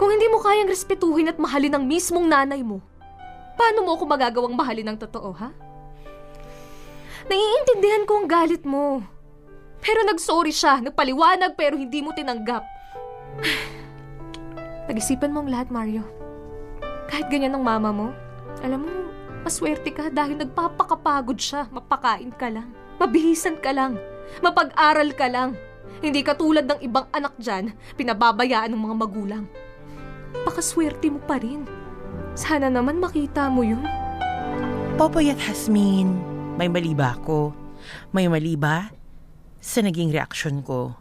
Kung 0.00 0.10
hindi 0.10 0.26
mo 0.26 0.42
kayang 0.42 0.66
respetuhin 0.66 1.30
at 1.30 1.38
mahalin 1.38 1.78
ang 1.78 1.84
mismong 1.86 2.26
nanay 2.26 2.64
mo, 2.66 2.82
paano 3.54 3.86
mo 3.86 3.94
ako 3.94 4.04
magagawang 4.08 4.56
mahalin 4.56 4.90
ng 4.90 4.98
totoo, 4.98 5.30
ha? 5.36 5.54
Naiintindihan 7.30 8.08
ko 8.08 8.18
ang 8.18 8.26
galit 8.26 8.66
mo. 8.66 9.04
Pero 9.78 10.02
nagsorry 10.02 10.50
siya, 10.50 10.82
nagpaliwanag 10.82 11.54
pero 11.54 11.78
hindi 11.78 12.02
mo 12.02 12.10
tinanggap. 12.10 12.66
Pag-isipan 14.90 15.30
mo 15.30 15.46
ang 15.46 15.52
lahat, 15.54 15.68
Mario. 15.70 16.02
Kahit 17.06 17.30
ganyan 17.30 17.54
ang 17.54 17.62
mama 17.62 17.94
mo, 17.94 18.08
alam 18.58 18.82
mo, 18.82 18.90
maswerte 19.46 19.94
ka 19.94 20.10
dahil 20.10 20.34
nagpapakapagod 20.34 21.38
siya. 21.38 21.70
Mapakain 21.70 22.34
ka 22.34 22.50
lang. 22.50 22.79
Mabihisan 23.00 23.56
ka 23.64 23.72
lang. 23.72 23.96
Mapag-aral 24.44 25.16
ka 25.16 25.26
lang. 25.32 25.56
Hindi 26.04 26.20
ka 26.20 26.36
tulad 26.36 26.68
ng 26.68 26.84
ibang 26.84 27.08
anak 27.16 27.32
dyan, 27.40 27.72
pinababayaan 27.96 28.72
ng 28.76 28.80
mga 28.80 28.96
magulang. 29.00 29.44
Pakaswerte 30.44 31.08
mo 31.08 31.20
pa 31.24 31.40
rin. 31.40 31.64
Sana 32.36 32.68
naman 32.68 33.00
makita 33.00 33.48
mo 33.48 33.64
yun. 33.64 33.84
Popoy 35.00 35.32
at 35.32 35.40
Hasmin, 35.40 36.12
may 36.60 36.68
mali 36.68 36.92
ba 36.92 37.16
ako? 37.16 37.56
May 38.12 38.28
mali 38.28 38.52
ba 38.52 38.92
sa 39.60 39.80
naging 39.80 40.12
reaksyon 40.12 40.60
ko? 40.60 40.96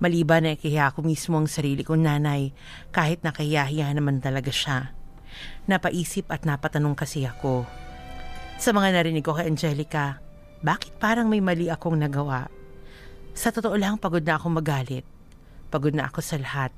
Mali 0.00 0.24
ba 0.24 0.40
na 0.40 0.56
ikihiya 0.56 0.92
ko 0.92 1.04
mismo 1.04 1.40
ang 1.40 1.48
sarili 1.48 1.84
kong 1.84 2.04
nanay 2.04 2.52
kahit 2.92 3.20
nakahiyahiya 3.24 3.92
naman 3.92 4.20
talaga 4.20 4.48
siya? 4.48 4.92
Napaisip 5.68 6.32
at 6.32 6.48
napatanong 6.48 6.96
kasi 6.96 7.28
ako. 7.28 7.68
Sa 8.56 8.72
mga 8.72 8.96
narinig 8.96 9.24
ko 9.24 9.36
kay 9.36 9.48
Angelica, 9.48 10.20
bakit 10.64 10.96
parang 10.96 11.28
may 11.28 11.44
mali 11.44 11.68
akong 11.68 12.00
nagawa? 12.00 12.48
Sa 13.36 13.52
totoo 13.52 13.76
lang, 13.76 14.00
pagod 14.00 14.24
na 14.24 14.40
akong 14.40 14.56
magalit. 14.56 15.04
Pagod 15.68 15.92
na 15.92 16.08
ako 16.08 16.24
sa 16.24 16.40
lahat. 16.40 16.72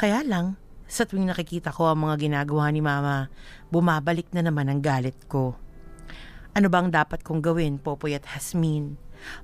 Kaya 0.00 0.24
lang, 0.24 0.56
sa 0.88 1.04
tuwing 1.04 1.28
nakikita 1.28 1.68
ko 1.68 1.92
ang 1.92 2.08
mga 2.08 2.16
ginagawa 2.16 2.72
ni 2.72 2.80
Mama, 2.80 3.28
bumabalik 3.68 4.32
na 4.32 4.40
naman 4.40 4.72
ang 4.72 4.80
galit 4.80 5.18
ko. 5.28 5.52
Ano 6.56 6.72
bang 6.72 6.88
dapat 6.88 7.20
kong 7.20 7.44
gawin, 7.44 7.76
Popoy 7.76 8.16
at 8.16 8.24
Hasmin? 8.24 8.96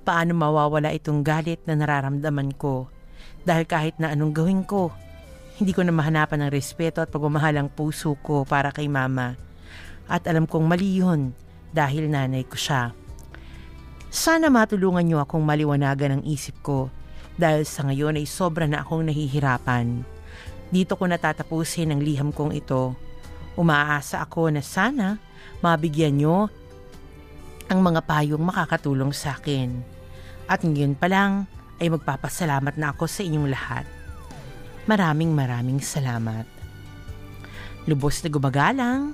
Paano 0.09 0.33
mawawala 0.33 0.97
itong 0.97 1.21
galit 1.21 1.61
na 1.69 1.77
nararamdaman 1.77 2.57
ko? 2.57 2.89
Dahil 3.45 3.69
kahit 3.69 4.01
na 4.01 4.09
anong 4.17 4.33
gawin 4.33 4.65
ko, 4.65 4.89
hindi 5.61 5.77
ko 5.77 5.85
na 5.85 5.93
mahanapan 5.93 6.49
ng 6.49 6.51
respeto 6.51 7.05
at 7.05 7.13
pagmamahal 7.13 7.61
ang 7.61 7.69
puso 7.69 8.17
ko 8.25 8.49
para 8.49 8.73
kay 8.73 8.89
Mama. 8.89 9.37
At 10.09 10.25
alam 10.25 10.49
kong 10.49 10.65
mali 10.65 11.05
yun 11.05 11.37
dahil 11.77 12.09
nanay 12.09 12.49
ko 12.49 12.57
siya. 12.57 13.04
Sana 14.15 14.47
matulungan 14.47 15.03
niyo 15.03 15.19
akong 15.19 15.43
maliwanagan 15.43 16.23
ang 16.23 16.23
isip 16.23 16.55
ko 16.63 16.87
dahil 17.35 17.67
sa 17.67 17.83
ngayon 17.83 18.15
ay 18.15 18.31
sobra 18.31 18.63
na 18.71 18.87
akong 18.87 19.03
nahihirapan. 19.11 20.07
Dito 20.71 20.95
ko 20.95 21.11
natatapusin 21.11 21.91
ang 21.91 21.99
liham 21.99 22.31
kong 22.31 22.55
ito. 22.55 22.95
Umaasa 23.59 24.23
ako 24.23 24.55
na 24.55 24.63
sana 24.63 25.19
mabigyan 25.59 26.15
nyo 26.15 26.47
ang 27.67 27.83
mga 27.83 28.07
payong 28.07 28.39
makakatulong 28.39 29.11
sa 29.11 29.35
akin. 29.35 29.83
At 30.47 30.63
ngayon 30.63 30.95
pa 30.95 31.11
lang 31.11 31.51
ay 31.83 31.91
magpapasalamat 31.91 32.79
na 32.79 32.95
ako 32.95 33.11
sa 33.11 33.27
inyong 33.27 33.51
lahat. 33.51 33.83
Maraming 34.87 35.35
maraming 35.35 35.83
salamat. 35.83 36.47
Lubos 37.91 38.23
na 38.23 38.31
gumagalang, 38.31 39.11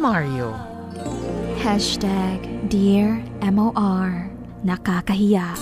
Mario. 0.00 0.56
Hashtag 1.62 2.42
Dear 2.68 3.22
MOR 3.54 4.28
Nakakahiya. 4.66 5.54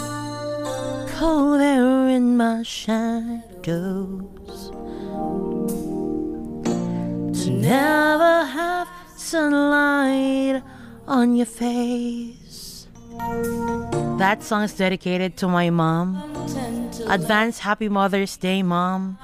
Cold 1.13 1.61
there 1.61 2.09
in 2.09 2.39
my 2.39 2.63
shadows. 2.63 3.45
To 7.37 7.51
never 7.53 8.49
have 8.49 8.89
sunlight 9.15 10.63
on 11.07 11.37
your 11.37 11.45
face. 11.45 12.89
That 14.17 14.43
song 14.43 14.63
is 14.63 14.73
dedicated 14.73 15.37
to 15.37 15.49
my 15.49 15.69
mom 15.69 16.17
Advance 17.09 17.61
Happy 17.61 17.89
Mother's 17.89 18.37
Day, 18.37 18.63
Mom. 18.63 19.19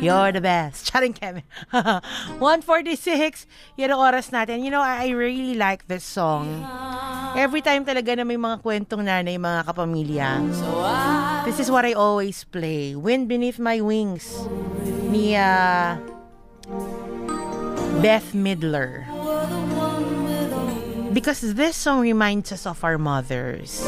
You're 0.00 0.32
the 0.32 0.40
best. 0.40 0.86
Charing 0.90 1.12
Kevin. 1.12 1.44
146. 1.70 3.46
Yan 3.76 3.94
ang 3.94 4.00
oras 4.02 4.34
natin. 4.34 4.64
You 4.64 4.70
know, 4.70 4.82
I 4.82 5.10
really 5.14 5.54
like 5.54 5.86
this 5.86 6.02
song. 6.02 6.50
Every 7.38 7.62
time 7.62 7.86
talaga 7.86 8.18
na 8.18 8.24
may 8.26 8.36
mga 8.36 8.60
kwentong 8.66 9.06
nanay, 9.06 9.38
mga 9.38 9.62
kapamilya. 9.62 10.42
This 11.46 11.62
is 11.62 11.70
what 11.70 11.86
I 11.86 11.94
always 11.94 12.42
play. 12.44 12.98
Wind 12.98 13.30
Beneath 13.30 13.62
My 13.62 13.78
Wings. 13.78 14.26
Ni, 15.06 15.38
ah, 15.38 15.96
Beth 18.02 18.34
Midler. 18.34 19.06
Because 21.14 21.54
this 21.54 21.76
song 21.76 22.00
reminds 22.00 22.50
us 22.50 22.66
of 22.66 22.82
our 22.82 22.98
mothers. 22.98 23.84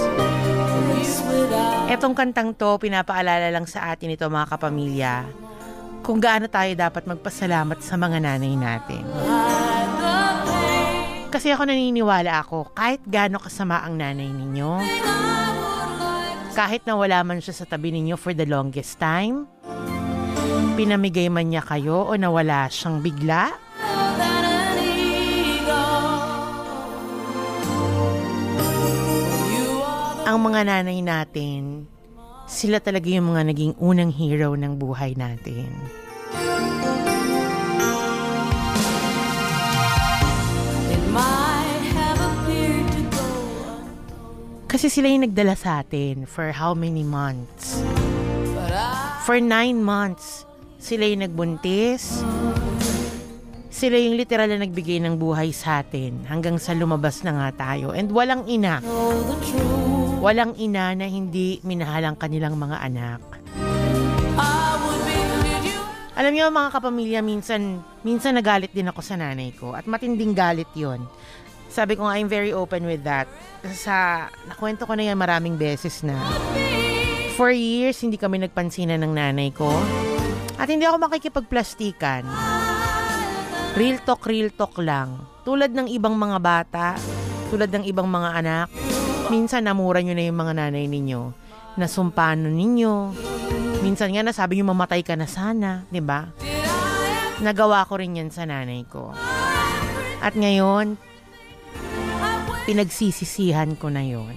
Etong 1.90 2.16
kantang 2.16 2.56
to, 2.58 2.80
pinapaalala 2.80 3.52
lang 3.54 3.68
sa 3.70 3.94
atin 3.94 4.14
ito 4.14 4.26
mga 4.26 4.56
kapamilya, 4.56 5.14
kung 6.02 6.18
gaano 6.18 6.50
tayo 6.50 6.74
dapat 6.74 7.06
magpasalamat 7.06 7.78
sa 7.80 7.94
mga 7.94 8.18
nanay 8.18 8.54
natin. 8.58 9.04
Kasi 11.30 11.50
ako 11.50 11.66
naniniwala 11.66 12.42
ako, 12.42 12.70
kahit 12.74 13.02
gaano 13.06 13.42
kasama 13.42 13.82
ang 13.82 13.98
nanay 13.98 14.30
ninyo, 14.30 14.70
kahit 16.54 16.86
na 16.86 16.94
wala 16.94 17.26
man 17.26 17.42
siya 17.42 17.62
sa 17.62 17.66
tabi 17.66 17.90
ninyo 17.90 18.14
for 18.14 18.30
the 18.30 18.46
longest 18.46 19.02
time, 19.02 19.50
pinamigay 20.78 21.26
man 21.26 21.50
niya 21.50 21.66
kayo 21.66 22.06
o 22.06 22.14
nawala 22.14 22.70
siyang 22.70 23.02
bigla, 23.02 23.50
ang 30.35 30.51
mga 30.51 30.66
nanay 30.66 30.99
natin, 30.99 31.87
sila 32.51 32.82
talaga 32.82 33.07
yung 33.07 33.30
mga 33.30 33.55
naging 33.55 33.72
unang 33.78 34.11
hero 34.11 34.59
ng 34.59 34.74
buhay 34.74 35.14
natin. 35.14 35.70
Kasi 44.66 44.91
sila 44.91 45.07
yung 45.07 45.22
nagdala 45.22 45.55
sa 45.55 45.87
atin 45.87 46.26
for 46.26 46.51
how 46.51 46.74
many 46.74 47.07
months? 47.07 47.78
For 49.22 49.39
nine 49.39 49.78
months, 49.87 50.43
sila 50.82 51.07
yung 51.07 51.22
nagbuntis. 51.22 52.26
Sila 53.70 53.95
yung 53.95 54.18
literal 54.18 54.51
na 54.51 54.66
nagbigay 54.66 54.99
ng 54.99 55.14
buhay 55.14 55.55
sa 55.55 55.78
atin 55.87 56.26
hanggang 56.26 56.59
sa 56.59 56.74
lumabas 56.74 57.22
na 57.22 57.39
nga 57.39 57.70
tayo. 57.70 57.95
And 57.95 58.11
walang 58.11 58.51
ina. 58.51 58.82
Walang 60.24 60.56
ina 60.56 60.96
na 60.96 61.04
hindi 61.04 61.60
minahal 61.68 62.00
ang 62.08 62.16
kanilang 62.16 62.56
mga 62.56 62.80
anak. 62.80 63.20
Alam 66.16 66.32
niyo 66.32 66.48
mga 66.48 66.70
kapamilya, 66.72 67.20
minsan, 67.20 67.84
minsan 68.00 68.32
nagalit 68.32 68.72
din 68.72 68.88
ako 68.88 69.04
sa 69.04 69.20
nanay 69.20 69.52
ko. 69.52 69.76
At 69.76 69.84
matinding 69.84 70.32
galit 70.32 70.72
yon. 70.72 71.04
Sabi 71.68 71.92
ko 71.92 72.08
nga, 72.08 72.16
I'm 72.16 72.32
very 72.32 72.56
open 72.56 72.88
with 72.88 73.04
that. 73.04 73.28
Sa, 73.76 74.24
nakwento 74.48 74.88
ko 74.88 74.96
na 74.96 75.12
yan 75.12 75.20
maraming 75.20 75.60
beses 75.60 76.00
na. 76.00 76.16
For 77.36 77.52
years, 77.52 78.00
hindi 78.00 78.16
kami 78.16 78.40
nagpansinan 78.48 79.04
ng 79.04 79.12
nanay 79.12 79.52
ko. 79.52 79.68
At 80.56 80.72
hindi 80.72 80.88
ako 80.88 81.04
makikipagplastikan. 81.04 82.24
Real 83.76 84.00
talk, 84.00 84.24
real 84.24 84.48
talk 84.56 84.80
lang. 84.80 85.20
Tulad 85.44 85.76
ng 85.76 85.92
ibang 85.92 86.16
mga 86.16 86.38
bata, 86.40 86.96
tulad 87.52 87.68
ng 87.68 87.84
ibang 87.84 88.08
mga 88.08 88.40
anak, 88.40 88.68
minsan 89.28 89.64
namura 89.64 90.00
nyo 90.00 90.14
na 90.16 90.24
yung 90.24 90.38
mga 90.38 90.52
nanay 90.56 90.84
ninyo. 90.88 91.22
Nasumpano 91.80 92.48
ninyo. 92.48 92.94
Minsan 93.84 94.14
nga 94.14 94.24
nasabi 94.24 94.56
nyo 94.56 94.72
mamatay 94.72 95.04
ka 95.04 95.14
na 95.18 95.28
sana, 95.28 95.84
ba? 95.90 96.32
Nagawa 97.42 97.84
ko 97.84 97.98
rin 98.00 98.16
yan 98.16 98.30
sa 98.30 98.46
nanay 98.48 98.86
ko. 98.88 99.12
At 100.24 100.32
ngayon, 100.38 100.96
pinagsisisihan 102.64 103.76
ko 103.76 103.92
na 103.92 104.00
yon. 104.00 104.32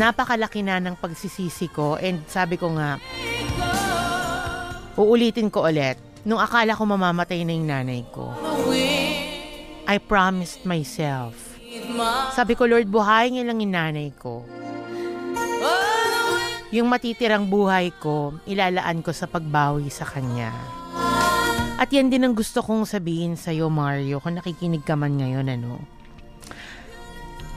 Napakalaki 0.00 0.64
na 0.64 0.80
ng 0.80 0.96
pagsisisi 0.98 1.70
ko 1.70 2.00
and 2.00 2.24
sabi 2.26 2.56
ko 2.56 2.72
nga, 2.74 2.98
uulitin 4.96 5.52
ko 5.52 5.68
ulit, 5.68 6.00
nung 6.24 6.40
akala 6.40 6.74
ko 6.74 6.82
mamamatay 6.88 7.44
na 7.44 7.52
yung 7.52 7.68
nanay 7.68 8.02
ko, 8.10 8.32
I 9.84 10.00
promised 10.00 10.64
myself, 10.64 11.53
sabi 12.34 12.52
ko, 12.58 12.66
Lord, 12.66 12.90
buhayin 12.90 13.38
niya 13.38 13.44
lang 13.46 13.58
yung 13.62 13.74
nanay 13.74 14.10
ko. 14.16 14.42
Yung 16.74 16.90
matitirang 16.90 17.46
buhay 17.46 17.94
ko, 18.02 18.34
ilalaan 18.50 18.98
ko 19.00 19.14
sa 19.14 19.30
pagbawi 19.30 19.86
sa 19.88 20.02
kanya. 20.02 20.50
At 21.78 21.90
yan 21.90 22.10
din 22.10 22.26
ang 22.26 22.34
gusto 22.34 22.62
kong 22.62 22.86
sabihin 22.86 23.34
sa 23.38 23.54
iyo, 23.54 23.70
Mario, 23.70 24.18
kung 24.22 24.38
nakikinig 24.38 24.82
ka 24.82 24.94
man 24.98 25.18
ngayon, 25.18 25.46
ano. 25.50 25.78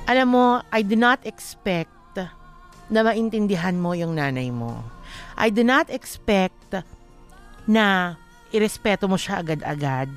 Alam 0.09 0.27
mo, 0.29 0.45
I 0.69 0.81
do 0.85 0.93
not 0.93 1.21
expect 1.25 1.93
na 2.87 3.03
maintindihan 3.03 3.75
mo 3.75 3.91
yung 3.91 4.15
nanay 4.15 4.47
mo. 4.47 4.79
I 5.35 5.51
do 5.51 5.61
not 5.61 5.91
expect 5.91 6.79
na 7.67 8.15
irespeto 8.55 9.11
mo 9.11 9.19
siya 9.19 9.43
agad-agad. 9.43 10.07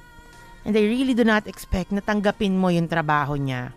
And 0.62 0.74
I 0.76 0.84
really 0.86 1.16
do 1.16 1.26
not 1.26 1.48
expect 1.48 1.90
na 1.90 2.04
tanggapin 2.04 2.54
mo 2.54 2.70
yung 2.70 2.86
trabaho 2.86 3.34
niya. 3.34 3.74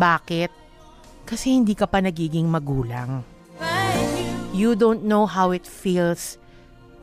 Bakit? 0.00 0.50
Kasi 1.28 1.60
hindi 1.60 1.76
ka 1.76 1.84
pa 1.84 2.00
nagiging 2.00 2.48
magulang. 2.48 3.20
You 4.56 4.72
don't 4.72 5.04
know 5.04 5.28
how 5.28 5.52
it 5.52 5.68
feels 5.68 6.40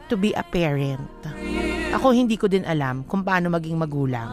to 0.10 0.18
be 0.18 0.34
a 0.34 0.42
parent. 0.42 1.06
Ako 1.94 2.10
hindi 2.10 2.42
ko 2.42 2.50
din 2.50 2.66
alam 2.66 3.06
kung 3.06 3.22
paano 3.22 3.54
maging 3.54 3.78
magulang. 3.78 4.26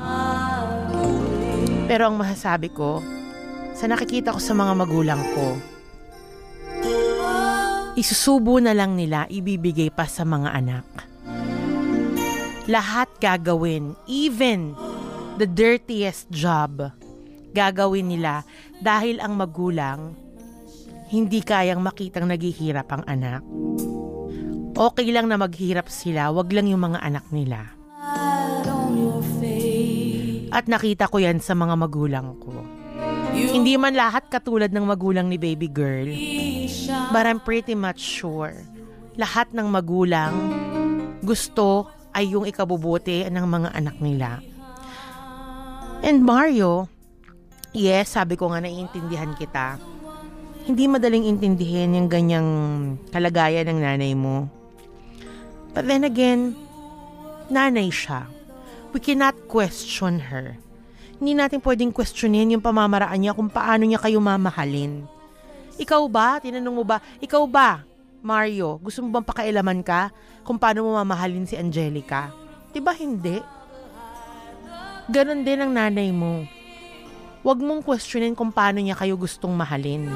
Pero 1.85 2.09
ang 2.09 2.17
masasabi 2.17 2.73
ko, 2.73 3.05
sa 3.77 3.85
nakikita 3.85 4.33
ko 4.33 4.41
sa 4.41 4.57
mga 4.57 4.73
magulang 4.73 5.21
ko, 5.37 5.47
isusubo 8.01 8.57
na 8.65 8.73
lang 8.73 8.97
nila 8.97 9.29
ibibigay 9.29 9.93
pa 9.93 10.09
sa 10.09 10.25
mga 10.25 10.49
anak. 10.57 10.87
Lahat 12.65 13.13
gagawin, 13.21 13.93
even 14.09 14.73
the 15.37 15.45
dirtiest 15.45 16.33
job, 16.33 16.97
gagawin 17.55 18.11
nila 18.11 18.43
dahil 18.83 19.23
ang 19.23 19.39
magulang 19.39 20.19
hindi 21.09 21.41
kayang 21.47 21.79
makitang 21.79 22.27
naghihirap 22.27 22.91
ang 22.91 23.07
anak. 23.07 23.47
Okay 24.75 25.15
lang 25.15 25.31
na 25.31 25.39
maghirap 25.39 25.87
sila, 25.87 26.35
wag 26.35 26.51
lang 26.51 26.67
yung 26.67 26.83
mga 26.83 26.99
anak 26.99 27.23
nila. 27.31 27.71
At 30.51 30.67
nakita 30.67 31.07
ko 31.07 31.23
yan 31.23 31.39
sa 31.39 31.55
mga 31.55 31.75
magulang 31.79 32.35
ko. 32.43 32.67
Hindi 33.35 33.75
man 33.79 33.95
lahat 33.95 34.31
katulad 34.31 34.71
ng 34.75 34.87
magulang 34.87 35.31
ni 35.31 35.39
baby 35.39 35.71
girl. 35.71 36.11
But 37.11 37.27
I'm 37.27 37.43
pretty 37.43 37.79
much 37.79 38.03
sure. 38.03 38.55
Lahat 39.15 39.51
ng 39.55 39.67
magulang 39.71 40.35
gusto 41.23 41.91
ay 42.15 42.35
yung 42.35 42.47
ikabubuti 42.47 43.27
ng 43.27 43.47
mga 43.47 43.69
anak 43.75 43.99
nila. 43.99 44.39
And 46.03 46.23
Mario, 46.23 46.87
yes, 47.75 48.15
sabi 48.15 48.39
ko 48.39 48.49
nga 48.49 48.63
naiintindihan 48.63 49.35
kita. 49.35 49.77
Hindi 50.65 50.89
madaling 50.89 51.29
intindihin 51.29 51.93
yung 51.93 52.09
ganyang 52.09 52.49
kalagayan 53.13 53.69
ng 53.69 53.79
nanay 53.85 54.17
mo. 54.17 54.49
But 55.77 55.85
then 55.85 56.09
again, 56.09 56.57
nanay 57.53 57.93
siya. 57.93 58.31
We 58.95 59.03
cannot 59.03 59.35
question 59.51 60.23
her. 60.31 60.57
Hindi 61.19 61.35
natin 61.35 61.61
pwedeng 61.61 61.93
questionin 61.93 62.55
yung 62.55 62.65
pamamaraan 62.65 63.19
niya 63.19 63.37
kung 63.37 63.51
paano 63.51 63.85
niya 63.85 64.01
kayo 64.01 64.23
mamahalin. 64.23 65.05
Ikaw 65.77 66.03
ba? 66.07 66.39
Tinanong 66.39 66.77
mo 66.79 66.85
ba? 66.87 67.03
Ikaw 67.19 67.43
ba, 67.51 67.83
Mario? 68.23 68.79
Gusto 68.79 69.03
mo 69.03 69.13
bang 69.19 69.27
pakailaman 69.27 69.83
ka 69.83 70.15
kung 70.47 70.57
paano 70.57 70.87
mo 70.87 70.97
mamahalin 70.97 71.45
si 71.45 71.59
Angelica? 71.59 72.31
Diba 72.71 72.95
hindi? 72.95 73.43
Ganon 75.11 75.45
din 75.45 75.61
ang 75.61 75.73
nanay 75.75 76.09
mo. 76.15 76.47
Huwag 77.45 77.61
mong 77.61 77.85
questionin 77.85 78.33
kung 78.33 78.49
paano 78.49 78.81
niya 78.81 78.97
kayo 78.97 79.21
gustong 79.21 79.53
mahalin. 79.53 80.09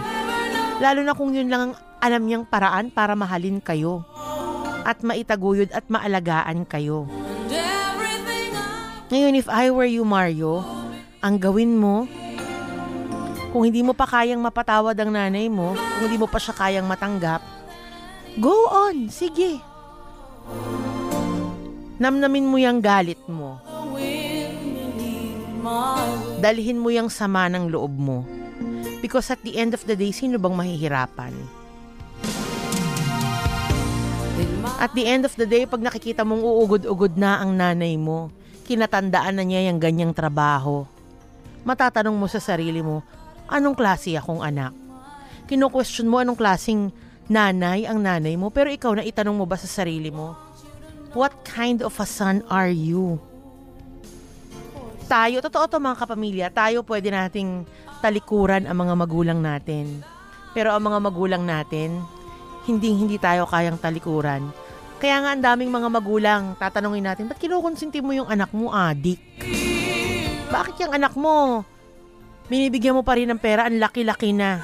Lalo 0.81 1.05
na 1.05 1.13
kung 1.13 1.37
yun 1.37 1.53
lang 1.53 1.61
ang 1.69 1.75
alam 2.01 2.25
niyang 2.25 2.49
paraan 2.49 2.89
para 2.89 3.13
mahalin 3.13 3.61
kayo. 3.61 4.01
At 4.89 5.05
maitaguyod 5.05 5.69
at 5.77 5.85
maalagaan 5.93 6.65
kayo. 6.65 7.05
Ngayon, 9.13 9.37
if 9.37 9.45
I 9.53 9.69
were 9.69 9.85
you, 9.89 10.09
Mario, 10.09 10.65
ang 11.21 11.37
gawin 11.37 11.77
mo, 11.77 12.09
kung 13.53 13.69
hindi 13.69 13.85
mo 13.85 13.93
pa 13.93 14.09
kayang 14.09 14.41
mapatawad 14.41 14.97
ang 14.97 15.13
nanay 15.13 15.53
mo, 15.53 15.77
kung 15.77 16.09
hindi 16.09 16.17
mo 16.17 16.29
pa 16.33 16.41
siya 16.41 16.57
kayang 16.57 16.89
matanggap, 16.89 17.45
go 18.41 18.73
on, 18.73 19.13
sige. 19.13 19.61
Namnamin 22.01 22.49
mo 22.49 22.57
yung 22.57 22.81
galit 22.81 23.21
mo. 23.29 23.61
Dalhin 26.39 26.79
mo 26.79 26.89
yung 26.95 27.11
sama 27.11 27.51
ng 27.51 27.67
loob 27.69 27.95
mo. 27.99 28.23
Because 28.99 29.31
at 29.31 29.43
the 29.47 29.59
end 29.59 29.75
of 29.75 29.83
the 29.87 29.95
day, 29.95 30.11
sino 30.11 30.39
bang 30.39 30.55
mahihirapan? 30.55 31.35
At 34.79 34.95
the 34.95 35.07
end 35.11 35.27
of 35.27 35.35
the 35.35 35.47
day, 35.47 35.67
pag 35.67 35.83
nakikita 35.83 36.23
mong 36.23 36.43
uugod-ugod 36.43 37.19
na 37.19 37.43
ang 37.43 37.59
nanay 37.59 37.99
mo, 37.99 38.31
kinatandaan 38.71 39.35
na 39.35 39.43
niya 39.43 39.67
yung 39.67 39.83
ganyang 39.83 40.15
trabaho, 40.15 40.87
matatanong 41.67 42.15
mo 42.15 42.31
sa 42.31 42.39
sarili 42.39 42.79
mo, 42.79 43.03
anong 43.51 43.75
klase 43.75 44.15
akong 44.15 44.39
anak? 44.39 44.71
Kino-question 45.51 46.07
mo 46.07 46.23
anong 46.23 46.39
klaseng 46.39 46.95
nanay 47.27 47.91
ang 47.91 47.99
nanay 47.99 48.39
mo, 48.39 48.55
pero 48.55 48.71
ikaw 48.71 48.95
na 48.95 49.03
itanong 49.03 49.35
mo 49.35 49.45
ba 49.51 49.59
sa 49.59 49.67
sarili 49.67 50.15
mo, 50.15 50.39
what 51.11 51.35
kind 51.43 51.83
of 51.83 51.99
a 51.99 52.07
son 52.07 52.47
are 52.47 52.71
you? 52.71 53.19
Tayo, 55.09 55.41
totoo 55.41 55.65
to 55.73 55.81
mga 55.81 56.05
kapamilya, 56.05 56.47
tayo 56.53 56.85
pwede 56.85 57.09
nating 57.09 57.65
talikuran 58.05 58.69
ang 58.69 58.77
mga 58.77 58.93
magulang 58.93 59.41
natin. 59.41 60.05
Pero 60.53 60.69
ang 60.77 60.85
mga 60.85 61.01
magulang 61.01 61.49
natin, 61.49 62.05
hindi 62.69 62.93
hindi 62.93 63.17
tayo 63.17 63.49
kayang 63.49 63.81
talikuran. 63.81 64.53
Kaya 65.01 65.17
nga 65.25 65.31
ang 65.33 65.41
daming 65.41 65.73
mga 65.73 65.89
magulang, 65.89 66.43
tatanungin 66.61 67.09
natin, 67.09 67.25
ba't 67.25 67.41
kinukonsinti 67.41 68.05
mo 68.05 68.13
yung 68.13 68.29
anak 68.29 68.53
mo, 68.53 68.69
adik? 68.69 69.17
Bakit 70.53 70.77
yung 70.85 70.93
anak 70.93 71.17
mo? 71.17 71.65
Binibigyan 72.53 72.93
mo 72.93 73.01
pa 73.01 73.17
rin 73.17 73.33
ng 73.33 73.41
pera, 73.41 73.65
ang 73.65 73.81
laki-laki 73.81 74.37
na. 74.37 74.61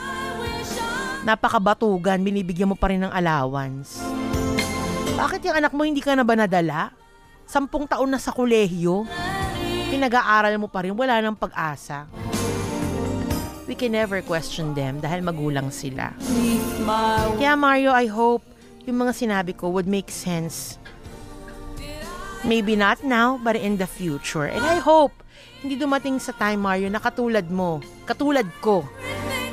Napakabatugan, 1.24 2.20
binibigyan 2.20 2.68
mo 2.68 2.76
pa 2.76 2.92
rin 2.92 3.00
ng 3.00 3.12
allowance. 3.16 3.96
Bakit 5.16 5.40
yung 5.48 5.56
anak 5.56 5.72
mo 5.72 5.88
hindi 5.88 6.04
ka 6.04 6.12
na 6.12 6.26
ba 6.26 6.36
nadala? 6.36 6.92
Sampung 7.48 7.88
taon 7.88 8.12
na 8.12 8.20
sa 8.20 8.28
kolehiyo. 8.28 9.08
Pinag-aaral 9.94 10.58
mo 10.58 10.66
pa 10.66 10.82
rin, 10.82 10.90
wala 10.98 11.22
nang 11.22 11.38
pag-asa. 11.38 12.10
We 13.70 13.78
can 13.78 13.94
never 13.94 14.18
question 14.26 14.74
them 14.74 14.98
dahil 14.98 15.22
magulang 15.22 15.70
sila. 15.70 16.10
Kaya 17.38 17.54
Mario, 17.54 17.94
I 17.94 18.10
hope 18.10 18.42
yung 18.90 19.06
mga 19.06 19.14
sinabi 19.14 19.54
ko 19.54 19.70
would 19.70 19.86
make 19.86 20.10
sense. 20.10 20.82
Maybe 22.42 22.74
not 22.74 23.06
now, 23.06 23.38
but 23.38 23.54
in 23.54 23.78
the 23.78 23.86
future. 23.86 24.50
And 24.50 24.66
I 24.66 24.82
hope 24.82 25.14
hindi 25.62 25.78
dumating 25.78 26.18
sa 26.18 26.34
time, 26.34 26.66
Mario, 26.66 26.90
na 26.90 26.98
katulad 26.98 27.46
mo, 27.46 27.78
katulad 28.02 28.50
ko. 28.58 28.82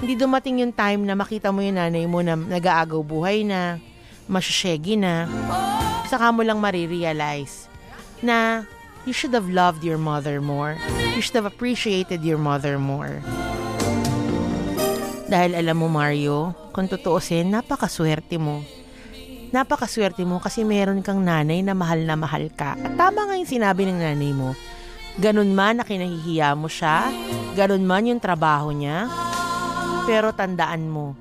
Hindi 0.01 0.17
dumating 0.17 0.65
yung 0.65 0.73
time 0.73 1.05
na 1.05 1.13
makita 1.13 1.53
mo 1.53 1.61
yung 1.61 1.77
nanay 1.77 2.09
mo 2.09 2.25
na 2.25 2.33
nag-aagaw 2.33 2.99
buhay 3.05 3.45
na, 3.45 3.77
masyashegi 4.25 4.97
na. 4.97 5.29
Saka 6.09 6.33
mo 6.33 6.41
lang 6.41 6.57
marirealize 6.57 7.69
na 8.25 8.65
you 9.05 9.13
should 9.13 9.33
have 9.33 9.49
loved 9.49 9.81
your 9.81 9.97
mother 9.97 10.41
more. 10.41 10.77
You 11.15 11.21
should 11.21 11.37
have 11.37 11.49
appreciated 11.49 12.21
your 12.21 12.37
mother 12.37 12.77
more. 12.77 13.21
Dahil 15.31 15.55
alam 15.55 15.79
mo, 15.79 15.87
Mario, 15.87 16.51
kung 16.75 16.91
tutuusin, 16.91 17.55
napakaswerte 17.55 18.35
mo. 18.35 18.61
Napakaswerte 19.55 20.27
mo 20.27 20.43
kasi 20.43 20.67
meron 20.67 20.99
kang 20.99 21.23
nanay 21.23 21.63
na 21.63 21.71
mahal 21.71 22.03
na 22.03 22.19
mahal 22.19 22.51
ka. 22.51 22.75
At 22.75 22.99
tama 22.99 23.27
nga 23.27 23.39
yung 23.39 23.47
sinabi 23.47 23.87
ng 23.87 23.99
nanay 23.99 24.31
mo. 24.35 24.55
Ganun 25.19 25.51
man 25.51 25.79
na 25.79 25.87
kinahihiya 25.87 26.55
mo 26.55 26.71
siya, 26.71 27.11
ganun 27.55 27.83
man 27.83 28.07
yung 28.07 28.23
trabaho 28.23 28.71
niya. 28.71 29.11
Pero 30.07 30.31
tandaan 30.31 30.87
mo, 30.87 31.15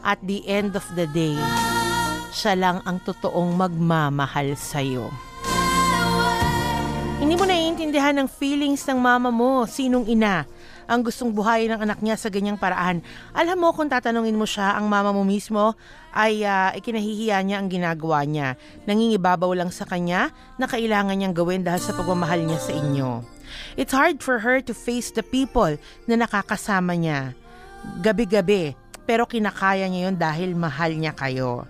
at 0.00 0.20
the 0.24 0.44
end 0.48 0.76
of 0.76 0.84
the 0.96 1.08
day, 1.12 1.36
siya 2.32 2.56
lang 2.56 2.76
ang 2.84 3.00
totoong 3.04 3.52
magmamahal 3.56 4.56
sa'yo. 4.56 5.08
Hindi 7.24 7.40
mo 7.40 7.48
naiintindihan 7.48 8.20
ng 8.20 8.28
feelings 8.28 8.84
ng 8.84 9.00
mama 9.00 9.32
mo, 9.32 9.64
sinong 9.64 10.04
ina, 10.12 10.44
ang 10.84 11.00
gustong 11.00 11.32
buhayin 11.32 11.72
ng 11.72 11.80
anak 11.80 12.04
niya 12.04 12.20
sa 12.20 12.28
ganyang 12.28 12.60
paraan. 12.60 13.00
Alam 13.32 13.64
mo 13.64 13.72
kung 13.72 13.88
tatanungin 13.88 14.36
mo 14.36 14.44
siya, 14.44 14.76
ang 14.76 14.92
mama 14.92 15.08
mo 15.08 15.24
mismo 15.24 15.72
ay 16.12 16.44
uh, 16.44 16.76
ikinahihiya 16.76 17.40
niya 17.40 17.64
ang 17.64 17.72
ginagawa 17.72 18.28
niya. 18.28 18.60
Nangingibabaw 18.84 19.56
lang 19.56 19.72
sa 19.72 19.88
kanya 19.88 20.36
na 20.60 20.68
kailangan 20.68 21.16
niyang 21.16 21.32
gawin 21.32 21.64
dahil 21.64 21.80
sa 21.80 21.96
pagmamahal 21.96 22.44
niya 22.44 22.60
sa 22.60 22.76
inyo. 22.76 23.24
It's 23.80 23.96
hard 23.96 24.20
for 24.20 24.44
her 24.44 24.60
to 24.60 24.76
face 24.76 25.08
the 25.08 25.24
people 25.24 25.80
na 26.04 26.20
nakakasama 26.20 26.92
niya. 26.92 27.32
Gabi-gabi, 28.04 28.76
pero 29.08 29.24
kinakaya 29.24 29.88
niya 29.88 30.12
yun 30.12 30.16
dahil 30.20 30.52
mahal 30.52 30.92
niya 30.92 31.16
kayo. 31.16 31.64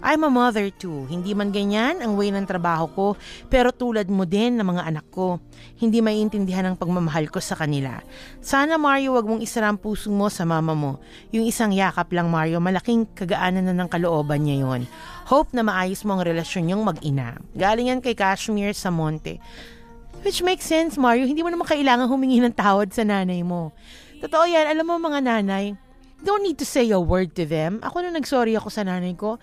I'm 0.00 0.24
a 0.24 0.32
mother 0.32 0.72
too. 0.72 1.04
Hindi 1.12 1.36
man 1.36 1.52
ganyan 1.52 2.00
ang 2.00 2.16
way 2.16 2.32
ng 2.32 2.48
trabaho 2.48 2.88
ko, 2.88 3.06
pero 3.52 3.68
tulad 3.68 4.08
mo 4.08 4.24
din 4.24 4.56
ng 4.56 4.64
mga 4.64 4.82
anak 4.88 5.06
ko. 5.12 5.36
Hindi 5.76 6.00
maiintindihan 6.00 6.64
ang 6.64 6.76
pagmamahal 6.80 7.28
ko 7.28 7.36
sa 7.36 7.52
kanila. 7.52 8.00
Sana 8.40 8.80
Mario, 8.80 9.12
wag 9.12 9.28
mong 9.28 9.44
isara 9.44 9.68
ang 9.68 9.76
puso 9.76 10.08
mo 10.08 10.32
sa 10.32 10.48
mama 10.48 10.72
mo. 10.72 10.96
Yung 11.36 11.44
isang 11.44 11.68
yakap 11.68 12.08
lang 12.16 12.32
Mario, 12.32 12.64
malaking 12.64 13.04
kagaanan 13.12 13.68
na 13.68 13.76
ng 13.76 13.88
kalooban 13.92 14.40
niya 14.48 14.64
yon. 14.64 14.88
Hope 15.28 15.52
na 15.52 15.60
maayos 15.60 16.00
mo 16.08 16.16
ang 16.16 16.24
relasyon 16.24 16.72
niyong 16.72 16.80
mag-ina. 16.80 17.36
Galing 17.52 17.92
yan 17.92 18.00
kay 18.00 18.16
Kashmir 18.16 18.72
sa 18.72 18.88
Monte. 18.88 19.36
Which 20.24 20.40
makes 20.40 20.64
sense, 20.64 20.96
Mario. 21.00 21.28
Hindi 21.28 21.44
mo 21.44 21.52
naman 21.52 21.68
kailangan 21.68 22.08
humingi 22.08 22.40
ng 22.40 22.56
tawad 22.56 22.92
sa 22.92 23.04
nanay 23.04 23.40
mo. 23.44 23.72
Totoo 24.20 24.44
yan. 24.48 24.68
Alam 24.68 24.84
mo 24.96 25.08
mga 25.08 25.24
nanay, 25.24 25.72
don't 26.20 26.44
need 26.44 26.60
to 26.60 26.68
say 26.68 26.88
a 26.92 27.00
word 27.00 27.32
to 27.32 27.48
them. 27.48 27.80
Ako 27.80 28.04
na 28.04 28.12
nagsorry 28.12 28.52
ako 28.52 28.68
sa 28.68 28.84
nanay 28.84 29.16
ko, 29.16 29.40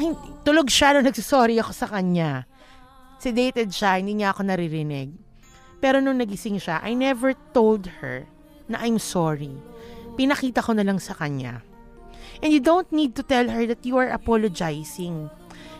ay, 0.00 0.16
tulog 0.42 0.72
siya 0.72 0.96
na 0.96 1.04
nagsorry 1.04 1.60
ako 1.60 1.72
sa 1.76 1.86
kanya. 1.92 2.48
Sedated 3.20 3.68
siya, 3.68 4.00
hindi 4.00 4.16
niya 4.16 4.32
ako 4.32 4.48
naririnig. 4.48 5.12
Pero 5.84 6.00
nung 6.00 6.16
nagising 6.16 6.56
siya, 6.56 6.80
I 6.80 6.96
never 6.96 7.36
told 7.52 7.84
her 8.00 8.24
na 8.64 8.80
I'm 8.80 8.96
sorry. 8.96 9.52
Pinakita 10.16 10.64
ko 10.64 10.72
na 10.72 10.84
lang 10.84 10.96
sa 10.96 11.12
kanya. 11.12 11.60
And 12.40 12.48
you 12.48 12.64
don't 12.64 12.88
need 12.88 13.12
to 13.20 13.22
tell 13.24 13.52
her 13.52 13.68
that 13.68 13.84
you 13.84 14.00
are 14.00 14.08
apologizing. 14.08 15.28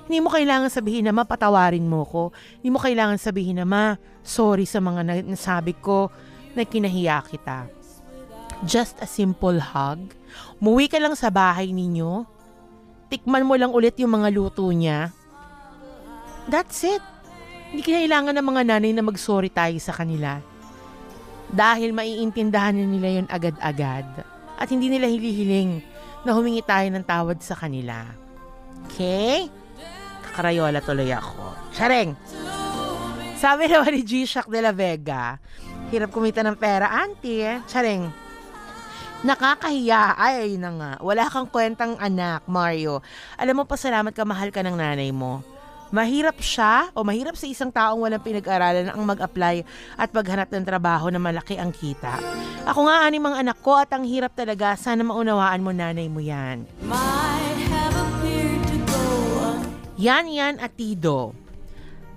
Hindi 0.04 0.18
mo 0.20 0.28
kailangan 0.28 0.68
sabihin 0.68 1.08
na 1.08 1.16
mapatawarin 1.16 1.88
mo 1.88 2.04
ko. 2.04 2.22
Hindi 2.60 2.68
mo 2.76 2.78
kailangan 2.80 3.16
sabihin 3.16 3.64
na 3.64 3.64
ma, 3.64 3.96
sorry 4.20 4.68
sa 4.68 4.84
mga 4.84 5.24
nasabi 5.24 5.72
ko 5.80 6.12
na 6.52 6.68
kinahiya 6.68 7.24
kita 7.24 7.80
just 8.64 9.00
a 9.00 9.08
simple 9.08 9.56
hug. 9.60 10.12
Muwi 10.60 10.88
ka 10.88 11.00
lang 11.00 11.16
sa 11.16 11.32
bahay 11.32 11.72
ninyo. 11.72 12.28
Tikman 13.10 13.42
mo 13.42 13.58
lang 13.58 13.74
ulit 13.74 13.98
yung 13.98 14.14
mga 14.14 14.30
luto 14.30 14.70
niya. 14.70 15.10
That's 16.46 16.86
it. 16.86 17.02
Hindi 17.70 17.82
kailangan 17.82 18.38
ng 18.38 18.46
mga 18.46 18.62
nanay 18.70 18.90
na 18.94 19.02
mag-sorry 19.02 19.50
tayo 19.50 19.74
sa 19.82 19.94
kanila. 19.94 20.38
Dahil 21.50 21.90
maiintindahan 21.90 22.78
nila 22.78 23.08
yun 23.22 23.26
agad-agad. 23.26 24.06
At 24.54 24.70
hindi 24.70 24.86
nila 24.86 25.10
hilihiling 25.10 25.82
na 26.22 26.30
humingi 26.34 26.62
tayo 26.62 26.86
ng 26.90 27.02
tawad 27.02 27.38
sa 27.42 27.58
kanila. 27.58 28.06
Okay? 28.86 29.50
Kakarayola 30.30 30.78
tuloy 30.78 31.10
ako. 31.10 31.74
Chareng! 31.74 32.14
Sabi 33.40 33.66
naman 33.66 33.96
ni 33.96 34.04
G-Shock 34.04 34.52
de 34.52 34.60
la 34.60 34.70
Vega, 34.70 35.40
hirap 35.90 36.12
kumita 36.12 36.44
ng 36.44 36.60
pera, 36.60 36.92
auntie. 36.92 37.64
Chareng, 37.66 38.12
Nakakahiya. 39.20 40.16
Ay, 40.16 40.56
na 40.56 40.70
nga. 40.72 40.92
Wala 41.04 41.28
kang 41.28 41.44
kwentang 41.44 41.92
anak, 42.00 42.40
Mario. 42.48 43.04
Alam 43.36 43.60
mo, 43.60 43.64
pasalamat 43.68 44.16
ka, 44.16 44.24
mahal 44.24 44.48
ka 44.48 44.64
ng 44.64 44.80
nanay 44.80 45.12
mo. 45.12 45.44
Mahirap 45.90 46.38
siya 46.38 46.88
o 46.94 47.02
mahirap 47.02 47.34
sa 47.34 47.50
isang 47.50 47.68
taong 47.68 48.00
walang 48.00 48.22
pinag-aralan 48.22 48.94
ang 48.94 49.02
mag-apply 49.02 49.66
at 49.98 50.08
maghanap 50.14 50.48
ng 50.48 50.64
trabaho 50.64 51.10
na 51.10 51.18
malaki 51.18 51.58
ang 51.58 51.74
kita. 51.74 52.16
Ako 52.64 52.86
nga, 52.86 53.04
anim 53.04 53.20
ang 53.26 53.36
anak 53.36 53.58
ko 53.60 53.76
at 53.76 53.90
ang 53.92 54.06
hirap 54.06 54.32
talaga. 54.32 54.78
Sana 54.78 55.02
maunawaan 55.02 55.60
mo 55.60 55.74
nanay 55.74 56.06
mo 56.06 56.22
yan. 56.22 56.64
Yan 60.00 60.32
yan, 60.32 60.56
atido. 60.64 61.36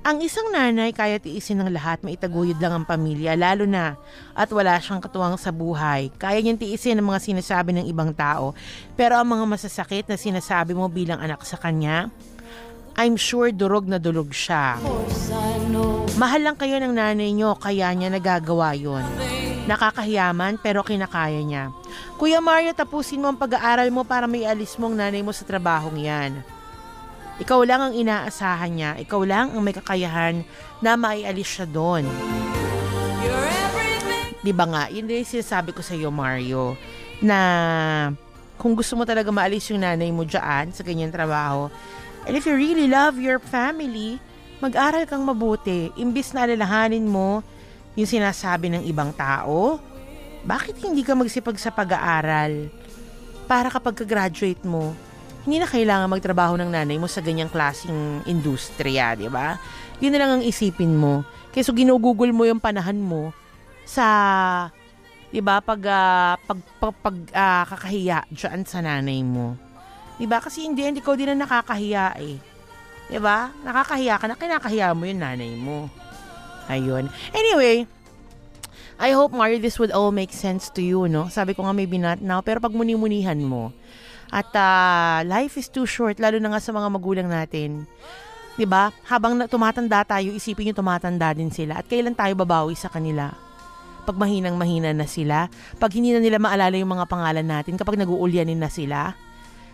Ang 0.04 0.20
isang 0.20 0.51
nanay 0.51 0.91
kaya 0.91 1.16
tiisin 1.16 1.64
ng 1.64 1.72
lahat, 1.72 2.04
maitaguyod 2.04 2.60
lang 2.60 2.76
ang 2.76 2.84
pamilya, 2.84 3.39
lalo 3.39 3.64
na 3.64 3.95
at 4.36 4.51
wala 4.51 4.76
siyang 4.76 4.99
katuwang 4.99 5.39
sa 5.39 5.47
buhay. 5.56 6.12
Kaya 6.20 6.43
niyang 6.43 6.60
tiisin 6.60 6.99
ang 6.99 7.08
mga 7.08 7.24
sinasabi 7.24 7.72
ng 7.72 7.88
ibang 7.88 8.12
tao. 8.12 8.51
Pero 8.99 9.16
ang 9.16 9.24
mga 9.24 9.47
masasakit 9.47 10.12
na 10.12 10.20
sinasabi 10.20 10.76
mo 10.76 10.91
bilang 10.91 11.24
anak 11.24 11.47
sa 11.47 11.56
kanya, 11.56 12.12
I'm 12.99 13.16
sure 13.16 13.56
durog 13.56 13.88
na 13.88 13.95
durog 13.95 14.36
siya. 14.36 14.76
Mahal 16.20 16.51
lang 16.51 16.60
kayo 16.60 16.84
ng 16.84 16.99
nanay 16.99 17.32
niyo, 17.32 17.56
kaya 17.56 17.88
niya 17.95 18.12
nagagawa 18.12 18.76
yon. 18.76 19.08
Nakakahiyaman 19.72 20.60
pero 20.60 20.84
kinakaya 20.84 21.39
niya. 21.39 21.72
Kuya 22.20 22.43
Mario, 22.43 22.76
tapusin 22.76 23.24
mo 23.24 23.32
ang 23.32 23.39
pag-aaral 23.39 23.88
mo 23.88 24.04
para 24.04 24.28
may 24.28 24.43
alis 24.43 24.76
mong 24.76 24.99
nanay 24.99 25.24
mo 25.24 25.32
sa 25.32 25.47
trabahong 25.47 25.95
yan. 25.95 26.43
Ikaw 27.42 27.60
lang 27.66 27.82
ang 27.82 27.94
inaasahan 27.98 28.72
niya. 28.78 28.92
Ikaw 29.02 29.22
lang 29.26 29.46
ang 29.54 29.62
may 29.66 29.74
kakayahan 29.74 30.46
na 30.86 30.94
maialis 30.94 31.50
siya 31.50 31.66
doon. 31.66 32.06
Di 34.44 34.52
ba 34.52 34.68
nga? 34.68 34.84
Yun 34.92 35.08
din 35.08 35.24
sinasabi 35.24 35.72
ko 35.72 35.80
sa 35.80 35.96
iyo, 35.96 36.12
Mario, 36.12 36.76
na 37.24 37.40
kung 38.60 38.76
gusto 38.76 39.00
mo 39.00 39.08
talaga 39.08 39.32
maalis 39.32 39.72
yung 39.72 39.82
nanay 39.82 40.12
mo 40.12 40.28
dyan 40.28 40.76
sa 40.76 40.84
ganyan 40.84 41.10
trabaho, 41.10 41.72
and 42.28 42.36
if 42.36 42.44
you 42.44 42.54
really 42.54 42.86
love 42.92 43.16
your 43.16 43.40
family, 43.40 44.20
mag-aral 44.60 45.08
kang 45.08 45.24
mabuti. 45.24 45.96
Imbis 45.96 46.36
na 46.36 46.44
alalahanin 46.44 47.08
mo 47.08 47.40
yung 47.96 48.08
sinasabi 48.08 48.68
ng 48.68 48.84
ibang 48.84 49.16
tao, 49.16 49.80
bakit 50.44 50.76
hindi 50.84 51.08
ka 51.08 51.16
magsipag 51.16 51.56
sa 51.56 51.72
pag-aaral? 51.72 52.68
Para 53.48 53.72
kapag 53.72 53.96
ka-graduate 53.96 54.64
mo, 54.68 54.92
hindi 55.44 55.60
na 55.60 55.68
kailangan 55.68 56.08
magtrabaho 56.08 56.56
ng 56.60 56.72
nanay 56.72 56.96
mo 56.96 57.08
sa 57.12 57.20
ganyang 57.20 57.52
klaseng 57.52 58.24
industriya, 58.24 59.16
di 59.20 59.28
ba? 59.28 59.60
Yun 60.00 60.16
na 60.16 60.20
lang 60.24 60.32
ang 60.39 60.44
isipin 60.44 60.96
mo. 60.96 61.28
Kaya 61.52 61.64
so 61.68 61.76
ginugugol 61.76 62.32
mo 62.32 62.48
yung 62.48 62.64
panahan 62.64 62.98
mo 62.98 63.36
sa 63.84 64.72
'di 65.30 65.41
ba 65.44 65.60
pag 65.60 65.82
uh, 65.82 66.34
pag 66.39 66.60
pag, 66.80 66.96
pag 67.04 67.18
uh, 67.34 67.64
kakahiya 67.68 68.26
diyan 68.32 68.62
sa 68.64 68.80
nanay 68.80 69.22
mo. 69.22 69.58
'Di 70.18 70.26
ba? 70.30 70.39
Kasi 70.39 70.66
hindi 70.66 70.86
hindi 70.86 71.02
ko 71.02 71.18
din 71.18 71.34
na 71.34 71.46
nakakahiya 71.46 72.18
eh. 72.22 72.38
'Di 73.12 73.20
ba? 73.20 73.52
Nakakahiya 73.66 74.16
ka 74.18 74.26
na 74.30 74.39
kinakahiya 74.39 74.96
mo 74.96 75.04
yung 75.06 75.22
nanay 75.22 75.54
mo. 75.60 75.91
Ayun. 76.72 77.12
Anyway, 77.36 77.84
I 78.96 79.12
hope, 79.12 79.36
Mario, 79.36 79.60
this 79.60 79.82
would 79.82 79.91
all 79.91 80.16
make 80.16 80.32
sense 80.32 80.72
to 80.72 80.80
you, 80.80 81.12
no? 81.12 81.28
Sabi 81.28 81.52
ko 81.52 81.68
nga 81.68 81.76
maybe 81.76 82.00
not 82.00 82.24
now, 82.24 82.39
pero 82.39 82.64
pag 82.64 82.72
muni-munihan 82.72 83.36
mo, 83.41 83.76
at 84.34 84.50
ah, 84.58 85.22
life 85.22 85.62
is 85.62 85.70
too 85.70 85.86
short, 85.86 86.18
lalo 86.18 86.42
na 86.42 86.58
nga 86.58 86.62
sa 86.62 86.74
mga 86.74 86.90
magulang 86.90 87.30
natin. 87.30 87.86
'Di 88.58 88.66
ba? 88.66 88.90
Habang 89.06 89.38
tumatanda 89.46 90.02
tayo, 90.02 90.34
isipin 90.34 90.74
nyo 90.74 90.76
tumatanda 90.78 91.38
din 91.38 91.54
sila. 91.54 91.78
At 91.78 91.86
kailan 91.86 92.18
tayo 92.18 92.34
babawi 92.34 92.74
sa 92.74 92.90
kanila? 92.90 93.30
Pag 94.10 94.18
mahinang 94.18 94.58
mahina 94.58 94.90
na 94.90 95.06
sila, 95.06 95.48
pag 95.78 95.94
hindi 95.94 96.12
na 96.12 96.20
nila 96.20 96.42
maalala 96.42 96.74
yung 96.76 96.98
mga 96.98 97.06
pangalan 97.06 97.46
natin, 97.46 97.78
kapag 97.78 98.02
nag-uulyanin 98.02 98.58
na 98.58 98.74
sila. 98.74 99.14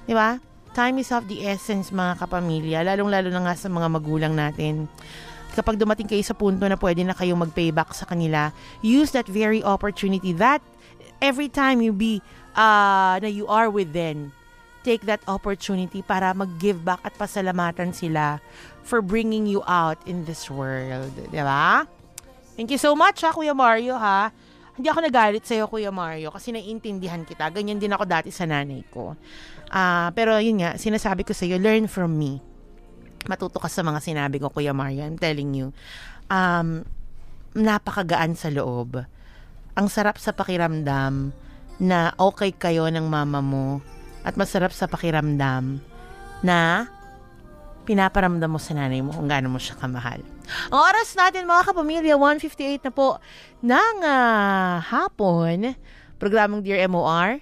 'Di 0.04 0.12
ba? 0.12 0.44
Time 0.76 1.00
is 1.00 1.10
of 1.16 1.26
the 1.32 1.48
essence, 1.48 1.96
mga 1.96 2.20
kapamilya, 2.20 2.84
lalong-lalo 2.84 3.32
na 3.32 3.42
nga 3.48 3.56
sa 3.56 3.72
mga 3.72 3.88
magulang 3.90 4.36
natin. 4.36 4.92
Kapag 5.56 5.82
dumating 5.82 6.06
kayo 6.06 6.22
sa 6.22 6.38
punto 6.38 6.62
na 6.68 6.78
pwede 6.78 7.02
na 7.02 7.18
kayong 7.18 7.42
mag-payback 7.48 7.96
sa 7.96 8.06
kanila, 8.06 8.54
use 8.86 9.10
that 9.16 9.26
very 9.26 9.66
opportunity 9.66 10.30
that 10.36 10.62
every 11.26 11.50
time 11.50 11.82
you 11.82 11.90
be, 11.90 12.22
uh, 12.54 13.18
na 13.18 13.26
you 13.26 13.50
are 13.50 13.74
with 13.74 13.98
them, 13.98 14.30
take 14.82 15.04
that 15.06 15.20
opportunity 15.28 16.00
para 16.00 16.32
mag-give 16.32 16.82
back 16.84 17.04
at 17.04 17.16
pasalamatan 17.20 17.92
sila 17.92 18.40
for 18.84 19.04
bringing 19.04 19.46
you 19.46 19.60
out 19.68 20.00
in 20.08 20.24
this 20.24 20.48
world. 20.48 21.12
Di 21.30 21.44
ba? 21.44 21.86
Thank 22.56 22.76
you 22.76 22.82
so 22.82 22.96
much 22.96 23.24
ha, 23.24 23.32
Kuya 23.32 23.56
Mario 23.56 23.96
ha. 23.96 24.32
Hindi 24.80 24.88
ako 24.88 25.00
nagalit 25.04 25.44
sa'yo, 25.44 25.68
Kuya 25.68 25.92
Mario, 25.92 26.32
kasi 26.32 26.56
naiintindihan 26.56 27.28
kita. 27.28 27.52
Ganyan 27.52 27.84
din 27.84 27.92
ako 27.92 28.08
dati 28.08 28.32
sa 28.32 28.48
nanay 28.48 28.80
ko. 28.88 29.12
Ah, 29.68 30.08
pero 30.16 30.40
yun 30.40 30.64
nga, 30.64 30.80
sinasabi 30.80 31.28
ko 31.28 31.36
sa'yo, 31.36 31.60
learn 31.60 31.92
from 31.92 32.16
me. 32.16 32.40
Matuto 33.28 33.60
ka 33.60 33.68
sa 33.68 33.84
mga 33.84 34.00
sinabi 34.00 34.40
ko, 34.40 34.48
Kuya 34.48 34.72
Mario. 34.72 35.04
I'm 35.04 35.20
telling 35.20 35.52
you. 35.52 35.76
Um, 36.32 36.88
napakagaan 37.52 38.40
sa 38.40 38.48
loob. 38.48 39.04
Ang 39.76 39.88
sarap 39.92 40.16
sa 40.16 40.32
pakiramdam 40.32 41.36
na 41.80 42.12
okay 42.16 42.56
kayo 42.56 42.88
ng 42.88 43.04
mama 43.08 43.44
mo 43.44 43.84
at 44.30 44.38
masarap 44.38 44.70
sa 44.70 44.86
pakiramdam 44.86 45.82
na 46.46 46.86
pinaparamdam 47.90 48.46
mo 48.46 48.62
sa 48.62 48.78
nanay 48.78 49.02
mo 49.02 49.10
kung 49.10 49.26
gaano 49.26 49.50
mo 49.50 49.58
siya 49.58 49.74
kamahal. 49.74 50.22
Ang 50.70 50.78
oras 50.78 51.18
natin 51.18 51.50
mga 51.50 51.74
kapamilya, 51.74 52.14
1.58 52.14 52.86
na 52.86 52.94
po 52.94 53.18
ng 53.66 53.96
ah, 54.06 54.78
hapon. 54.86 55.74
Programang 56.22 56.62
Dear 56.62 56.86
MOR. 56.86 57.42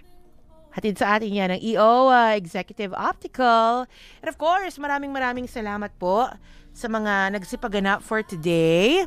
Hatid 0.72 0.96
sa 0.96 1.20
atin 1.20 1.36
yan 1.36 1.52
ng 1.52 1.62
EO 1.76 2.08
ah, 2.08 2.40
Executive 2.40 2.96
Optical. 2.96 3.84
And 4.24 4.32
of 4.32 4.40
course, 4.40 4.80
maraming 4.80 5.12
maraming 5.12 5.52
salamat 5.52 5.92
po 6.00 6.32
sa 6.72 6.88
mga 6.88 7.36
nagsipaganap 7.36 8.00
for 8.00 8.24
today. 8.24 9.04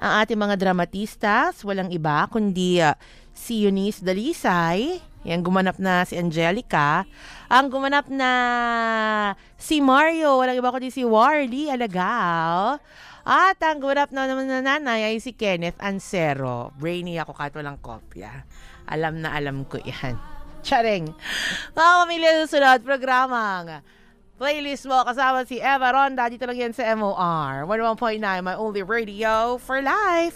Ang 0.00 0.12
ating 0.24 0.40
mga 0.40 0.56
dramatistas, 0.56 1.60
walang 1.60 1.92
iba 1.92 2.24
kundi 2.32 2.80
ah, 2.80 2.96
si 3.36 3.68
Eunice 3.68 4.00
Dalisay, 4.00 4.96
yan 5.26 5.42
gumanap 5.42 5.82
na 5.82 6.06
si 6.06 6.14
Angelica, 6.14 7.02
ang 7.50 7.66
gumanap 7.66 8.06
na 8.06 8.30
si 9.58 9.82
Mario, 9.82 10.38
walang 10.38 10.56
iba 10.56 10.70
kundi 10.70 10.94
si 10.94 11.02
Warly 11.02 11.66
Alagao, 11.68 12.78
at 13.26 13.58
ang 13.58 13.82
gumanap 13.82 14.14
na 14.14 14.30
naman 14.30 14.46
na 14.46 14.62
nanay 14.62 15.10
ay 15.10 15.18
si 15.18 15.34
Kenneth 15.34 15.82
Ansero. 15.82 16.70
Brainy 16.78 17.18
ako 17.18 17.34
kahit 17.34 17.58
walang 17.58 17.82
kopya. 17.82 18.46
Alam 18.86 19.18
na 19.18 19.34
alam 19.34 19.66
ko 19.66 19.82
yan. 19.82 20.14
Charing. 20.66 21.10
Mga 21.74 21.92
pamilya 21.98 22.30
susunod, 22.46 22.86
programang 22.86 23.82
playlist 24.36 24.84
mo 24.84 25.00
kasama 25.06 25.48
si 25.48 25.56
Eva 25.62 25.88
Ronda. 25.92 26.28
Dito 26.28 26.44
lang 26.44 26.58
yan 26.58 26.72
sa 26.74 26.84
MOR. 26.92 27.64
11.9, 27.64 28.20
my 28.20 28.56
only 28.58 28.82
radio 28.82 29.56
for 29.56 29.80
life. 29.80 30.34